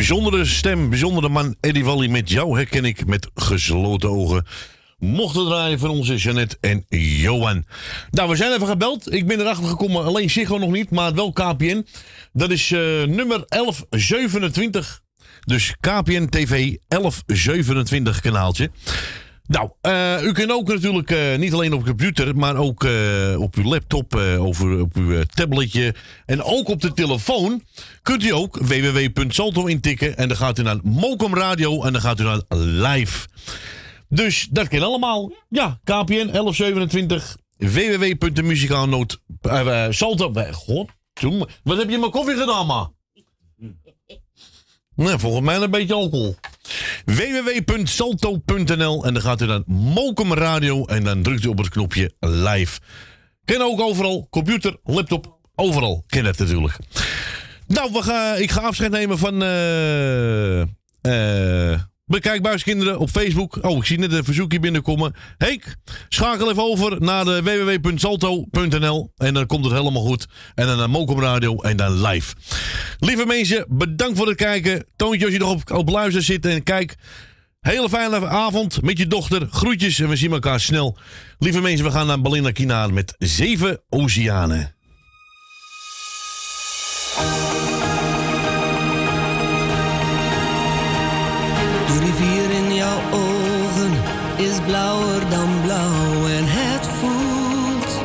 bijzondere 0.09 0.45
stem, 0.45 0.91
bijzondere 0.91 1.29
man. 1.29 1.57
Eddie 1.61 1.85
Wally 1.85 2.09
met 2.09 2.31
jou 2.31 2.57
herken 2.57 2.85
ik 2.85 3.07
met 3.07 3.29
gesloten 3.35 4.11
ogen. 4.11 4.47
Mochten 4.99 5.45
draaien 5.45 5.79
van 5.79 5.91
onze 5.91 6.17
Jeannette 6.17 6.57
en 6.61 6.85
Johan. 6.99 7.65
Nou, 8.11 8.29
we 8.31 8.37
zijn 8.37 8.53
even 8.53 8.67
gebeld. 8.67 9.13
Ik 9.13 9.27
ben 9.27 9.41
erachter 9.41 9.65
gekomen, 9.65 10.05
alleen 10.05 10.31
Ziggo 10.31 10.59
nog 10.59 10.71
niet, 10.71 10.91
maar 10.91 11.15
wel 11.15 11.33
KPN. 11.33 11.87
Dat 12.33 12.51
is 12.51 12.73
eh, 12.73 12.81
nummer 13.05 13.45
1127. 13.47 15.03
Dus 15.45 15.75
KPN 15.81 16.27
TV 16.27 16.77
1127 16.89 18.21
kanaaltje. 18.21 18.71
Nou, 19.49 19.71
eh, 19.81 20.23
u 20.23 20.33
kunt 20.33 20.51
ook 20.51 20.69
natuurlijk 20.69 21.11
eh, 21.11 21.37
niet 21.39 21.53
alleen 21.53 21.73
op 21.73 21.85
computer, 21.85 22.37
maar 22.37 22.57
ook 22.57 22.85
eh, 22.85 23.37
op 23.39 23.55
uw 23.55 23.65
laptop, 23.65 24.15
over, 24.39 24.81
op 24.81 24.97
uw 24.97 25.23
tabletje 25.35 25.95
en 26.27 26.43
ook 26.43 26.69
op 26.69 26.81
de 26.81 26.93
telefoon 26.93 27.63
kunt 28.03 28.25
u 28.25 28.33
ook 28.33 28.59
www.salto 28.59 29.67
intikken 29.67 30.17
en 30.17 30.29
dan 30.29 30.37
gaat 30.37 30.59
u 30.59 30.63
naar 30.63 30.79
Mokum 30.83 31.35
Radio 31.35 31.83
en 31.83 31.93
dan 31.93 32.01
gaat 32.01 32.21
u 32.21 32.23
naar 32.23 32.41
live. 32.59 33.27
Dus 34.09 34.49
dat 34.51 34.69
kan 34.69 34.83
allemaal. 34.83 35.33
Ja, 35.49 35.79
KPN 35.85 36.31
1127 36.33 37.37
www.muzikaalnoot 37.57 39.21
eh, 39.41 39.87
Salto. 39.91 40.33
God, 40.53 40.91
wat 41.63 41.79
heb 41.79 41.89
je 41.89 41.95
in 41.95 42.01
mijn 42.01 42.13
koffie 42.13 42.37
gedaan, 42.37 42.67
man? 42.67 42.96
Nee, 44.97 45.19
volgens 45.19 45.45
mij 45.45 45.57
een 45.57 45.71
beetje 45.71 45.95
alcohol. 45.95 46.37
www.salto.nl 47.05 49.05
en 49.05 49.13
dan 49.13 49.23
gaat 49.23 49.41
u 49.41 49.47
naar 49.47 49.63
Mokum 49.67 50.35
Radio 50.35 50.85
en 50.85 51.05
dan 51.05 51.23
drukt 51.23 51.45
u 51.45 51.49
op 51.49 51.59
het 51.59 51.69
knopje 51.69 52.13
live. 52.21 52.81
Ken 53.45 53.63
ook 53.63 53.81
overal, 53.81 54.27
computer, 54.31 54.77
laptop, 54.85 55.39
overal. 55.55 56.05
Ken 56.07 56.25
het 56.25 56.39
natuurlijk. 56.39 56.77
Nou, 57.67 57.93
we 57.93 58.03
gaan, 58.03 58.39
ik 58.39 58.51
ga 58.51 58.61
afscheid 58.61 58.91
nemen 58.91 59.19
van 59.19 59.43
eh 59.43 60.63
eh 62.07 62.13
Bekijkbuiskinderen 62.15 62.99
op 62.99 63.11
Facebook. 63.11 63.59
Oh, 63.61 63.77
ik 63.77 63.85
zie 63.85 63.99
net 63.99 64.13
een 64.13 64.25
verzoekje 64.25 64.61
binnenkomen. 64.61 65.15
Henk, 65.39 65.77
schakel 66.09 66.51
even 66.51 66.63
over 66.63 67.01
naar 67.01 67.25
www.salto.nl 67.25 69.13
en 69.17 69.35
dan 69.35 69.47
komt 69.47 69.65
het 69.65 69.75
helemaal 69.75 70.03
goed. 70.03 70.27
En 70.55 70.67
dan 70.67 70.77
naar 70.77 70.91
Mokum 70.91 71.21
Radio 71.21 71.61
en 71.61 71.77
dan 71.77 72.03
live. 72.03 72.35
Lieve 72.99 73.27
mensen, 73.27 73.67
bedankt 73.69 74.19
voor 74.19 74.27
het 74.27 74.37
kijken. 74.37 74.87
Toontje 74.97 75.25
als 75.25 75.35
je 75.35 75.41
nog 75.41 75.51
op, 75.51 75.71
op 75.71 75.89
luister 75.89 76.23
zit 76.23 76.47
en 76.47 76.63
kijk. 76.63 76.95
Hele 77.61 77.89
fijne 77.89 78.27
avond 78.27 78.83
met 78.83 78.99
je 78.99 79.07
dochter. 79.07 79.49
Groetjes 79.51 80.01
en 80.01 80.09
we 80.09 80.17
zien 80.17 80.33
elkaar 80.33 80.61
snel. 80.61 80.99
Lieve 81.39 81.61
mensen, 81.61 81.85
we 81.85 81.91
gaan 81.91 82.07
naar 82.07 82.21
Belinda 82.21 82.53
Kinaar 82.53 82.93
met 82.93 83.15
Zeven 83.19 83.83
Oceanen. 83.89 84.76
En 95.71 96.45
het 96.47 96.87
voelt 96.87 98.03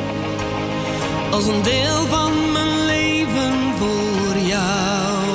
als 1.32 1.48
een 1.48 1.62
deel 1.62 2.06
van 2.06 2.52
mijn 2.52 2.86
leven 2.86 3.54
voor 3.78 4.38
jou. 4.38 5.26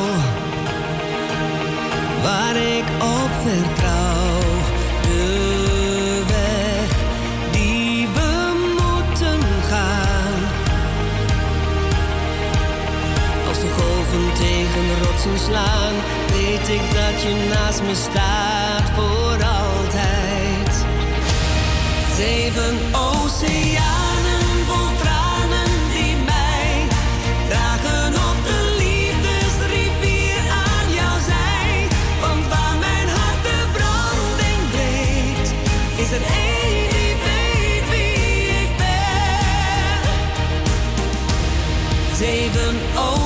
Waar 2.23 2.57
ik 2.57 2.85
op 2.99 3.31
vertrouw, 3.43 4.41
de 5.03 6.23
weg 6.27 6.91
die 7.51 8.09
we 8.15 8.53
moeten 8.81 9.41
gaan. 9.69 10.41
Als 13.49 13.61
de 13.61 13.69
golven 13.69 14.35
tegen 14.35 14.83
de 14.87 14.97
rotsen 15.05 15.39
slaan, 15.39 15.95
weet 16.33 16.69
ik 16.69 16.83
dat 16.95 17.23
je 17.23 17.49
naast 17.55 17.83
me 17.83 17.95
staat 17.95 18.91
voor. 18.95 19.26
Zeven 22.17 22.77
oceanen 22.93 24.47
vol 24.67 24.97
tranen 25.03 25.73
die 25.93 26.17
mij 26.17 26.87
dragen 27.49 28.07
op 28.07 28.39
de 28.47 28.75
liefdesrivier 28.79 30.39
aan 30.51 30.93
jouw 30.95 31.19
zij. 31.27 31.89
Want 32.21 32.47
waar 32.49 32.77
mijn 32.79 33.09
hart 33.09 33.43
de 33.43 33.61
branding 33.73 34.63
breekt, 34.71 35.55
is 35.97 36.11
er 36.11 36.23
één 36.23 36.89
die 36.91 37.15
weet 37.25 37.85
wie 37.91 38.49
ik 38.63 38.77
ben. 38.77 40.01
Zeven 42.17 42.77
oceanen 42.95 43.26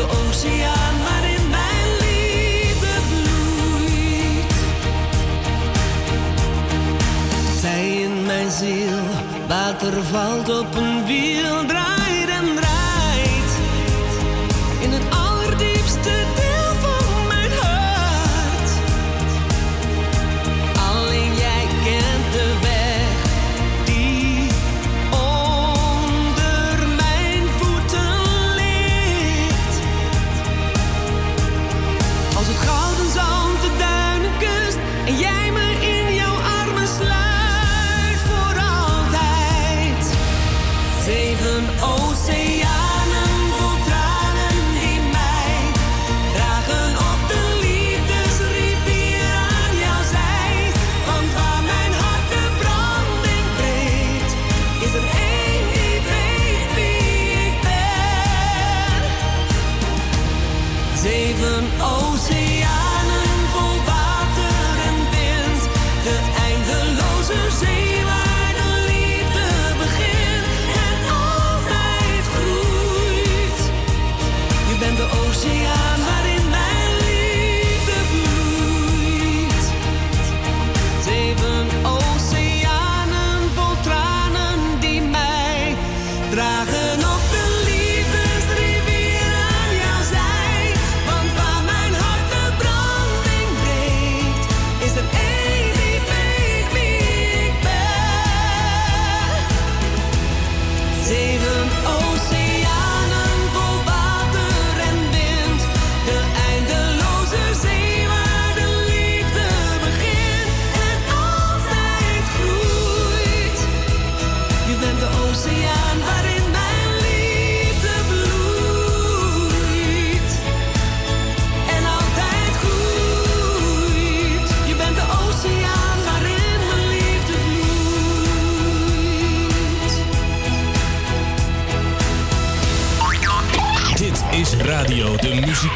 de 0.00 0.06
oceaan 0.06 0.96
waarin 1.08 1.48
mijn 1.50 1.88
liefde 2.04 2.94
bloeit. 3.08 4.52
Zij 7.60 7.96
in 8.02 8.24
mijn 8.26 8.50
ziel, 8.50 8.98
water 9.48 10.04
valt 10.04 10.58
op 10.60 10.74
een 10.76 11.06
wiel, 11.06 11.66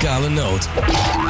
Muzikale 0.05 0.28
Noot. 0.28 1.24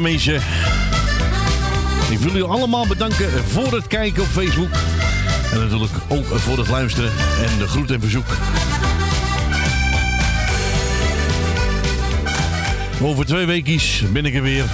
lieve. 0.00 0.40
Ik 2.10 2.18
wil 2.18 2.32
jullie 2.32 2.42
allemaal 2.42 2.86
bedanken 2.86 3.30
voor 3.48 3.72
het 3.72 3.86
kijken 3.86 4.22
op 4.22 4.28
Facebook. 4.28 4.70
En 5.52 5.58
natuurlijk 5.58 5.92
ook 6.08 6.24
voor 6.24 6.58
het 6.58 6.68
luisteren 6.68 7.10
en 7.44 7.58
de 7.58 7.68
groet 7.68 7.90
en 7.90 8.00
bezoek. 8.00 8.26
Over 13.00 13.26
twee 13.26 13.46
weekjes 13.46 14.02
ben 14.12 14.24
ik 14.24 14.34
er 14.34 14.42
weer. 14.42 14.64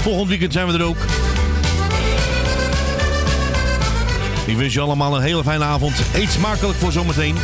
Volgend 0.00 0.28
weekend 0.28 0.52
zijn 0.52 0.66
we 0.66 0.72
er 0.72 0.84
ook. 0.84 0.98
Ik 4.46 4.56
wens 4.56 4.74
je 4.74 4.80
allemaal 4.80 5.16
een 5.16 5.22
hele 5.22 5.42
fijne 5.42 5.64
avond. 5.64 6.02
Eet 6.14 6.30
smakelijk 6.30 6.78
voor 6.78 6.92
zometeen. 6.92 7.36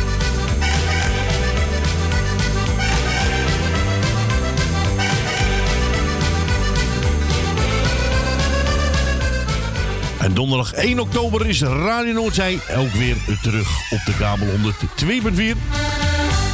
En 10.19 10.33
donderdag 10.33 10.73
1 10.73 10.99
oktober 10.99 11.47
is 11.47 11.61
Radio 11.61 12.13
Noordzee 12.13 12.59
ook 12.77 12.91
weer 12.91 13.15
terug 13.41 13.91
op 13.91 13.99
de 14.05 14.15
kabel 14.17 14.47
102.4. 14.47 15.57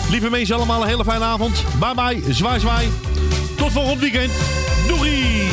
Lieve 0.10 0.30
mensen 0.30 0.56
allemaal, 0.56 0.82
een 0.82 0.88
hele 0.88 1.04
fijne 1.04 1.24
avond. 1.24 1.64
Bye 1.80 1.94
bye, 1.96 2.34
zwaai 2.34 2.60
zwaai. 2.60 2.90
Tot 3.58 3.72
volgend 3.72 4.00
weekend. 4.00 4.32
Doei! 4.88 5.45